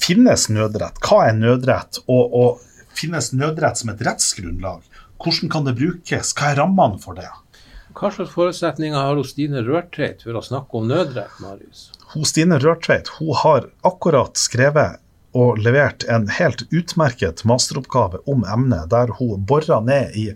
Finnes 0.00 0.46
nødrett? 0.48 0.96
Hva 1.04 1.26
er 1.28 1.36
nødrett? 1.36 2.00
Og, 2.06 2.34
og, 2.40 2.66
finnes 2.96 3.30
nødrett 3.36 3.78
som 3.80 3.92
et 3.92 4.02
rettsgrunnlag? 4.04 4.82
Hvordan 5.20 5.52
kan 5.52 5.68
det 5.68 5.76
brukes? 5.78 6.32
Hva 6.36 6.50
er 6.50 6.60
rammene 6.62 7.00
for 7.02 7.18
det? 7.20 7.28
Hva 7.96 8.10
slags 8.14 8.32
forutsetninger 8.32 8.96
har 8.96 9.20
Stine 9.28 9.60
Rørtveit 9.66 10.24
for 10.24 10.40
å 10.40 10.44
snakke 10.44 10.80
om 10.80 10.88
nødrett, 10.88 11.36
Marius? 11.44 11.90
Stine 12.26 12.58
Rørtveit 12.58 13.08
hun 13.18 13.34
har 13.42 13.68
akkurat 13.86 14.38
skrevet 14.38 14.98
og 15.36 15.60
levert 15.62 16.02
en 16.10 16.26
helt 16.40 16.64
utmerket 16.74 17.44
masteroppgave 17.46 18.18
om 18.30 18.42
emnet, 18.42 18.88
der 18.90 19.12
hun 19.20 19.44
borer 19.46 19.84
ned 19.86 20.16
i 20.18 20.30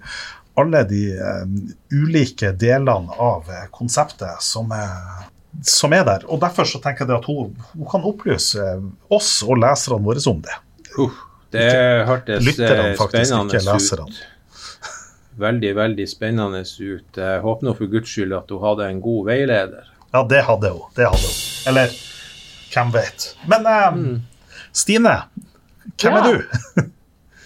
alle 0.55 0.85
de 0.87 1.03
um, 1.18 1.57
ulike 1.91 2.53
delene 2.55 3.16
av 3.18 3.51
konseptet 3.75 4.43
som 4.47 4.70
er 4.70 5.25
som 5.62 5.93
er 5.95 6.05
der. 6.07 6.25
Og 6.27 6.41
Derfor 6.43 6.66
så 6.68 6.81
tenker 6.83 7.09
jeg 7.09 7.20
at 7.20 7.29
hun, 7.31 7.55
hun 7.75 7.89
kan 7.91 8.05
opplyse 8.07 8.75
oss 9.12 9.37
og 9.47 9.59
leserne 9.62 10.03
våre 10.05 10.22
om 10.31 10.41
det. 10.43 10.57
Uh, 10.99 11.18
det 11.55 11.66
hørtes 12.09 12.49
eh, 12.59 12.95
spennende 12.99 13.61
ut. 14.03 14.22
Veldig, 15.39 15.72
veldig 15.75 16.07
spennende 16.11 16.62
ut. 16.62 17.18
Jeg 17.18 17.43
håper 17.43 17.66
nå 17.66 17.75
for 17.79 17.91
guds 17.91 18.11
skyld 18.11 18.35
at 18.37 18.51
hun 18.51 18.62
hadde 18.62 18.89
en 18.91 19.03
god 19.03 19.29
veileder. 19.31 19.91
Ja, 20.14 20.20
det 20.30 20.44
hadde 20.46 20.70
hun. 20.70 20.82
Det 20.94 21.08
hadde 21.10 21.26
hun. 21.26 21.38
Eller 21.66 21.94
hvem 22.70 22.92
vet. 22.94 23.24
Men 23.50 23.66
um, 23.66 23.96
mm. 23.98 24.20
Stine, 24.74 25.14
hvem 25.98 26.14
ja. 26.14 26.20
er 26.20 26.28
du? 26.28 26.84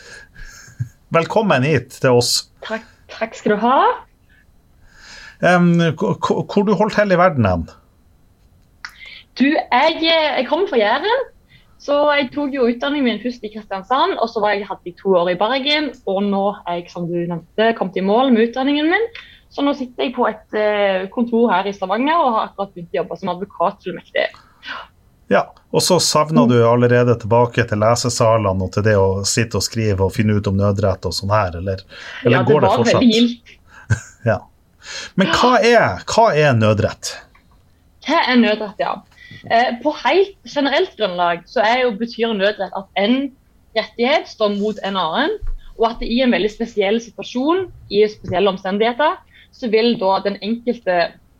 Velkommen 1.19 1.65
hit 1.65 1.97
til 2.03 2.19
oss. 2.19 2.33
Takk, 2.67 2.85
takk 3.15 3.39
skal 3.39 3.55
du 3.55 3.63
ha. 3.63 3.79
Um, 5.41 5.71
hvor, 5.97 6.67
du 6.69 6.75
holdt 6.77 6.99
til 6.99 7.17
i 7.17 7.19
verden 7.21 7.49
hen? 7.49 7.65
Du, 9.41 9.47
jeg, 9.49 9.97
jeg 10.05 10.45
kommer 10.51 10.69
fra 10.69 10.83
Jæren. 10.83 11.27
Så 11.81 11.97
jeg 12.19 12.29
tok 12.35 12.53
jo 12.53 12.67
utdanningen 12.69 13.07
min 13.07 13.21
først 13.23 13.45
i 13.47 13.53
Kristiansand, 13.55 14.19
og 14.19 14.29
så 14.29 14.43
var 14.45 14.57
jeg 14.59 14.67
hadde 14.69 14.91
jeg 14.91 14.99
to 14.99 15.15
år 15.17 15.33
i 15.33 15.39
Bergen. 15.41 15.93
Og 16.11 16.21
nå 16.27 16.45
er 16.67 16.83
jeg, 16.83 16.91
som 16.93 17.09
du 17.09 17.17
nevnte, 17.17 17.73
kommet 17.81 17.97
i 17.97 18.05
mål 18.05 18.35
med 18.35 18.51
utdanningen 18.51 18.93
min. 18.93 19.09
Så 19.51 19.65
nå 19.65 19.73
sitter 19.77 20.07
jeg 20.09 20.15
på 20.17 20.27
et 20.29 20.57
uh, 20.57 21.09
kontor 21.13 21.49
her 21.53 21.69
i 21.69 21.73
Stavanger 21.77 22.21
og 22.21 22.35
har 22.35 22.51
akkurat 22.51 22.75
begynt 22.75 22.93
å 22.93 23.01
jobbe 23.01 23.19
som 23.21 23.33
advokatfullmektig. 23.33 24.27
Ja, 25.29 25.43
og 25.71 25.83
så 25.85 25.99
savner 26.01 26.49
du 26.49 26.57
allerede 26.65 27.15
tilbake 27.21 27.65
til 27.69 27.83
lesesalene 27.83 28.65
og 28.65 28.73
til 28.73 28.85
det 28.87 28.95
å 28.97 29.09
sitte 29.29 29.61
og 29.61 29.65
skrive 29.65 30.07
og 30.07 30.15
finne 30.15 30.39
ut 30.39 30.49
om 30.49 30.57
nødrett 30.57 31.05
og 31.09 31.17
sånn 31.17 31.33
her, 31.33 31.59
eller, 31.61 31.83
eller 32.25 32.39
ja, 32.39 32.45
det 32.45 32.53
går 32.53 32.65
det 32.65 32.71
fortsatt? 32.77 33.03
Veldig 33.03 33.11
gildt. 33.13 33.53
ja. 34.31 34.39
Men 35.21 35.33
hva 35.37 35.53
er, 35.61 36.07
hva 36.09 36.27
er 36.33 36.57
nødrett? 36.57 37.13
Hva 38.09 38.23
er 38.25 38.41
nødrett, 38.41 38.81
ja. 38.81 38.95
Eh, 39.53 39.75
på 39.83 39.93
helt 40.01 40.33
generelt 40.49 40.97
grunnlag 40.97 41.45
så 41.49 41.65
jo, 41.83 41.93
betyr 42.01 42.33
nødrett 42.37 42.73
at 42.73 42.89
en 43.01 43.29
rettighet 43.77 44.29
står 44.31 44.57
mot 44.57 44.81
en 44.81 44.97
annen, 44.97 45.37
og 45.79 45.91
at 45.93 46.01
det 46.01 46.09
i 46.11 46.23
en 46.25 46.33
veldig 46.33 46.51
spesiell 46.51 46.97
situasjon, 47.05 47.69
i 47.93 48.07
spesielle 48.11 48.51
omstendigheter, 48.51 49.21
så 49.53 49.71
vil 49.73 49.97
da 50.01 50.19
den 50.27 50.39
enkelte 50.45 50.99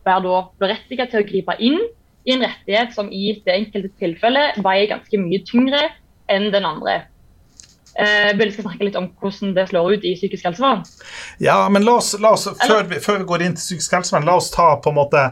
være 0.09 0.25
da 0.25 0.41
berettiget 0.63 1.13
til 1.13 1.23
å 1.23 1.29
gripe 1.29 1.57
inn 1.59 1.79
i 2.29 2.35
en 2.35 2.45
rettighet 2.45 2.97
som 2.97 3.13
i 3.13 3.39
det 3.45 3.55
enkelte 3.55 3.93
tilfellet 4.01 4.59
veier 4.65 4.91
ganske 4.91 5.21
mye 5.21 5.45
tyngre 5.49 5.87
enn 6.29 6.51
den 6.53 6.67
andre. 6.69 7.03
Eh, 7.99 8.31
vil 8.39 8.53
skal 8.55 8.69
snakke 8.69 8.87
litt 8.87 8.97
om 9.01 9.09
hvordan 9.19 9.57
det 9.57 9.65
slår 9.73 9.97
ut 9.97 10.05
i 10.07 10.13
psykisk 10.15 10.45
helsevern? 10.47 10.85
Ja, 11.43 11.57
men 11.73 11.83
la 11.83 11.97
oss, 11.99 12.13
la 12.23 12.31
oss 12.37 12.45
før, 12.61 12.85
vi, 12.87 13.01
før, 13.03 13.17
vi, 13.25 13.27
går 13.27 13.43
inn 13.43 13.57
til 13.57 13.65
psykisk 13.65 13.97
helsevern, 13.97 14.29
la 14.29 14.37
oss 14.39 14.53
ta 14.55 14.69
på 14.79 14.93
en 14.93 14.99
måte 15.01 15.25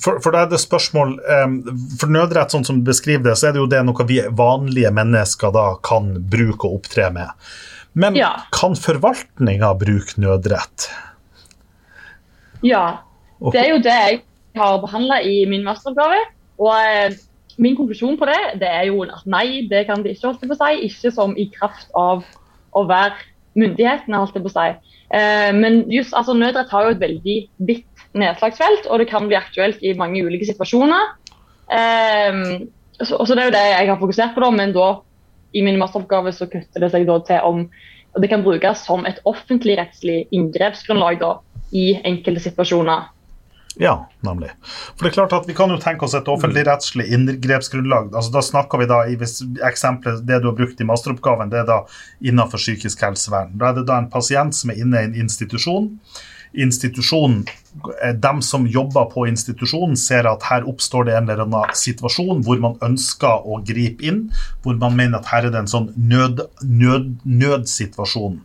For, 0.00 0.22
for 0.24 0.32
da 0.32 0.46
er 0.46 0.48
det 0.48 0.62
spørsmål 0.62 1.12
um, 1.20 1.58
For 2.00 2.14
nødrett, 2.14 2.54
sånn 2.54 2.64
som 2.64 2.80
du 2.80 2.88
beskriver 2.88 3.26
det, 3.26 3.36
så 3.36 3.50
er 3.50 3.56
det 3.56 3.60
jo 3.60 3.68
det 3.68 3.82
noe 3.84 4.08
vi 4.08 4.22
vanlige 4.38 4.94
mennesker 4.96 5.52
da 5.52 5.66
kan 5.84 6.14
bruke 6.30 6.70
og 6.70 6.78
opptre 6.80 7.10
med. 7.12 7.50
Men 8.00 8.16
ja. 8.16 8.32
kan 8.54 8.78
forvaltninga 8.80 9.74
bruke 9.76 10.16
nødrett? 10.22 10.88
Ja. 12.64 12.84
Det 13.52 13.60
er 13.60 13.70
jo 13.74 13.82
det 13.84 13.92
jeg 13.92 14.20
har 14.56 14.80
behandla 14.80 15.20
i 15.20 15.44
min 15.48 15.64
masteroppgave. 15.66 16.22
Og 16.62 16.72
eh, 16.72 17.16
min 17.60 17.76
konklusjon 17.76 18.18
på 18.20 18.28
det, 18.28 18.40
det 18.62 18.68
er 18.68 18.88
jo 18.90 19.02
at 19.04 19.24
nei, 19.28 19.66
det 19.70 19.86
kan 19.88 20.04
de 20.04 20.12
ikke 20.12 20.30
holde 20.30 20.48
på 20.48 20.56
å 20.56 20.60
si. 20.60 20.88
Ikke 20.88 21.12
som 21.14 21.36
i 21.36 21.48
kraft 21.52 21.90
av 21.96 22.24
å 22.76 22.84
være 22.88 23.16
myndighetene, 23.56 24.20
holdt 24.20 24.36
jeg 24.36 24.44
på 24.44 24.52
å 24.52 24.56
si. 24.56 24.94
Eh, 25.16 25.52
men 25.56 25.84
just, 25.92 26.14
altså, 26.16 26.36
nødrett 26.36 26.72
har 26.72 26.86
jo 26.86 26.96
et 26.96 27.02
veldig 27.04 27.36
vidt 27.68 28.06
nedslagsfelt, 28.16 28.88
og 28.90 29.00
det 29.00 29.10
kan 29.10 29.28
bli 29.28 29.38
aktuelt 29.38 29.82
i 29.84 29.96
mange 29.96 30.24
ulike 30.24 30.48
situasjoner. 30.48 31.12
Eh, 31.72 32.40
så, 33.02 33.18
så, 33.18 33.34
Det 33.34 33.42
er 33.42 33.50
jo 33.50 33.58
det 33.58 33.66
jeg 33.66 33.90
har 33.92 34.00
fokusert 34.00 34.36
på, 34.36 34.44
da, 34.44 34.52
men 34.54 34.72
da 34.76 34.94
i 35.56 35.62
min 35.64 35.78
masteroppgave 35.80 36.32
så 36.36 36.48
kutter 36.50 36.82
det 36.82 36.90
seg 36.92 37.06
da 37.08 37.20
til 37.24 37.44
om 37.48 37.66
det 38.16 38.30
kan 38.32 38.44
brukes 38.44 38.80
som 38.86 39.04
et 39.08 39.18
offentlig 39.28 39.76
rettslig 39.76 40.24
inngrepsgrunnlag 40.34 41.18
da, 41.20 41.34
i 41.70 41.92
enkelte 42.04 42.42
situasjoner. 42.48 43.08
Ja, 43.78 44.08
nemlig. 44.20 44.50
For 44.96 45.04
det 45.04 45.10
er 45.10 45.14
klart 45.18 45.34
at 45.36 45.48
Vi 45.48 45.54
kan 45.56 45.70
jo 45.70 45.76
tenke 45.80 46.06
oss 46.06 46.14
et 46.16 46.28
offentligrettslig 46.32 47.10
inngrepsgrunnlag. 47.12 48.14
Altså, 48.14 48.32
da 48.32 48.42
snakker 48.44 48.80
vi 48.80 48.86
da 48.88 49.02
i 49.04 49.18
eksempelet 49.68 50.22
det 50.26 50.40
du 50.40 50.48
har 50.48 50.56
brukt 50.56 50.80
i 50.80 50.86
masteroppgaven, 50.88 51.52
det 51.52 51.60
er 51.60 51.68
da 51.68 51.82
innenfor 52.24 52.62
psykisk 52.62 53.04
helsevern. 53.04 53.52
Da 53.60 53.70
er 53.70 53.76
det 53.76 53.84
da 53.90 54.00
en 54.00 54.08
pasient 54.12 54.56
som 54.56 54.72
er 54.72 54.80
inne 54.80 55.02
i 55.02 55.10
en 55.10 55.20
institusjon. 55.26 55.90
Institusjonen, 56.56 57.44
eh, 58.00 58.14
dem 58.16 58.40
som 58.40 58.64
jobber 58.64 59.10
på 59.12 59.26
institusjonen, 59.28 59.96
ser 60.00 60.24
at 60.24 60.48
her 60.48 60.64
oppstår 60.64 61.10
det 61.10 61.18
en 61.18 61.28
eller 61.28 61.44
annen 61.44 61.76
situasjon 61.76 62.40
hvor 62.46 62.62
man 62.62 62.80
ønsker 62.80 63.44
å 63.44 63.60
gripe 63.60 64.08
inn, 64.08 64.30
hvor 64.64 64.80
man 64.80 64.96
mener 64.96 65.20
at 65.20 65.28
her 65.34 65.44
er 65.44 65.52
det 65.52 65.66
en 65.66 65.74
sånn 65.74 65.92
nød, 66.00 66.46
nød, 66.64 67.12
nødsituasjon. 67.28 68.40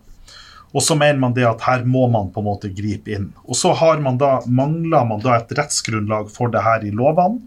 Og 0.72 0.84
så 0.84 0.95
mener 0.95 1.19
man 1.19 1.34
det 1.36 1.43
at 1.47 1.63
her 1.67 1.84
må 1.84 2.05
man 2.11 2.30
på 2.32 2.39
en 2.39 2.47
måte 2.47 2.72
gripe 2.72 3.11
inn. 3.11 3.32
Og 3.43 3.57
så 3.59 3.74
har 3.76 3.99
man 4.03 4.19
da, 4.22 4.38
mangler 4.47 5.07
man 5.07 5.19
da 5.24 5.36
et 5.38 5.51
rettsgrunnlag 5.57 6.32
for 6.32 6.53
det 6.53 6.63
her 6.63 6.86
i 6.88 6.93
lovene. 6.95 7.41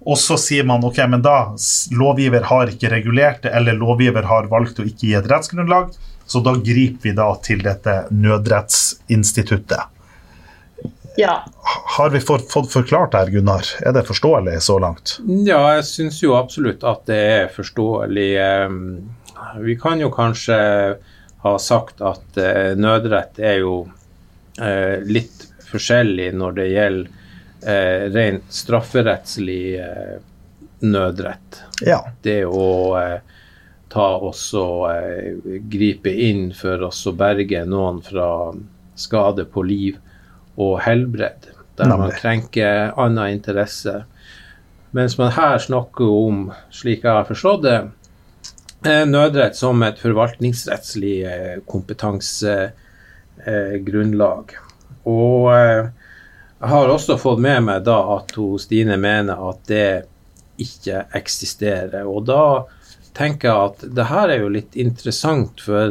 Og 0.00 0.16
så 0.16 0.36
sier 0.40 0.64
man 0.64 0.84
ok, 0.84 0.98
men 1.12 1.24
da 1.24 1.52
lovgiver 1.92 2.46
har 2.48 2.72
ikke 2.72 2.92
regulert 2.92 3.42
det, 3.44 3.52
eller 3.56 3.76
lovgiver 3.76 4.28
har 4.28 4.48
valgt 4.52 4.80
å 4.80 4.86
ikke 4.88 5.10
gi 5.10 5.16
et 5.18 5.28
rettsgrunnlag, 5.28 5.90
så 6.30 6.40
da 6.44 6.54
griper 6.56 7.10
vi 7.10 7.16
da 7.16 7.28
til 7.44 7.60
dette 7.64 7.96
nødrettsinstituttet. 8.14 9.96
Ja. 11.20 11.44
Har 11.96 12.10
vi 12.14 12.20
fått, 12.20 12.52
fått 12.52 12.72
forklart 12.72 13.12
det 13.12 13.18
her, 13.18 13.32
Gunnar? 13.34 13.66
Er 13.84 13.92
det 13.92 14.06
forståelig 14.08 14.60
så 14.64 14.78
langt? 14.80 15.18
Ja, 15.44 15.60
jeg 15.76 15.84
syns 15.88 16.20
jo 16.22 16.36
absolutt 16.38 16.86
at 16.86 17.04
det 17.10 17.20
er 17.34 17.50
forståelig. 17.52 18.30
Ehm, 18.40 18.84
vi 19.60 19.76
kan 19.80 20.00
jo 20.00 20.08
kanskje 20.14 20.56
har 21.42 21.58
sagt 21.58 22.02
at 22.04 22.36
eh, 22.40 22.76
nødrett 22.76 23.38
er 23.40 23.60
jo 23.62 23.74
eh, 24.60 25.00
litt 25.06 25.46
forskjellig 25.70 26.30
når 26.36 26.56
det 26.58 26.66
gjelder 26.68 27.10
eh, 27.64 28.08
rent 28.12 28.52
strafferettslig 28.52 29.62
eh, 29.80 30.16
nødrett. 30.80 31.62
Ja. 31.86 32.02
Det 32.22 32.42
å 32.44 32.68
eh, 33.00 33.20
ta 33.92 34.08
også 34.20 34.64
eh, 34.90 35.56
gripe 35.72 36.12
inn 36.12 36.50
for 36.56 36.88
å 36.88 37.14
berge 37.16 37.64
noen 37.68 38.02
fra 38.04 38.28
skade 39.00 39.46
på 39.48 39.64
liv 39.64 39.96
og 40.60 40.80
helbred, 40.84 41.48
der 41.78 41.88
man 41.96 42.12
krenker 42.12 42.92
annen 43.00 43.38
interesse. 43.38 44.02
Mens 44.92 45.16
man 45.16 45.32
her 45.32 45.56
snakker 45.62 46.04
om, 46.04 46.50
slik 46.74 47.06
jeg 47.06 47.14
har 47.14 47.28
forstått 47.28 47.64
det, 47.64 47.78
nødrett 48.86 49.56
som 49.56 49.82
et 49.82 49.98
forvaltningsrettslig 50.00 51.24
eh, 51.28 51.58
kompetansegrunnlag. 51.68 54.54
Og 55.08 55.54
eh, 55.54 55.86
jeg 56.60 56.68
har 56.72 56.88
også 56.92 57.18
fått 57.20 57.40
med 57.40 57.62
meg 57.68 57.84
da 57.86 58.16
at 58.16 58.32
Stine 58.60 58.96
mener 59.00 59.36
at 59.50 59.60
det 59.68 60.02
ikke 60.60 61.04
eksisterer. 61.16 62.04
Og 62.04 62.24
da 62.28 62.64
tenker 63.16 63.48
jeg 63.48 63.58
at 63.70 63.78
det 63.96 64.04
her 64.10 64.28
er 64.28 64.38
jo 64.42 64.48
litt 64.52 64.76
interessant, 64.76 65.60
for, 65.64 65.88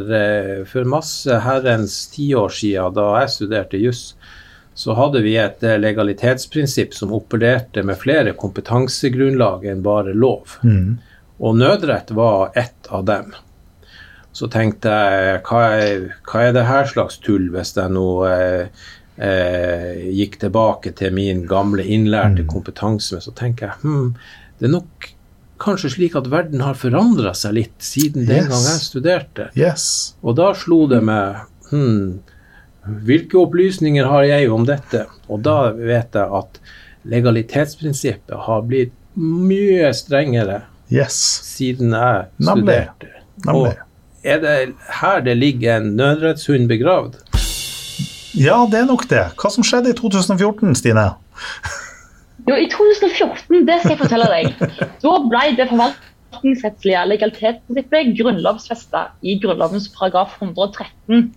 for 0.70 0.84
masse 0.86 1.40
herrens 1.42 2.08
tiår 2.14 2.50
siden, 2.54 2.94
da 2.94 3.18
jeg 3.24 3.34
studerte 3.34 3.78
juss, 3.82 4.14
så 4.80 4.94
hadde 4.96 5.20
vi 5.26 5.34
et 5.42 5.60
legalitetsprinsipp 5.82 6.94
som 6.96 7.12
opererte 7.18 7.82
med 7.84 7.98
flere 8.00 8.32
kompetansegrunnlag 8.38 9.66
enn 9.68 9.82
bare 9.84 10.14
lov. 10.16 10.56
Mm. 10.64 11.02
Og 11.40 11.56
nødrett 11.58 12.12
var 12.12 12.52
ett 12.60 12.88
av 12.92 13.06
dem. 13.08 13.34
Så 14.36 14.48
tenkte 14.52 14.92
jeg 14.92 15.42
hva 15.48 15.62
er, 15.80 16.08
hva 16.30 16.42
er 16.48 16.54
det 16.56 16.66
her 16.68 16.86
slags 16.88 17.18
tull, 17.24 17.48
hvis 17.54 17.72
jeg 17.78 17.92
nå 17.96 18.08
eh, 18.30 18.68
eh, 19.18 20.02
gikk 20.16 20.38
tilbake 20.44 20.92
til 21.00 21.16
min 21.16 21.46
gamle 21.50 21.84
innlærte 21.84 22.46
kompetanse? 22.48 23.18
Men 23.18 23.26
Så 23.26 23.34
tenker 23.40 23.72
jeg 23.72 23.82
hm, 23.84 24.12
det 24.60 24.68
er 24.70 24.76
nok 24.76 25.10
kanskje 25.60 25.90
slik 25.96 26.16
at 26.16 26.30
verden 26.32 26.62
har 26.64 26.78
forandra 26.80 27.34
seg 27.36 27.56
litt 27.58 27.84
siden 27.84 28.28
den 28.30 28.46
Yes. 28.46 28.52
gang 28.52 28.68
jeg 28.70 28.84
studerte. 28.86 29.48
Yes. 29.60 29.88
Og 30.24 30.38
da 30.40 30.54
slo 30.56 30.86
det 30.92 31.02
meg 31.04 31.42
hm, 31.72 32.20
hvilke 33.08 33.40
opplysninger 33.42 34.08
har 34.08 34.24
jeg 34.30 34.52
om 34.52 34.64
dette? 34.68 35.06
Og 35.28 35.42
da 35.44 35.72
vet 35.76 36.16
jeg 36.16 36.32
at 36.42 36.62
legalitetsprinsippet 37.10 38.36
har 38.46 38.62
blitt 38.68 38.94
mye 39.20 39.90
strengere 39.96 40.62
Yes. 40.92 41.14
siden 41.46 41.94
jeg 41.94 42.26
Nemlig. 42.38 42.64
studerte. 42.64 43.08
Nemlig. 43.46 43.74
Og 43.74 43.76
er 44.24 44.40
det 44.44 44.74
her 45.02 45.20
det 45.24 45.38
ligger 45.38 45.78
en 45.78 45.92
nødrettshund 45.96 46.68
begravd? 46.68 47.20
Ja, 48.38 48.66
det 48.72 48.80
er 48.80 48.86
nok 48.86 49.08
det. 49.10 49.24
Hva 49.42 49.50
som 49.52 49.64
skjedde 49.66 49.90
i 49.94 49.98
2014, 49.98 50.76
Stine? 50.76 51.06
Jo, 52.48 52.56
I 52.56 52.68
2014, 52.72 53.66
det 53.68 53.80
skal 53.82 53.94
jeg 53.96 54.00
fortelle 54.00 54.28
deg, 54.32 54.54
da 55.04 55.14
ble 55.30 55.42
det 55.58 55.68
forvaltningsrettslige 55.70 57.02
legalitetsprinsippet 57.12 58.14
grunnlovfesta 58.18 59.02
i 59.22 59.36
Grunnlovens 59.44 59.90
paragraf 59.94 60.38
113. 60.42 61.34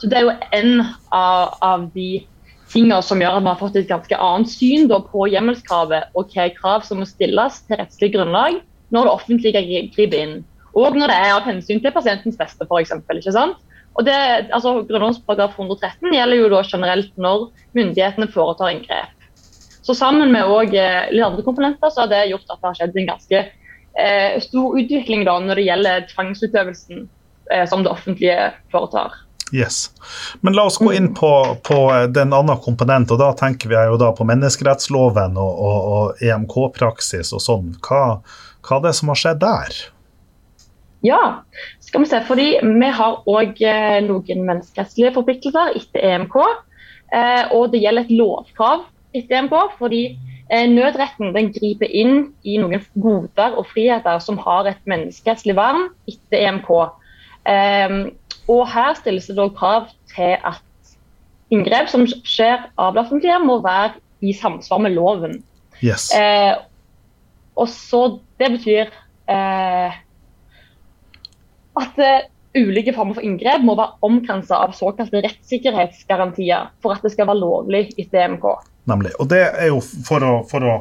Så 0.00 0.08
det 0.10 0.18
er 0.18 0.26
jo 0.26 0.32
en 0.56 0.80
av, 1.14 1.54
av 1.62 1.84
de 1.94 2.24
tingene 2.72 2.98
som 3.04 3.20
gjør 3.22 3.38
at 3.38 3.44
man 3.44 3.54
har 3.54 3.60
fått 3.62 3.76
et 3.78 3.88
ganske 3.90 4.16
annet 4.18 4.50
syn 4.50 4.88
da, 4.90 4.98
på 5.00 5.28
hjemmelskravet 5.30 6.10
og 6.18 6.32
hva 6.34 6.48
krav 6.56 6.86
som 6.88 6.98
må 7.02 7.06
stilles 7.08 7.60
til 7.68 7.78
rettslig 7.80 8.10
grunnlag 8.16 8.58
når 8.94 9.08
det 9.08 9.14
offentlige 9.14 9.62
gri- 9.64 9.88
griper 9.94 10.20
inn. 10.20 10.36
Og 10.76 10.96
når 10.96 11.10
det 11.10 11.16
er 11.16 11.34
av 11.34 11.46
hensyn 11.48 11.80
til 11.80 11.94
pasientens 11.94 12.36
beste, 12.38 12.66
f.eks. 12.68 12.92
Og 13.96 14.04
det, 14.04 14.16
altså, 14.52 14.82
Grunnlovens 14.84 15.22
paragraf 15.24 15.56
113 15.56 16.12
gjelder 16.12 16.36
jo 16.36 16.48
da 16.52 16.62
generelt 16.68 17.12
når 17.16 17.46
myndighetene 17.78 18.28
foretar 18.32 18.74
inngrep. 18.74 19.12
Så 19.86 19.94
sammen 19.96 20.32
med 20.34 20.74
eh, 20.74 21.06
litt 21.14 21.24
andre 21.24 21.44
komponenter 21.46 21.92
så 21.94 22.04
har 22.04 22.10
det 22.10 22.26
gjort 22.32 22.50
at 22.50 22.58
det 22.58 22.68
har 22.68 22.78
skjedd 22.80 22.96
en 22.98 23.12
ganske 23.12 23.38
eh, 23.40 24.40
stor 24.42 24.80
utvikling 24.80 25.22
da, 25.28 25.38
når 25.40 25.60
det 25.60 25.68
gjelder 25.68 26.08
tvangsutøvelsen 26.10 27.06
eh, 27.54 27.64
som 27.70 27.86
det 27.86 27.92
offentlige 27.94 28.50
foretar. 28.74 29.14
Yes. 29.54 29.92
Men 30.42 30.56
la 30.58 30.64
oss 30.66 30.80
gå 30.82 30.90
inn 30.92 31.12
på, 31.14 31.30
på 31.62 31.78
den 32.10 32.34
andre 32.34 32.56
komponent, 32.64 33.12
og 33.14 33.22
da 33.22 33.30
tenker 33.38 33.70
vi 33.70 33.78
jo 33.78 33.98
da 34.00 34.10
på 34.16 34.26
menneskerettsloven 34.26 35.38
og, 35.38 35.60
og, 35.68 35.92
og 35.94 36.24
EMK-praksis 36.26 37.30
og 37.36 37.44
sånn. 37.44 37.70
Hva, 37.86 38.18
hva 38.66 38.80
er 38.80 38.88
det 38.88 38.96
som 38.98 39.12
har 39.12 39.20
skjedd 39.20 39.42
der? 39.42 39.76
Ja, 41.06 41.42
skal 41.80 42.02
vi 42.02 42.10
se. 42.10 42.20
Fordi 42.26 42.46
vi 42.62 42.90
har 42.98 43.20
òg 43.30 43.60
eh, 43.62 43.98
noen 44.06 44.46
menneskerettslige 44.48 45.14
forpliktelser 45.14 45.76
etter 45.78 46.06
EMK. 46.10 46.36
Eh, 47.14 47.52
og 47.54 47.70
det 47.72 47.82
gjelder 47.84 48.06
et 48.06 48.16
lovkrav 48.18 48.86
etter 49.14 49.40
EMK. 49.40 49.56
Fordi 49.78 50.02
eh, 50.50 50.66
nødretten 50.72 51.34
den 51.36 51.52
griper 51.54 51.90
inn 51.90 52.30
i 52.42 52.58
noen 52.62 52.82
goder 52.94 53.58
og 53.58 53.68
friheter 53.70 54.20
som 54.24 54.40
har 54.42 54.70
et 54.72 54.82
menneskerettslig 54.88 55.56
vern 55.58 55.90
etter 56.10 56.48
EMK. 56.48 56.72
Og 58.46 58.62
her 58.70 58.94
stilles 58.98 59.28
det 59.30 59.44
krav 59.58 59.86
til 60.10 60.34
at 60.34 60.62
inngrep 61.54 61.90
som 61.90 62.02
skjer 62.06 62.64
av 62.74 62.94
det 62.94 63.04
offentlige, 63.04 63.38
må 63.42 63.60
være 63.62 64.00
i 64.26 64.32
samsvar 64.34 64.80
med 64.82 64.96
loven. 64.96 65.36
Yes. 65.78 66.08
Og 67.56 67.68
så 67.72 68.20
Det 68.38 68.50
betyr 68.52 68.90
eh, 69.32 69.96
at 71.76 71.98
eh, 72.00 72.26
ulike 72.56 72.92
former 72.96 73.16
for 73.16 73.24
inngrep 73.24 73.64
må 73.64 73.76
være 73.76 73.98
omkransa 74.06 74.60
av 74.64 74.72
såkalte 74.76 75.22
rettssikkerhetsgarantier 75.24 76.70
for 76.84 76.96
at 76.96 77.04
det 77.04 77.12
skal 77.14 77.28
være 77.28 77.42
lovlig 77.42 77.82
etter 77.96 78.24
EMK. 78.26 78.46
Nemlig. 78.88 79.12
Og 79.20 79.28
det 79.32 79.42
er 79.48 79.70
jo 79.72 79.80
for 79.82 80.24
å, 80.24 80.32
for 80.48 80.64
å 80.64 80.78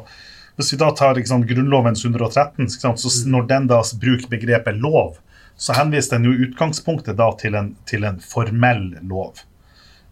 Hvis 0.56 0.72
vi 0.72 0.78
da 0.80 0.88
tar 0.96 1.18
sant, 1.28 1.44
Grunnlovens 1.50 2.06
113, 2.06 2.64
ikke 2.64 2.80
sant, 2.80 3.02
så 3.02 3.10
når 3.28 3.48
den 3.50 3.66
da 3.68 3.82
bruker 4.00 4.30
begrepet 4.32 4.78
lov, 4.80 5.18
så 5.60 5.76
henviser 5.76 6.16
den 6.16 6.30
jo 6.30 6.46
utgangspunktet 6.48 7.18
da 7.20 7.28
til 7.36 7.58
en, 7.60 7.74
til 7.84 8.08
en 8.08 8.22
formell 8.24 8.94
lov. 9.04 9.42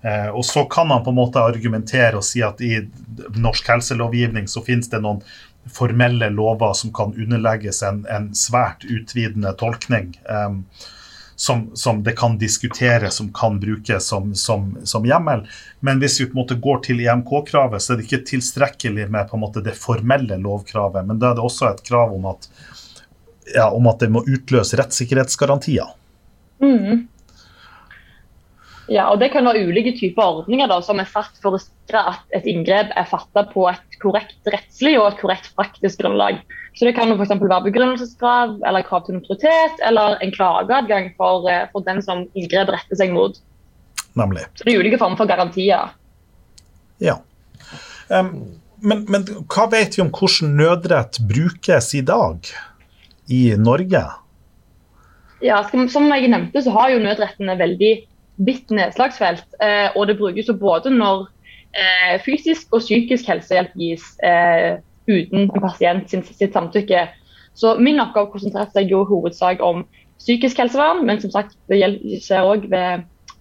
Eh, 0.04 0.28
og 0.36 0.44
så 0.44 0.66
kan 0.68 0.90
man 0.90 1.04
på 1.04 1.14
en 1.14 1.20
måte 1.22 1.40
argumentere 1.40 2.20
og 2.20 2.28
si 2.28 2.44
at 2.44 2.60
i 2.60 2.82
norsk 3.40 3.70
helselovgivning 3.72 4.50
så 4.52 4.66
finnes 4.68 4.92
det 4.92 5.00
noen 5.00 5.22
formelle 5.72 6.30
lover 6.30 6.74
som 6.74 6.94
kan 6.94 7.14
underlegges 7.14 7.84
en, 7.84 8.04
en 8.10 8.34
svært 8.36 8.84
utvidende 8.84 9.54
tolkning. 9.60 10.14
Um, 10.30 10.66
som, 11.36 11.72
som 11.74 12.04
det 12.04 12.12
kan 12.12 12.38
diskuteres, 12.38 13.14
som 13.14 13.34
kan 13.34 13.60
brukes 13.60 14.06
som, 14.08 14.36
som, 14.36 14.78
som 14.84 15.06
hjemmel. 15.06 15.48
Men 15.80 16.00
hvis 16.00 16.22
vi 16.22 16.26
på 16.26 16.38
en 16.38 16.42
måte 16.44 16.56
går 16.62 16.84
til 16.86 17.02
EMK-kravet, 17.04 17.82
så 17.82 17.94
er 17.94 18.00
det 18.00 18.06
ikke 18.08 18.28
tilstrekkelig 18.30 19.08
med 19.12 19.30
på 19.30 19.38
en 19.38 19.44
måte 19.44 19.64
det 19.66 19.74
formelle 19.80 20.38
lovkravet. 20.40 21.08
Men 21.08 21.20
da 21.20 21.32
er 21.32 21.40
det 21.40 21.48
også 21.48 21.72
et 21.72 21.82
krav 21.88 22.14
om 22.16 22.30
at, 22.32 22.48
ja, 23.56 23.66
om 23.72 23.90
at 23.92 24.04
det 24.04 24.12
må 24.14 24.24
utløse 24.24 24.80
rettssikkerhetsgarantier. 24.80 25.96
Mhm. 26.64 27.08
Ja, 28.92 29.08
og 29.14 29.20
Det 29.20 29.30
kan 29.32 29.46
være 29.48 29.64
ulike 29.64 29.94
typer 29.96 30.42
ordninger 30.42 30.68
da, 30.68 30.82
som 30.84 31.00
er 31.00 31.08
satt 31.08 31.38
for 31.44 31.56
å 31.56 31.62
sikre 31.62 32.02
at 32.14 32.36
et 32.36 32.48
inngrep 32.50 32.92
er 33.00 33.08
fattet 33.08 33.54
på 33.54 33.64
et 33.70 33.98
korrekt 34.02 34.50
rettslig 34.52 34.98
og 35.00 35.08
et 35.08 35.22
korrekt 35.22 35.54
praktisk 35.56 36.02
grunnlag. 36.04 36.42
Så 36.76 36.86
Det 36.90 36.96
kan 36.98 37.12
f.eks. 37.14 37.32
være 37.40 37.64
begrunnelseskrav 37.70 38.58
eller 38.68 38.84
krav 38.84 39.06
til 39.06 39.20
notoritet 39.20 39.80
eller 39.88 40.18
en 40.20 40.34
klageadgang 40.36 41.14
for, 41.18 41.48
eh, 41.50 41.68
for 41.72 41.86
den 41.88 42.02
som 42.02 42.26
inngrep 42.36 42.74
retter 42.76 43.00
seg 43.00 43.14
mot. 43.16 43.40
Nemlig. 44.20 44.44
Så 44.56 44.66
Det 44.66 44.74
er 44.74 44.84
ulike 44.84 45.00
former 45.00 45.18
for 45.18 45.32
garantier. 45.32 45.94
Ja. 47.00 47.22
Um, 48.10 48.60
men, 48.84 49.06
men 49.08 49.24
hva 49.48 49.70
vet 49.72 49.96
vi 49.96 50.04
om 50.04 50.12
hvordan 50.12 50.58
nødrett 50.60 51.22
brukes 51.24 51.94
i 51.96 52.02
dag 52.02 52.52
i 53.32 53.56
Norge? 53.56 54.04
Ja, 55.44 55.64
Som 55.72 56.12
jeg 56.12 56.30
nevnte, 56.32 56.62
så 56.64 56.72
har 56.72 56.92
jo 56.92 57.00
nødretten 57.04 57.52
veldig 57.60 57.94
vidt 58.38 58.72
nedslagsfelt. 58.74 59.46
Eh, 59.62 59.90
og 59.96 60.08
det 60.10 60.18
brukes 60.18 60.50
jo 60.50 60.56
både 60.58 60.92
når 60.94 61.28
eh, 61.78 62.18
fysisk 62.26 62.74
og 62.74 62.84
psykisk 62.84 63.30
helsehjelp 63.30 63.76
gis 63.80 64.06
eh, 64.26 64.80
uten 65.10 65.46
en 65.46 65.62
pasient 65.62 66.10
sitt 66.10 66.54
samtykke. 66.54 67.08
Så 67.54 67.76
min 67.78 68.02
oppgave 68.02 68.32
konsentrerer 68.34 68.72
seg 68.74 68.90
jo 68.90 69.04
hovedsak 69.06 69.62
om 69.62 69.84
psykisk 70.18 70.58
helsevern, 70.64 71.04
men 71.06 71.20
som 71.22 71.34
sagt, 71.34 71.58
det 71.70 71.84
skjer 72.24 72.48
òg 72.48 72.70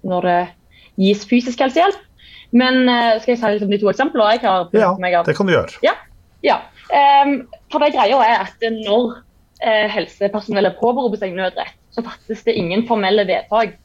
når 0.03 0.27
det 0.27 0.41
gis 1.01 1.23
fysisk 1.29 1.63
helsehjelp. 1.63 2.01
Men 2.53 2.83
skal 3.23 3.33
jeg 3.33 3.39
si 3.41 3.53
litt 3.55 3.63
om 3.65 3.71
de 3.73 3.79
to 3.81 3.89
eksemplene 3.89 4.35
jeg 4.35 4.43
har 4.45 4.67
Ja, 4.77 4.91
meg 5.01 5.15
av? 5.17 5.25
det 5.25 5.39
kan 5.39 5.49
du 5.49 5.55
gjøre. 5.55 5.95
Ja. 6.45 6.59
Um, 6.93 7.47
for 7.73 7.81
det 7.81 7.95
greia 7.95 8.19
er 8.21 8.43
at 8.43 8.67
når 8.85 9.15
eh, 9.63 9.87
helsepersonellet 9.93 10.77
påberoper 10.81 11.21
seg 11.21 11.37
nødrett, 11.37 11.77
så 11.95 12.05
fattes 12.05 12.45
det 12.47 12.57
ingen 12.59 12.85
formelle 12.89 13.25
vedtak. 13.29 13.79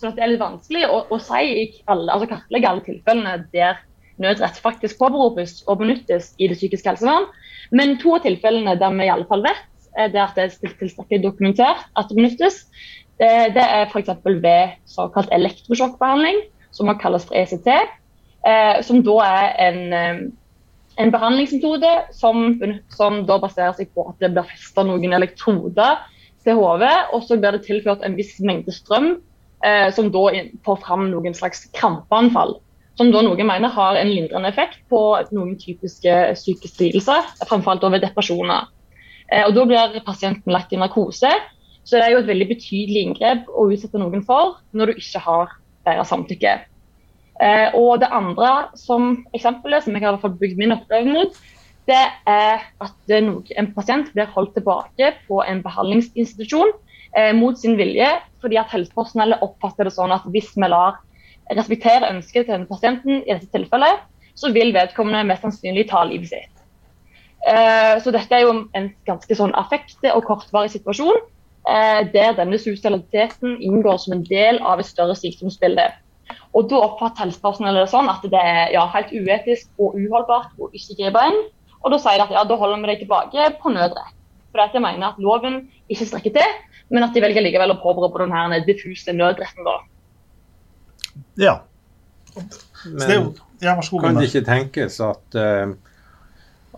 Så 0.00 0.10
det 0.14 0.24
er 0.24 0.32
litt 0.32 0.42
vanskelig 0.42 0.86
å, 0.90 1.02
å 1.10 1.18
si 1.22 1.66
alle, 1.90 2.08
altså 2.12 2.28
kartlegge 2.30 2.70
alle 2.70 2.84
tilfellene 2.86 3.36
der 3.54 3.78
nødrett 4.22 4.58
faktisk 4.62 4.98
påberopes 5.00 5.62
og 5.66 5.80
benyttes 5.82 6.32
i 6.38 6.48
det 6.50 6.58
psykiske 6.58 6.92
helsevern. 6.92 7.28
Men 7.74 7.96
to 8.02 8.14
av 8.16 8.24
tilfellene 8.26 8.76
der 8.78 8.94
vi 8.94 9.06
i 9.06 9.12
alle 9.14 9.26
fall 9.30 9.44
vet 9.46 9.62
det 10.12 10.20
at 10.20 10.34
det 10.34 10.44
er 10.44 10.54
til- 10.54 10.78
tilstrekkelig 10.80 11.22
dokumentert 11.22 11.84
at 11.94 12.08
det 12.10 12.18
benyttes, 12.18 12.64
eh, 13.22 13.46
det 13.54 13.62
er 13.62 13.86
f.eks. 13.86 14.10
ved 14.26 14.74
såkalt 14.90 15.30
elektrosjokkbehandling, 15.32 16.42
som 16.74 16.90
også 16.90 17.00
kalles 17.02 17.26
for 17.28 17.38
ECT. 17.38 17.68
Eh, 18.44 18.82
som 18.82 19.02
da 19.06 19.18
er 19.24 19.54
en 19.68 19.92
eh, 19.92 20.24
en 21.00 21.10
behandlingsmetode 21.10 21.92
som, 22.14 22.54
som 22.94 23.22
da 23.26 23.38
baserer 23.42 23.74
seg 23.76 23.90
på 23.94 24.06
at 24.10 24.20
det 24.22 24.30
blir 24.34 24.46
festet 24.46 24.86
noen 24.86 25.16
elektroder 25.16 26.02
til 26.44 26.58
hodet, 26.60 26.94
og 27.14 27.24
så 27.26 27.38
blir 27.40 27.56
det 27.56 27.64
tilført 27.66 28.04
en 28.06 28.16
viss 28.18 28.36
mengde 28.44 28.74
strøm, 28.74 29.16
eh, 29.64 29.88
som 29.94 30.10
da 30.14 30.24
får 30.66 30.80
fram 30.82 31.08
noen 31.12 31.36
slags 31.36 31.66
krampeanfall. 31.76 32.56
Som 32.98 33.10
da 33.10 33.24
noen 33.26 33.46
mener 33.46 33.72
har 33.74 33.98
en 33.98 34.10
lindrende 34.10 34.50
effekt 34.50 34.80
på 34.90 35.00
noen 35.34 35.56
typiske 35.58 36.12
psykiske 36.36 36.82
lidelser, 36.82 37.26
framfor 37.48 37.74
alt 37.74 37.86
over 37.86 38.02
depresjoner. 38.02 38.70
Eh, 39.32 39.46
og 39.46 39.54
Da 39.54 39.64
blir 39.66 40.06
pasienten 40.06 40.52
lagt 40.52 40.72
i 40.72 40.80
narkose, 40.80 41.32
så 41.84 41.98
det 41.98 42.04
er 42.04 42.14
jo 42.14 42.22
et 42.22 42.30
veldig 42.30 42.48
betydelig 42.48 43.02
inngrep 43.06 43.50
å 43.50 43.66
utsette 43.72 44.00
noen 44.00 44.22
for 44.24 44.56
når 44.72 44.92
du 44.92 45.02
ikke 45.02 45.20
har 45.26 45.58
deres 45.84 46.08
samtykke. 46.08 46.54
Eh, 47.42 47.74
og 47.74 47.98
det 48.00 48.08
andre 48.14 48.70
som 48.78 49.24
eksempelet, 49.34 49.84
som 49.84 49.96
jeg 49.96 50.06
har 50.06 50.16
i 50.16 50.32
bygd 50.40 50.60
min 50.60 50.72
oppgave 50.76 51.10
mot, 51.10 51.36
det 51.90 52.04
er 52.30 52.62
at 52.80 53.14
en 53.18 53.72
pasient 53.74 54.12
blir 54.14 54.30
holdt 54.32 54.54
tilbake 54.56 55.10
på 55.26 55.42
en 55.44 55.60
behandlingsinstitusjon 55.64 56.70
eh, 56.70 56.83
mot 57.38 57.54
sin 57.58 57.76
vilje, 57.78 58.08
fordi 58.42 58.58
at 58.58 58.72
helsepersonellet 58.74 59.42
oppfatter 59.44 59.86
det 59.86 59.92
sånn 59.94 60.12
at 60.14 60.24
hvis 60.34 60.48
vi 60.56 60.66
lar 60.66 60.96
respektere 61.52 62.10
ønsket 62.10 62.46
til 62.46 62.54
denne 62.54 62.68
pasienten, 62.70 63.22
i 63.22 63.32
dette 63.32 63.50
tilfellet, 63.52 64.02
så 64.34 64.50
vil 64.54 64.74
vedkommende 64.74 65.26
mest 65.28 65.44
sannsynlig 65.44 65.86
ta 65.90 66.02
livet 66.08 66.32
sitt. 66.32 66.54
Eh, 67.46 68.00
så 68.00 68.12
dette 68.14 68.34
er 68.34 68.46
jo 68.46 68.54
en 68.72 68.88
ganske 69.08 69.36
sånn 69.36 69.52
affekte 69.60 70.12
og 70.16 70.24
kortvarig 70.24 70.72
situasjon 70.72 71.18
eh, 71.68 72.00
der 72.14 72.32
denne 72.38 72.58
suicidaliteten 72.60 73.58
inngår 73.60 74.00
som 74.00 74.16
en 74.16 74.24
del 74.30 74.62
av 74.64 74.80
et 74.80 74.88
større 74.88 75.16
sykdomsbilde. 75.18 75.90
Og 76.56 76.70
Da 76.70 76.80
oppfatter 76.80 77.26
helsepersonellet 77.26 77.84
det 77.84 77.92
sånn 77.92 78.08
at 78.08 78.24
det 78.32 78.40
er 78.40 78.72
ja, 78.72 78.86
helt 78.94 79.12
uetisk 79.12 79.68
og 79.76 79.98
uholdbart 79.98 80.56
å 80.56 80.70
ikke 80.72 80.96
gripe 81.02 81.24
inn. 81.28 81.40
Og 81.84 81.92
Da 81.92 82.00
sier 82.00 82.16
de 82.16 82.24
at 82.24 82.32
ja, 82.32 82.44
da 82.48 82.56
holder 82.56 82.80
vi 82.80 82.92
deg 82.94 83.02
tilbake 83.04 83.48
på 83.60 83.74
nødrett. 83.74 84.14
For 84.54 84.62
at 84.64 84.72
jeg 84.72 84.84
mener 84.84 85.10
at 85.10 85.20
loven 85.20 85.66
ikke 85.92 86.06
strekker 86.08 86.32
til, 86.38 86.54
men 86.94 87.02
at 87.02 87.16
de 87.16 87.22
velger 87.24 87.42
likevel 87.42 87.74
å 87.74 87.80
påberope 87.82 88.22
den 88.22 88.66
diffuse 88.68 89.12
nødretten. 89.12 89.66
da. 89.66 89.78
Ja. 91.42 91.54
Men 92.84 93.34
ja, 93.62 93.74
kan 93.80 94.18
det 94.18 94.28
ikke 94.28 94.44
tenkes 94.46 95.00
at, 95.02 95.38
uh, 95.38 95.74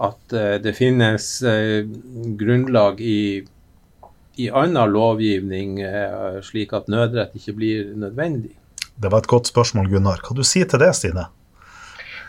at 0.09 0.37
uh, 0.37 0.57
det 0.63 0.73
finnes 0.77 1.29
uh, 1.45 1.85
grunnlag 2.41 3.01
i, 3.01 3.45
i 4.41 4.51
annen 4.53 4.93
lovgivning 4.93 5.81
slik 6.45 6.75
at 6.77 6.91
nødrett 6.93 7.37
ikke 7.39 7.57
blir 7.57 7.93
nødvendig? 7.97 8.55
Det 8.97 9.13
var 9.13 9.25
et 9.25 9.29
godt 9.29 9.49
spørsmål, 9.49 9.89
Gunnar. 9.93 10.23
Hva 10.25 10.37
du 10.37 10.45
sier 10.45 10.69
til 10.69 10.81
det, 10.81 10.93
Stine? 10.97 11.27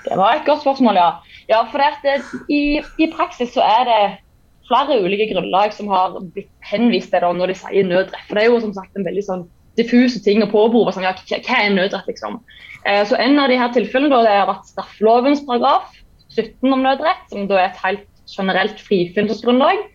Det 0.08 0.16
var 0.16 0.38
et 0.38 0.48
godt 0.48 0.64
spørsmål, 0.64 1.00
ja. 1.00 1.10
ja 1.52 1.62
for 1.72 1.84
det, 2.04 2.20
i, 2.52 2.80
i, 3.00 3.10
praksis 3.12 3.54
så 3.56 3.64
er 3.64 3.84
det 3.88 4.02
flere 4.68 5.00
ulike 5.04 5.30
grunnlag 5.32 5.74
som 5.76 5.90
har 5.92 6.18
blitt 6.36 6.52
henvist 6.68 7.14
til 7.14 7.26
når 7.38 7.54
de 7.54 7.60
sier 7.60 7.88
nødrett. 7.88 8.26
For 8.28 8.38
det 8.38 8.44
er 8.44 8.52
jo 8.52 8.64
som 8.66 8.76
sagt 8.76 8.98
en 8.98 9.08
veldig 9.08 9.26
sånn 9.26 9.46
diffuse 9.78 10.22
ting 10.26 10.44
å 10.44 10.50
påberope. 10.52 10.94
Sånn, 10.96 11.06
ja, 11.08 11.14
hva 11.16 11.60
er 11.62 11.76
nødrett, 11.76 12.10
liksom? 12.10 12.40
Eh, 12.86 13.04
så 13.08 13.20
En 13.22 13.40
av 13.40 13.50
de 13.52 13.60
her 13.60 13.74
tilfellene 13.76 14.14
da, 14.14 14.24
det 14.26 14.36
har 14.36 14.50
vært 14.50 14.72
straffelovens 14.72 15.44
paragraf 15.48 15.94
17 16.36 16.74
om 16.74 16.84
nødrett, 16.86 17.24
som 17.32 17.48
da 17.50 17.62
er 17.62 17.70
et 17.70 17.84
helt 17.84 18.08
generelt 18.28 18.82
frifinnelsesgrunnlag. 18.84 19.86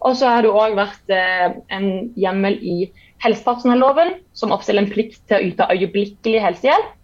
Og 0.00 0.16
så 0.16 0.30
har 0.32 0.44
det 0.44 0.52
òg 0.52 0.76
vært 0.78 1.12
eh, 1.12 1.50
en 1.72 1.90
hjemmel 2.16 2.56
i 2.64 2.78
helsepersonelloven 3.24 4.14
som 4.36 4.54
oppstiller 4.54 4.86
en 4.86 4.92
plikt 4.92 5.20
til 5.28 5.36
å 5.36 5.50
yte 5.50 5.68
øyeblikkelig 5.74 6.40
helsehjelp. 6.44 6.96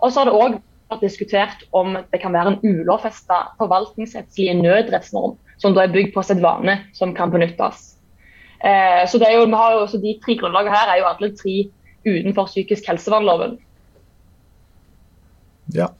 Og 0.00 0.12
så 0.12 0.22
har 0.22 0.30
det 0.30 0.38
òg 0.38 0.56
vært 0.88 1.04
diskutert 1.04 1.66
om 1.76 1.98
det 1.98 2.20
kan 2.22 2.32
være 2.32 2.54
en 2.54 2.62
ulovfesta 2.64 3.42
forvaltningsrettslig 3.60 4.54
nødrettsnorm, 4.62 5.36
som 5.62 5.74
da 5.76 5.84
er 5.84 5.94
bygd 5.94 6.14
på 6.14 6.24
sedvane 6.26 6.80
som 6.96 7.14
kan 7.14 7.32
benyttes. 7.34 7.94
Eh, 8.58 9.04
så, 9.10 9.20
jo, 9.22 9.46
jo, 9.46 9.86
så 9.86 10.00
De 10.02 10.16
tre 10.24 10.34
grunnlagene 10.38 10.74
her 10.74 10.92
er 10.92 11.02
jo 11.02 11.10
alle 11.12 11.32
tre 11.38 11.56
utenfor 12.08 12.48
psykisk 12.50 12.88
helsevernloven. 12.90 13.58
Ja, 15.68 15.90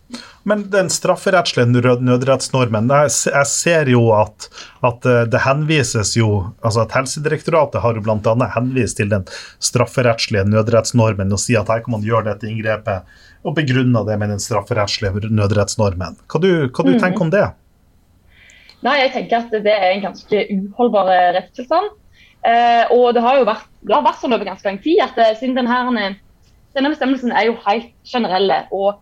Men 0.43 0.71
den 0.73 0.89
strafferettslige 0.89 1.69
nødrettsnormen, 2.01 2.89
jeg, 2.89 3.47
ser 3.51 3.91
jo 3.93 4.07
at, 4.17 4.47
at, 4.81 5.05
eh, 5.05 5.27
det 5.29 5.43
henvises 5.45 6.15
jo 6.17 6.29
altså 6.65 6.87
at 6.87 6.95
Helsedirektoratet 6.97 7.83
har 7.85 7.99
jo 7.99 8.05
bl.a. 8.07 8.49
henvist 8.55 8.97
til 8.97 9.13
den 9.13 9.27
strafferettslige 9.61 10.47
nødrettsnormen 10.49 11.37
og 11.37 11.43
sier 11.43 11.61
at 11.61 11.75
her 11.75 11.85
kan 11.85 11.99
man 11.99 12.07
gjøre 12.07 12.31
dette 12.31 12.49
inngrepet, 12.49 13.05
og 13.45 13.59
begrunner 13.61 14.09
det 14.09 14.17
med 14.19 14.33
den 14.33 14.41
strafferettslige 14.43 15.29
nødrettsnormen. 15.29 16.17
Hva 16.25 16.41
du, 16.41 16.51
hva 16.73 16.87
du 16.87 16.95
mm. 16.97 17.01
tenker 17.05 17.27
om 17.29 17.35
det? 17.37 17.47
Nei, 18.87 19.01
Jeg 19.03 19.13
tenker 19.15 19.43
at 19.43 19.55
det 19.65 19.75
er 19.75 19.91
en 19.91 20.05
ganske 20.05 20.45
uholdbar 20.55 21.11
rettstilstand. 21.35 21.91
Eh, 22.47 22.85
og 22.95 23.15
det 23.15 23.23
har 23.25 23.41
jo 23.41 23.47
vært, 23.49 23.67
har 23.91 24.05
vært 24.07 24.21
sånn 24.23 24.37
over 24.37 24.47
ganske 24.47 24.69
lang 24.69 24.79
tid 24.85 25.01
at 25.03 25.17
eh, 25.19 25.35
siden 25.41 25.57
denne, 25.59 26.13
denne 26.77 26.93
bestemmelsen 26.93 27.35
er 27.35 27.49
jo 27.49 27.57
helt 27.65 27.91
generelle. 28.07 28.61
og 28.71 29.01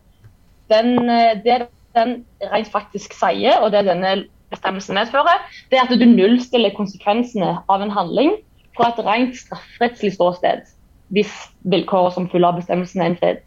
den, 0.73 1.11
eh, 1.11 1.37
det 1.45 1.67
den 1.97 2.25
rent 2.53 2.69
faktisk 2.73 3.15
sier, 3.17 3.61
og 3.61 3.73
det 3.73 3.87
denne 3.87 4.27
bestemmelsen 4.53 4.97
medfører, 4.99 5.45
det 5.71 5.79
er 5.79 5.87
at 5.87 6.01
du 6.01 6.05
nullstiller 6.05 6.75
konsekvensene 6.77 7.57
av 7.69 7.83
en 7.83 7.93
handling 7.93 8.35
fra 8.77 8.91
et 8.93 9.05
rent 9.07 9.37
strafferettslig 9.37 10.13
ståsted, 10.17 10.67
hvis 11.17 11.33
vilkåret 11.65 12.17
som 12.17 12.29
følger 12.29 12.51
av 12.51 12.61
bestemmelsen 12.61 13.03
er 13.03 13.13
innfridd. 13.13 13.45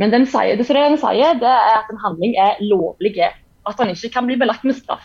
Men 0.00 0.12
den 0.14 0.24
sier, 0.26 0.56
det 0.56 0.68
den 0.68 0.98
sier, 1.00 1.36
det 1.40 1.52
er 1.52 1.74
at 1.82 1.90
en 1.92 2.00
handling 2.00 2.36
er 2.40 2.56
lovlig, 2.64 3.18
at 3.68 3.78
den 3.78 3.92
ikke 3.92 4.14
kan 4.14 4.26
bli 4.30 4.38
belagt 4.40 4.64
med 4.64 4.78
straff. 4.78 5.04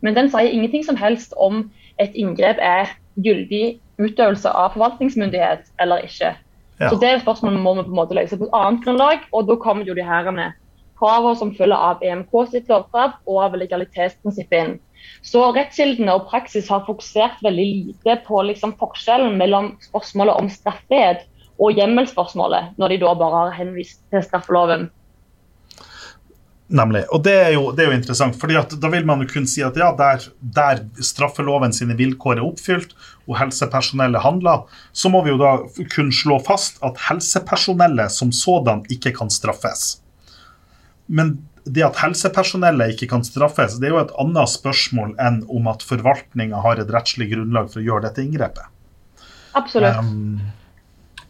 Men 0.00 0.14
den 0.14 0.30
sier 0.30 0.50
ingenting 0.52 0.84
som 0.86 0.96
helst 0.96 1.34
om 1.36 1.66
et 1.98 2.14
inngrep 2.14 2.60
er 2.62 2.92
gyldig 3.18 3.78
utøvelse 3.98 4.50
av 4.50 4.76
forvaltningsmyndighet 4.76 5.72
eller 5.82 6.04
ikke. 6.06 6.36
Ja. 6.78 6.90
Så 6.90 6.96
Det 7.02 7.20
spørsmålet 7.22 7.60
må 7.60 7.74
vi 7.74 7.82
på 7.82 7.90
en 7.90 7.98
måte 7.98 8.14
løse 8.14 8.38
på 8.38 8.46
et 8.46 8.54
annet 8.54 8.84
grunnlag, 8.84 9.24
og 9.32 9.48
da 9.48 9.56
kommer 9.58 9.84
jo 9.84 9.94
de 9.98 10.04
med 10.04 10.52
kravene 10.98 11.38
som 11.38 11.54
følger 11.54 11.78
av 11.78 12.02
EMK 12.02 12.34
sitt 12.50 12.68
lovkrav 12.70 13.18
og 13.26 13.40
av 13.42 13.56
legalitetsprinsippet 13.58 14.58
inn. 14.58 14.76
Så 15.22 15.42
rettskildene 15.54 16.14
og 16.14 16.26
praksis 16.30 16.68
har 16.70 16.86
fokusert 16.86 17.42
veldig 17.42 17.66
lite 17.66 18.18
på 18.26 18.42
liksom 18.42 18.74
forskjellen 18.80 19.36
mellom 19.38 19.76
spørsmålet 19.82 20.38
om 20.38 20.50
straffrihet 20.50 21.26
og 21.58 21.78
hjemmelsspørsmålet, 21.78 22.74
når 22.78 22.94
de 22.94 23.00
da 23.02 23.14
bare 23.18 23.44
har 23.46 23.56
henvist 23.58 24.02
til 24.12 24.22
straffeloven. 24.22 24.88
Nemlig. 26.68 27.06
Og 27.16 27.22
det 27.24 27.32
er, 27.32 27.50
jo, 27.54 27.70
det 27.72 27.80
er 27.80 27.88
jo, 27.88 27.96
interessant, 27.96 28.34
fordi 28.36 28.58
da 28.76 28.88
vil 28.92 29.06
man 29.08 29.22
jo 29.24 29.28
kunne 29.30 29.48
si 29.48 29.62
at 29.64 29.76
ja, 29.80 29.88
der, 29.96 30.24
der, 30.52 30.82
straffeloven 31.00 31.72
sine 31.72 31.96
vilkår 31.96 32.36
er 32.36 32.44
oppfylt, 32.44 32.92
og 33.24 33.38
helsepersonellet 33.40 34.20
handler, 34.20 34.66
så 34.92 35.08
må 35.12 35.22
vi 35.24 35.32
jo 35.32 35.38
da 35.40 35.54
kunne 35.94 36.12
slå 36.12 36.36
fast 36.44 36.76
at 36.84 37.00
helsepersonellet 37.06 38.12
som 38.12 38.32
sådan 38.36 38.82
ikke 38.92 39.14
kan 39.16 39.32
straffes. 39.32 40.02
Men 41.08 41.38
det 41.64 41.86
at 41.86 42.00
helsepersonellet 42.02 42.92
ikke 42.94 43.08
kan 43.14 43.24
straffes, 43.24 43.78
det 43.80 43.88
er 43.88 43.94
jo 43.94 44.02
et 44.02 44.12
annet 44.20 44.52
spørsmål 44.52 45.14
enn 45.24 45.40
om 45.48 45.70
at 45.72 45.84
forvaltninga 45.88 46.60
har 46.64 46.80
et 46.80 46.92
rettslig 46.92 47.30
grunnlag 47.32 47.70
for 47.72 47.80
å 47.80 47.86
gjøre 47.86 48.08
dette 48.08 48.24
inngrepet. 48.24 48.68
Absolutt. 49.56 50.04
Um, 50.04 50.36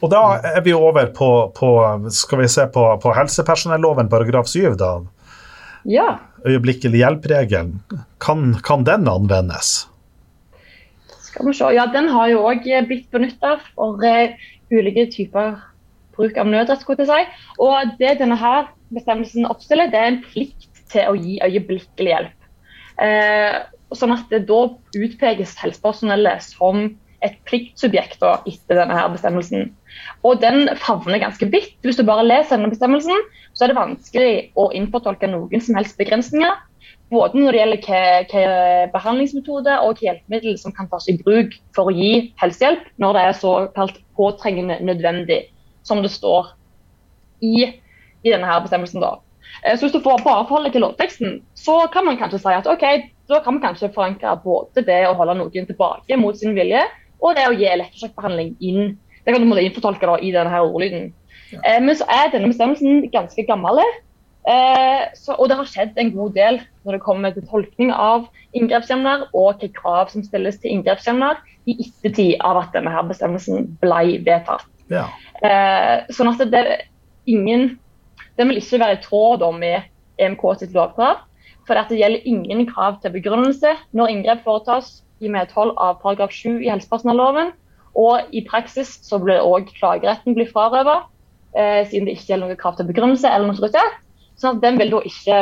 og 0.03 0.11
da 0.11 0.25
er 0.51 0.63
vi 0.67 0.75
over 0.75 1.13
på, 1.15 1.31
på 1.55 1.71
skal 2.15 2.43
vi 2.43 2.51
se 2.51 2.67
på, 2.75 2.85
på 3.03 3.15
helsepersonelloven 3.15 4.11
paragraf 4.11 4.51
7, 4.51 4.75
da. 4.79 4.93
Ja. 5.89 6.19
Øyeblikkelig 6.45 7.01
hjelp-regelen. 7.01 7.79
Kan, 8.21 8.53
kan, 8.65 8.85
den 8.85 9.09
anvendes? 9.09 9.89
Skal 11.25 11.49
vi 11.49 11.55
se. 11.57 11.73
Ja, 11.73 11.87
den 11.93 12.11
har 12.13 12.29
jo 12.29 12.45
òg 12.51 12.67
blitt 12.89 13.09
benytta 13.15 13.57
for 13.73 13.97
uh, 14.05 14.37
ulike 14.71 15.07
typer 15.15 15.57
bruk 16.19 16.37
av 16.37 16.51
nødrett. 16.51 16.85
Si. 16.85 17.23
Og 17.63 17.95
det 18.01 18.19
denne 18.21 18.37
her 18.37 18.69
bestemmelsen 18.93 19.49
oppstiller, 19.49 19.91
det 19.91 20.01
er 20.01 20.13
en 20.13 20.23
plikt 20.25 20.69
til 20.93 21.09
å 21.09 21.17
gi 21.17 21.39
øyeblikkelig 21.45 22.13
hjelp. 22.13 22.47
Eh, 22.99 23.59
sånn 23.95 24.15
at 24.15 24.27
det 24.33 24.47
da 24.49 24.63
utpekes 24.99 25.55
helsepersonellet 25.61 26.43
som 26.45 26.89
et 27.25 27.35
pliktsubjekt 27.49 28.21
da, 28.23 28.37
etter 28.47 28.79
denne 28.79 28.95
her 28.95 29.11
bestemmelsen. 29.11 29.73
Og 30.27 30.41
den 30.43 30.69
favner 30.79 31.21
ganske 31.23 31.49
vidt. 31.51 31.75
Hvis 31.83 31.99
du 31.99 32.05
bare 32.07 32.27
leser 32.27 32.57
denne 32.57 32.71
bestemmelsen, 32.71 33.25
så 33.55 33.65
er 33.65 33.73
det 33.73 33.79
vanskelig 33.79 34.33
å 34.59 34.69
innfortolke 34.77 35.31
noen 35.31 35.65
som 35.65 35.79
helst 35.79 35.99
begrensninger. 35.99 36.55
Både 37.11 37.41
når 37.41 37.57
det 37.57 37.61
gjelder 37.63 37.85
hva, 37.89 38.51
behandlingsmetode 38.93 39.79
og 39.81 39.97
hva 39.97 40.11
hjelpemiddel 40.11 40.59
som 40.61 40.75
kan 40.77 40.91
tas 40.93 41.09
i 41.09 41.17
bruk 41.19 41.57
for 41.77 41.89
å 41.89 41.97
gi 41.97 42.29
helsehjelp 42.41 42.85
når 43.01 43.17
det 43.17 43.25
er 43.25 43.39
såkalt 43.41 44.01
påtrengende 44.19 44.79
nødvendig, 44.85 45.47
som 45.89 46.05
det 46.05 46.13
står 46.13 46.53
i 47.43 47.71
i 48.27 48.33
denne 48.33 48.47
her 48.47 48.61
bestemmelsen. 48.61 49.01
da. 49.01 49.19
Eh, 49.65 49.79
så 49.79 49.87
Hvis 49.87 49.93
du 49.93 50.01
får 50.01 50.23
bare 50.25 50.47
forholdet 50.49 50.73
til 50.73 50.81
lovteksten, 50.81 51.43
så 51.55 51.89
kan 51.93 52.05
man 52.05 52.17
kanskje 52.17 52.39
si 52.39 52.49
at 52.49 52.67
ok, 52.67 52.85
da 53.29 53.41
kan 53.45 53.55
man 53.55 53.63
kanskje 53.63 53.93
forankre 53.95 54.41
både 54.45 54.85
det 54.87 55.07
å 55.09 55.15
holde 55.15 55.35
noen 55.39 55.67
tilbake 55.67 56.17
mot 56.17 56.37
sin 56.37 56.55
vilje, 56.55 56.83
og 57.23 57.37
det 57.37 57.47
å 57.49 57.55
gi 57.57 57.69
elektrosjokkbehandling 57.69 58.55
inn. 58.65 58.93
Det 59.25 59.35
kan 59.35 59.43
du 59.43 59.49
måtte 59.51 59.65
innfortolke 59.67 60.09
da, 60.09 60.19
i 60.23 60.33
denne 60.35 60.61
ordlyden. 60.63 61.11
Ja. 61.53 61.63
Eh, 61.63 61.81
men 61.85 61.97
så 61.99 62.07
er 62.13 62.31
denne 62.33 62.51
bestemmelsen 62.53 63.09
ganske 63.13 63.45
gammel. 63.49 63.81
Eh, 64.49 65.09
så, 65.19 65.35
og 65.37 65.51
det 65.51 65.59
har 65.59 65.69
skjedd 65.69 65.99
en 66.01 66.13
god 66.15 66.37
del 66.39 66.61
når 66.87 66.97
det 66.97 67.05
kommer 67.05 67.35
til 67.35 67.45
tolkning 67.51 67.91
av 67.93 68.29
inngrepshjemler 68.57 69.27
og 69.37 69.59
hvilke 69.59 69.75
krav 69.77 70.13
som 70.13 70.25
stilles 70.25 70.57
til 70.63 70.73
inngrepshjemler 70.77 71.43
i 71.69 71.77
ettertid 71.85 72.39
av 72.47 72.63
at 72.63 72.73
denne 72.77 72.93
her 72.95 73.05
bestemmelsen 73.11 73.67
ble 73.83 74.23
vedtatt. 74.25 74.65
Ja. 74.89 75.05
Eh, 75.45 76.07
sånn 76.17 76.33
at 76.33 76.47
det 76.49 76.65
ingen 77.29 77.75
den 78.39 78.53
vil 78.53 78.61
ikke 78.61 78.79
være 78.81 78.97
i 78.97 79.03
tråd 79.03 79.43
med 79.59 79.89
EMK 80.23 80.45
sitt 80.61 80.77
lovkrav. 80.77 81.25
For 81.67 81.77
det 81.77 81.99
gjelder 81.99 82.25
ingen 82.25 82.65
krav 82.71 83.01
til 83.03 83.13
begrunnelse 83.13 83.75
når 83.93 84.13
inngrep 84.15 84.45
foretas 84.47 85.03
i 85.21 85.31
medhold 85.33 85.75
av 85.77 86.01
paragraf 86.03 86.33
7 86.35 86.61
i 86.65 86.71
helsepersonelloven. 86.71 87.53
Og 87.99 88.35
i 88.35 88.45
praksis 88.47 88.99
så 89.07 89.19
blir 89.23 89.43
òg 89.43 89.73
klageretten 89.79 90.37
bli 90.37 90.47
frarøvet, 90.47 91.09
eh, 91.57 91.83
siden 91.89 92.07
det 92.07 92.17
ikke 92.17 92.33
gjelder 92.33 92.53
noe 92.53 92.61
krav 92.61 92.77
til 92.77 92.87
begrunnelse. 92.87 93.29
eller 93.29 93.47
noe 93.47 93.57
sånt. 93.57 93.99
Sånn 94.39 94.57
at 94.57 94.63
den 94.63 94.79
vil 94.79 94.91
da 94.91 95.01
ikke 95.03 95.39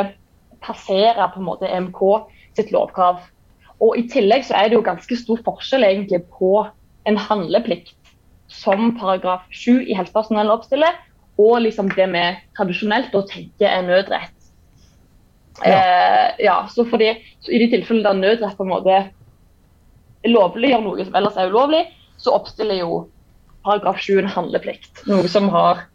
passere 0.61 1.31
på 1.33 1.39
en 1.39 1.45
måte 1.45 1.69
EMK 1.69 2.01
sitt 2.55 2.71
lovkrav. 2.71 3.19
Og 3.79 3.97
I 3.97 4.07
tillegg 4.09 4.47
så 4.47 4.57
er 4.57 4.69
det 4.69 4.79
jo 4.79 4.85
ganske 4.85 5.17
stor 5.19 5.37
forskjell 5.45 5.85
egentlig 5.85 6.23
på 6.33 6.65
en 7.05 7.17
handleplikt 7.17 7.93
som 8.47 8.95
paragraf 8.97 9.45
7 9.51 9.83
i 9.85 9.93
helsepersonell 9.93 10.49
oppstiller, 10.49 10.95
og 11.37 11.61
liksom 11.61 11.91
det 11.93 12.07
vi 12.09 12.23
tradisjonelt 12.57 13.11
da 13.13 13.21
tenker 13.29 13.69
er 13.69 13.85
nødrett. 13.85 14.33
Ja. 15.65 15.77
Eh, 15.77 16.45
ja, 16.45 16.57
så, 16.69 16.85
fordi, 16.85 17.11
så 17.41 17.51
I 17.51 17.61
de 17.63 17.69
tilfellene 17.75 18.07
der 18.07 18.21
nødrett 18.21 18.57
på 18.57 18.65
en 18.65 18.73
måte 18.73 18.97
lovliggjør 20.25 20.81
noe 20.85 21.05
som 21.05 21.19
ellers 21.19 21.37
er 21.37 21.51
ulovlig, 21.51 21.83
så 22.17 22.33
oppstiller 22.37 22.81
jo 22.81 23.03
paragraf 23.67 23.99
7 24.01 24.19
en 24.21 24.31
handleplikt. 24.31 25.03
Noe 25.09 25.27
som 25.29 25.49
har 25.53 25.85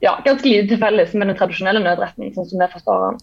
ja, 0.00 0.18
ganske 0.24 0.48
lite 0.48 0.74
til 0.74 0.82
felles 0.82 1.14
med 1.14 1.30
den 1.30 1.38
tradisjonelle 1.38 1.82
nødretten, 1.84 2.32
sånn 2.34 2.48
som 2.48 2.62
vi 2.62 2.68
forstår 2.72 3.02
den. 3.06 3.18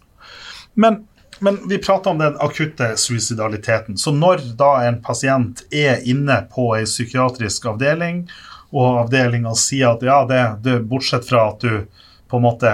Men, 0.78 0.99
men 1.43 1.58
vi 1.70 1.80
prater 1.82 2.14
om 2.14 2.22
den 2.22 2.38
akutte 2.43 2.91
suicidaliteten. 3.01 3.97
Så 3.97 4.14
når 4.14 4.45
da 4.60 4.74
en 4.88 5.01
pasient 5.03 5.66
er 5.74 6.03
inne 6.05 6.43
på 6.53 6.70
en 6.78 6.89
psykiatrisk 6.89 7.66
avdeling, 7.74 8.28
og 8.76 9.03
avdelinga 9.05 9.53
sier 9.58 9.95
at 9.95 10.03
ja, 10.05 10.20
det, 10.30 10.41
det, 10.66 10.82
bortsett 10.91 11.26
fra 11.28 11.49
at 11.53 11.64
du 11.64 12.03
på 12.28 12.39
en 12.39 12.43
måte 12.43 12.71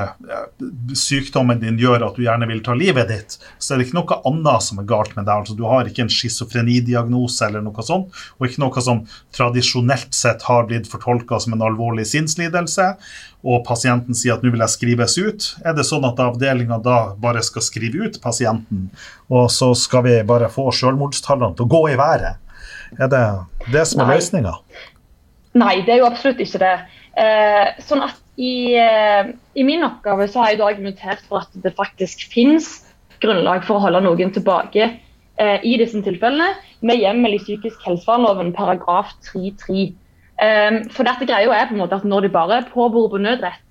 sykdommen 0.98 1.60
din 1.62 1.78
gjør 1.80 2.08
at 2.08 2.18
du 2.18 2.24
gjerne 2.26 2.48
vil 2.50 2.62
ta 2.66 2.76
livet 2.78 3.10
ditt, 3.12 3.36
så 3.62 3.74
er 3.74 3.80
det 3.80 3.88
ikke 3.88 4.00
noe 4.00 4.20
annet 4.30 4.66
som 4.66 4.82
er 4.82 4.88
galt 4.90 5.14
med 5.18 5.28
deg. 5.28 5.44
Altså, 5.44 5.58
du 5.58 5.66
har 5.70 5.90
ikke 5.90 6.06
en 6.06 6.14
schizofrenidiagnose 6.14 7.48
eller 7.48 7.64
noe 7.66 7.86
sånt, 7.86 8.24
og 8.40 8.48
ikke 8.48 8.64
noe 8.64 8.86
som 8.86 9.04
tradisjonelt 9.36 10.16
sett 10.16 10.46
har 10.48 10.68
blitt 10.70 10.90
fortolka 10.92 11.40
som 11.44 11.56
en 11.56 11.66
alvorlig 11.66 12.08
sinnslidelse, 12.10 12.94
og 13.44 13.66
pasienten 13.68 14.16
sier 14.16 14.38
at 14.38 14.46
nå 14.46 14.54
vil 14.54 14.64
jeg 14.64 14.76
skrives 14.78 15.18
ut. 15.20 15.50
Er 15.68 15.76
det 15.78 15.86
sånn 15.88 16.06
at 16.08 16.22
avdelinga 16.24 16.80
da 16.84 16.98
bare 17.20 17.44
skal 17.44 17.66
skrive 17.66 18.08
ut 18.08 18.22
pasienten, 18.24 18.88
og 19.30 19.52
så 19.52 19.74
skal 19.78 20.08
vi 20.08 20.18
bare 20.28 20.50
få 20.52 20.70
selvmordstallene 20.74 21.58
til 21.58 21.68
å 21.68 21.74
gå 21.76 21.84
i 21.92 22.00
været? 22.00 22.40
Er 23.02 23.10
det 23.10 23.24
det 23.74 23.86
som 23.90 24.04
er 24.04 24.16
løsninga? 24.16 24.58
Nei, 25.60 25.76
det 25.86 25.96
er 25.96 26.02
jo 26.02 26.10
absolutt 26.10 26.42
ikke 26.42 26.62
det. 26.64 26.76
Eh, 27.20 27.82
sånn 27.86 28.02
at 28.06 28.23
i, 28.38 28.74
eh, 28.76 29.30
i, 29.54 29.64
min 29.64 29.84
oppgave 29.86 30.28
så 30.28 30.42
har 30.42 30.54
jeg 30.54 30.62
da 30.62 30.70
argumentert 30.72 31.22
for 31.28 31.44
at 31.44 31.64
det 31.64 31.76
faktisk 31.78 32.26
finnes 32.34 32.70
grunnlag 33.22 33.66
for 33.68 33.78
å 33.78 33.84
holde 33.86 34.02
noen 34.04 34.34
tilbake 34.34 34.88
eh, 34.90 35.60
i 35.62 35.76
disse 35.80 36.02
tilfellene, 36.06 36.54
med 36.82 37.00
hjemmel 37.00 37.38
i 37.38 37.42
psykisk 37.44 37.84
helsevernloven 37.86 38.52
paragraf 38.56 39.14
3-3. 39.30 39.92
Um, 40.44 40.80
for 40.92 41.06
dette 41.08 41.28
greia 41.30 41.54
er 41.56 41.70
på 41.70 41.76
en 41.76 41.84
måte 41.84 42.00
at 42.00 42.08
når 42.10 42.26
de 42.26 42.34
bare 42.34 42.64
påberoper 42.74 43.22
nødrett, 43.22 43.62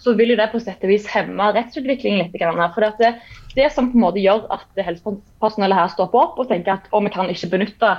så 0.00 0.14
vil 0.14 0.30
jo 0.32 0.36
det 0.38 0.46
på 0.52 0.60
sett 0.62 0.84
og 0.86 0.92
vis 0.92 1.08
hemme 1.10 1.50
rettsutviklingen 1.56 2.22
litt. 2.22 2.36
For 2.76 2.86
det, 3.00 3.10
det 3.56 3.70
som 3.74 3.90
på 3.90 3.98
en 3.98 4.04
måte 4.04 4.22
gjør 4.22 4.46
at 4.54 4.84
helsepersonellet 4.86 5.80
her 5.80 5.90
stopper 5.92 6.22
opp 6.22 6.38
og 6.38 6.48
tenker 6.52 6.76
at 6.76 6.86
vi 6.92 7.12
kan 7.12 7.32
ikke 7.32 7.50
benytte 7.56 7.92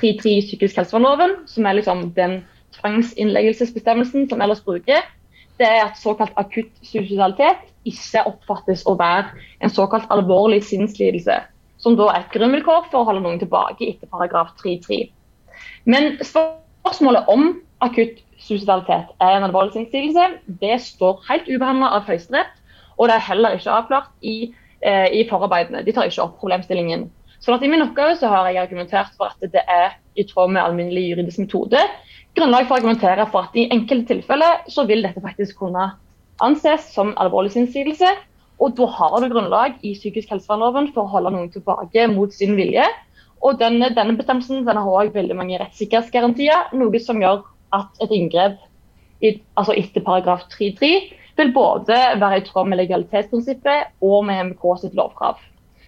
3-3 0.00 0.32
i 0.32 0.44
psykisk 0.46 0.80
helsevernloven, 0.80 1.42
som 1.50 1.68
er 1.68 1.76
liksom 1.76 2.06
den 2.16 2.40
tvangsinnleggelsesbestemmelsen 2.78 4.30
som 4.30 4.40
ellers 4.40 4.64
bruker, 4.64 5.04
det 5.62 5.68
er 5.70 5.84
at 5.86 5.98
såkalt 6.00 6.34
akutt 6.40 6.70
suicidalitet 6.82 7.62
ikke 7.88 8.24
oppfattes 8.30 8.84
å 8.90 8.96
være 8.98 9.30
en 9.62 9.72
såkalt 9.72 10.10
alvorlig 10.14 10.62
sinnslidelse, 10.66 11.38
som 11.82 11.96
da 11.98 12.08
er 12.10 12.24
et 12.24 12.34
grunnvilkår 12.34 12.88
for 12.90 13.02
å 13.02 13.08
holde 13.08 13.22
noen 13.24 13.40
tilbake 13.42 13.88
etter 13.88 14.10
paragraf 14.10 14.52
3-3. 14.62 15.04
Men 15.86 16.16
spørsmålet 16.22 17.30
om 17.30 17.48
akutt 17.82 18.20
suicidalitet 18.42 19.14
er 19.22 19.36
en 19.36 19.46
alvorlig 19.46 19.76
sinnslidelse, 19.76 20.28
det 20.62 20.80
står 20.82 21.22
helt 21.28 21.48
ubehandla 21.50 21.94
av 21.96 22.06
Høyesterett, 22.10 22.52
og 22.98 23.08
det 23.08 23.16
er 23.16 23.26
heller 23.30 23.56
ikke 23.56 23.74
avklart 23.78 24.10
i, 24.20 24.52
eh, 24.82 25.08
i 25.14 25.26
forarbeidene. 25.30 25.84
De 25.86 25.94
tar 25.94 26.10
ikke 26.10 26.26
opp 26.26 26.38
problemstillingen. 26.42 27.08
Sånn 27.42 27.56
at 27.56 27.62
I 27.62 27.70
min 27.70 27.82
oppgave 27.82 28.18
så 28.18 28.30
har 28.30 28.50
jeg 28.50 28.62
argumentert 28.62 29.14
for 29.18 29.30
at 29.30 29.52
det 29.54 29.62
er 29.66 29.96
i 30.18 30.26
tråd 30.28 30.52
med 30.54 30.62
alminnelig 30.62 31.08
juridisk 31.10 31.44
metode 31.44 31.80
grunnlag 32.36 32.66
for 32.66 32.76
å 32.76 32.80
argumentere 32.80 33.26
for 33.30 33.48
at 33.48 33.56
i 33.58 33.68
enkelte 33.74 34.14
tilfeller 34.14 34.66
så 34.72 34.86
vil 34.88 35.04
dette 35.04 35.22
faktisk 35.24 35.58
kunne 35.60 35.90
anses 36.44 36.88
som 36.94 37.12
alvorlig 37.20 37.52
sinnsidelse. 37.54 38.08
Og 38.62 38.76
da 38.78 38.86
har 38.96 39.16
du 39.20 39.28
grunnlag 39.32 39.80
i 39.84 39.94
psykisk 39.96 40.32
helsevernloven 40.32 40.92
for 40.94 41.04
å 41.04 41.12
holde 41.12 41.32
noen 41.34 41.50
tilbake 41.52 42.06
mot 42.12 42.32
sin 42.34 42.54
vilje. 42.56 42.84
Og 43.42 43.58
denne, 43.60 43.90
denne 43.94 44.14
bestemmelsen 44.16 44.62
den 44.66 44.78
har 44.78 44.88
også 44.88 45.16
veldig 45.16 45.36
mange 45.36 45.58
rettssikkerhetsgarantier, 45.60 46.68
noe 46.78 47.00
som 47.02 47.20
gjør 47.20 47.42
at 47.74 48.04
et 48.04 48.14
inngrep 48.14 48.60
i, 49.22 49.34
altså 49.58 49.74
etter 49.78 50.04
paragraf 50.06 50.46
3-3 50.52 50.92
vil 51.38 51.50
både 51.54 51.96
være 52.20 52.38
i 52.38 52.44
tråd 52.46 52.68
med 52.70 52.78
legalitetsprinsippet 52.82 53.96
og 54.04 54.28
med 54.28 54.52
MK 54.52 54.66
sitt 54.82 54.94
lovkrav. 54.98 55.40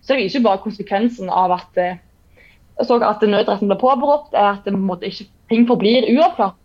Så 0.03 0.15
det 0.15 0.25
viser 0.25 0.41
jo 0.41 0.49
bare 0.49 0.63
konsekvensen 0.65 1.31
av 1.31 1.55
at, 1.55 1.79
eh, 2.81 3.09
at 3.09 3.23
nødretten 3.23 3.71
ble 3.71 3.79
påberopt, 3.81 4.35
er 4.35 4.57
at 4.57 4.67
det 4.67 4.75
måtte 4.75 5.09
ikke 5.11 5.29
ting 5.53 5.67
forblir 5.69 6.09
uavklart, 6.15 6.59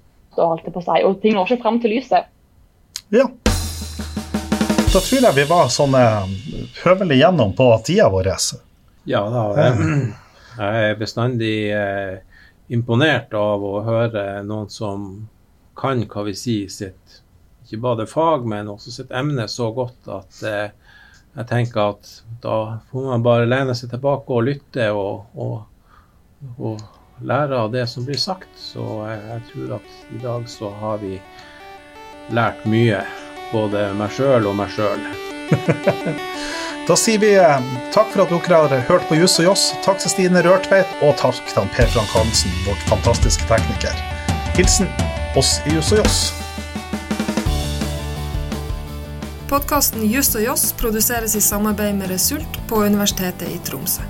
på 0.73 0.81
seg, 0.85 1.05
og 1.05 1.19
ting 1.21 1.35
når 1.35 1.49
ikke 1.49 1.63
fram 1.63 1.79
til 1.83 1.95
lyset. 1.97 2.29
Ja. 3.13 3.25
Da 4.89 5.01
tror 5.01 5.21
jeg 5.21 5.35
vi 5.35 5.45
var 5.49 5.69
sånn 5.73 5.93
eh, 5.97 6.31
høvelig 6.83 7.19
gjennom 7.19 7.53
på 7.57 7.69
tida 7.85 8.09
vår. 8.09 8.33
Ja 9.09 9.25
da. 9.29 9.45
Jeg 10.59 10.89
er 10.89 10.95
bestandig 10.99 11.69
eh, 11.71 12.17
imponert 12.73 13.31
av 13.37 13.61
å 13.63 13.77
høre 13.85 14.41
noen 14.43 14.67
som 14.73 15.05
kan 15.79 16.01
hva 16.09 16.25
vi 16.27 16.33
sier 16.35 16.71
sitt 16.73 17.21
ikke 17.69 17.81
bare 17.83 18.07
fag, 18.09 18.47
men 18.49 18.69
også 18.71 18.91
sitt 18.91 19.11
emne 19.13 19.45
så 19.47 19.69
godt 19.75 20.09
at 20.09 20.41
eh, 20.43 20.71
jeg 21.37 21.47
tenker 21.51 21.93
at 21.93 22.09
da 22.41 22.55
får 22.89 23.05
man 23.11 23.25
bare 23.25 23.45
lene 23.45 23.75
seg 23.77 23.91
tilbake 23.91 24.33
og 24.33 24.47
lytte 24.47 24.89
og, 24.95 25.29
og, 25.37 25.59
og 26.57 26.79
lære 27.25 27.57
av 27.57 27.71
det 27.71 27.85
som 27.89 28.05
blir 28.07 28.19
sagt. 28.19 28.49
Så 28.57 28.83
jeg, 29.07 29.21
jeg 29.31 29.45
tror 29.51 29.75
at 29.79 30.15
i 30.15 30.21
dag 30.23 30.49
så 30.49 30.71
har 30.81 31.01
vi 31.03 31.17
lært 32.35 32.65
mye. 32.69 33.01
Både 33.51 33.89
meg 33.97 34.13
sjøl 34.13 34.47
og 34.49 34.57
meg 34.59 34.71
sjøl. 34.75 35.01
da 36.89 36.97
sier 36.97 37.21
vi 37.21 37.33
eh, 37.41 37.69
takk 37.95 38.11
for 38.13 38.25
at 38.25 38.33
dere 38.33 38.61
har 38.69 38.85
hørt 38.91 39.07
på 39.09 39.17
Juss 39.17 39.39
og 39.41 39.49
Joss. 39.49 39.69
Takk 39.85 40.01
til 40.01 40.13
Stine 40.13 40.43
Rørtveit, 40.45 40.91
og 41.01 41.15
takk 41.21 41.41
til 41.49 41.71
Per 41.75 41.89
Frank 41.95 42.13
Hansen, 42.13 42.53
vårt 42.67 42.85
fantastiske 42.91 43.49
tekniker. 43.49 43.97
Hilsen 44.57 44.89
oss 45.39 45.57
i 45.65 45.75
Juss 45.75 45.91
og 45.95 46.03
Joss. 46.03 46.21
Podkasten 49.49 50.05
Juss 50.05 50.35
og 50.37 50.45
Joss 50.45 50.69
produseres 50.77 51.33
i 51.33 51.41
samarbeid 51.41 51.97
med 51.97 52.13
Result 52.13 52.59
på 52.69 52.83
Universitetet 52.85 53.49
i 53.49 53.57
Tromsø. 53.65 54.05